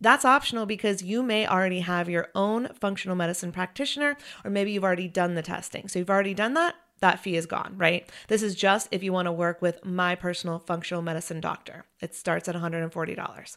[0.00, 4.84] That's optional because you may already have your own functional medicine practitioner, or maybe you've
[4.84, 5.88] already done the testing.
[5.88, 6.74] So you've already done that,
[7.04, 8.08] that fee is gone, right?
[8.28, 11.84] This is just if you want to work with my personal functional medicine doctor.
[12.00, 13.56] It starts at $140.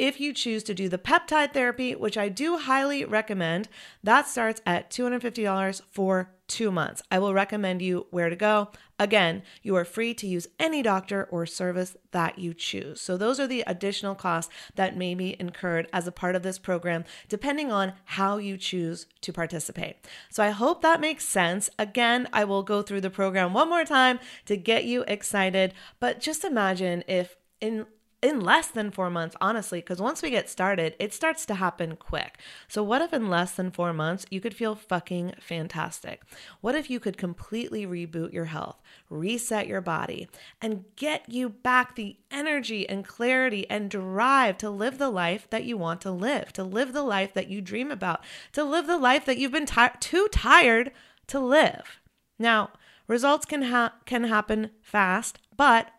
[0.00, 3.68] If you choose to do the peptide therapy, which I do highly recommend,
[4.02, 7.02] that starts at $250 for two months.
[7.10, 8.70] I will recommend you where to go.
[8.98, 12.98] Again, you are free to use any doctor or service that you choose.
[13.02, 16.58] So, those are the additional costs that may be incurred as a part of this
[16.58, 19.96] program, depending on how you choose to participate.
[20.30, 21.68] So, I hope that makes sense.
[21.78, 25.74] Again, I will go through the program one more time to get you excited.
[26.00, 27.84] But just imagine if in
[28.22, 31.96] in less than four months, honestly, because once we get started, it starts to happen
[31.96, 32.38] quick.
[32.68, 36.22] So, what if in less than four months you could feel fucking fantastic?
[36.60, 40.28] What if you could completely reboot your health, reset your body,
[40.60, 45.64] and get you back the energy and clarity and drive to live the life that
[45.64, 48.22] you want to live, to live the life that you dream about,
[48.52, 50.92] to live the life that you've been t- too tired
[51.26, 52.00] to live?
[52.38, 52.70] Now,
[53.06, 55.90] results can ha- can happen fast, but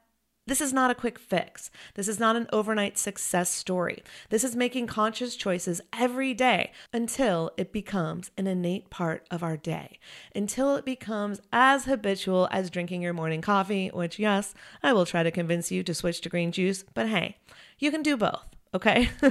[0.48, 1.70] This is not a quick fix.
[1.94, 4.04] This is not an overnight success story.
[4.30, 9.56] This is making conscious choices every day until it becomes an innate part of our
[9.56, 10.00] day,
[10.36, 15.22] until it becomes as habitual as drinking your morning coffee, which, yes, I will try
[15.22, 17.38] to convince you to switch to green juice, but hey,
[17.78, 19.10] you can do both okay?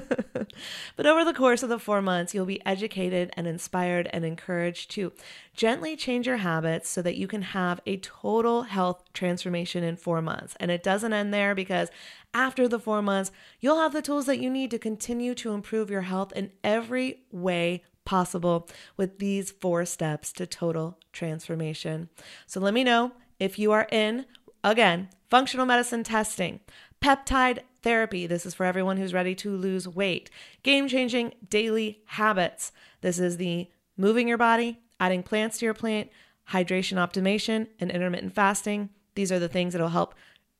[0.96, 4.90] but over the course of the four months, you'll be educated and inspired and encouraged
[4.92, 5.12] to
[5.54, 10.20] gently change your habits so that you can have a total health transformation in four
[10.20, 10.54] months.
[10.60, 11.90] And it doesn't end there because
[12.34, 15.90] after the four months, you'll have the tools that you need to continue to improve
[15.90, 22.08] your health in every way possible with these four steps to total transformation.
[22.46, 24.26] So let me know if you are in,
[24.64, 26.60] again, functional medicine testing,
[27.00, 28.26] peptide therapy.
[28.26, 30.30] This is for everyone who's ready to lose weight.
[30.62, 32.72] Game changing daily habits.
[33.00, 36.10] This is the moving your body, adding plants to your plant,
[36.50, 38.90] hydration optimization, and intermittent fasting.
[39.14, 40.14] These are the things that will help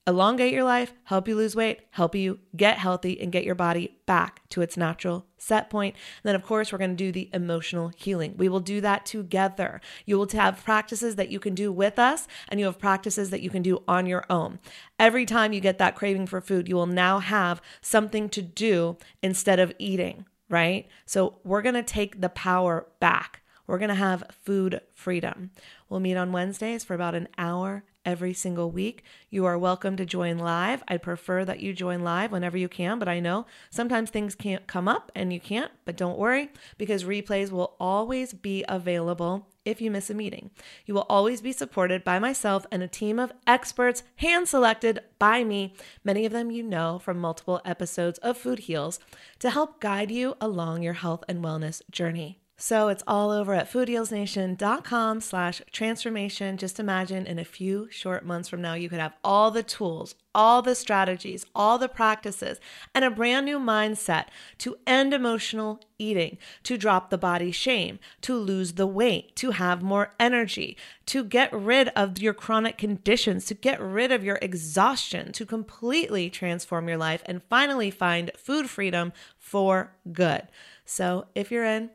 [0.06, 3.98] elongate your life, help you lose weight, help you get healthy, and get your body
[4.06, 5.94] back to its natural set point.
[5.94, 8.34] And then, of course, we're going to do the emotional healing.
[8.36, 9.80] We will do that together.
[10.06, 13.42] You will have practices that you can do with us, and you have practices that
[13.42, 14.58] you can do on your own.
[14.98, 18.96] Every time you get that craving for food, you will now have something to do
[19.22, 20.88] instead of eating, right?
[21.04, 23.42] So, we're going to take the power back.
[23.66, 25.50] We're going to have food freedom.
[25.88, 29.04] We'll meet on Wednesdays for about an hour every single week.
[29.28, 30.82] You are welcome to join live.
[30.88, 34.66] I'd prefer that you join live whenever you can, but I know sometimes things can't
[34.66, 39.80] come up and you can't, but don't worry because replays will always be available if
[39.80, 40.50] you miss a meeting.
[40.86, 45.44] You will always be supported by myself and a team of experts hand selected by
[45.44, 48.98] me, many of them you know from multiple episodes of Food Heals,
[49.38, 52.39] to help guide you along your health and wellness journey.
[52.62, 56.58] So it's all over at foodhealsnation.com slash transformation.
[56.58, 60.14] Just imagine in a few short months from now, you could have all the tools,
[60.34, 62.60] all the strategies, all the practices,
[62.94, 64.26] and a brand new mindset
[64.58, 69.80] to end emotional eating, to drop the body shame, to lose the weight, to have
[69.80, 70.76] more energy,
[71.06, 76.28] to get rid of your chronic conditions, to get rid of your exhaustion, to completely
[76.28, 80.46] transform your life, and finally find food freedom for good.
[80.84, 81.88] So if you're in,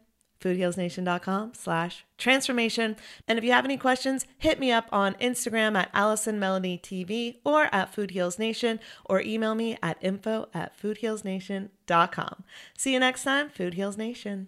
[0.45, 2.95] foodhealsnation.com slash transformation.
[3.27, 7.37] And if you have any questions, hit me up on Instagram at Allison Melody TV
[7.43, 12.43] or at Food Heals Nation or email me at info at foodhealsnation.com.
[12.77, 14.47] See you next time, Food Heals Nation.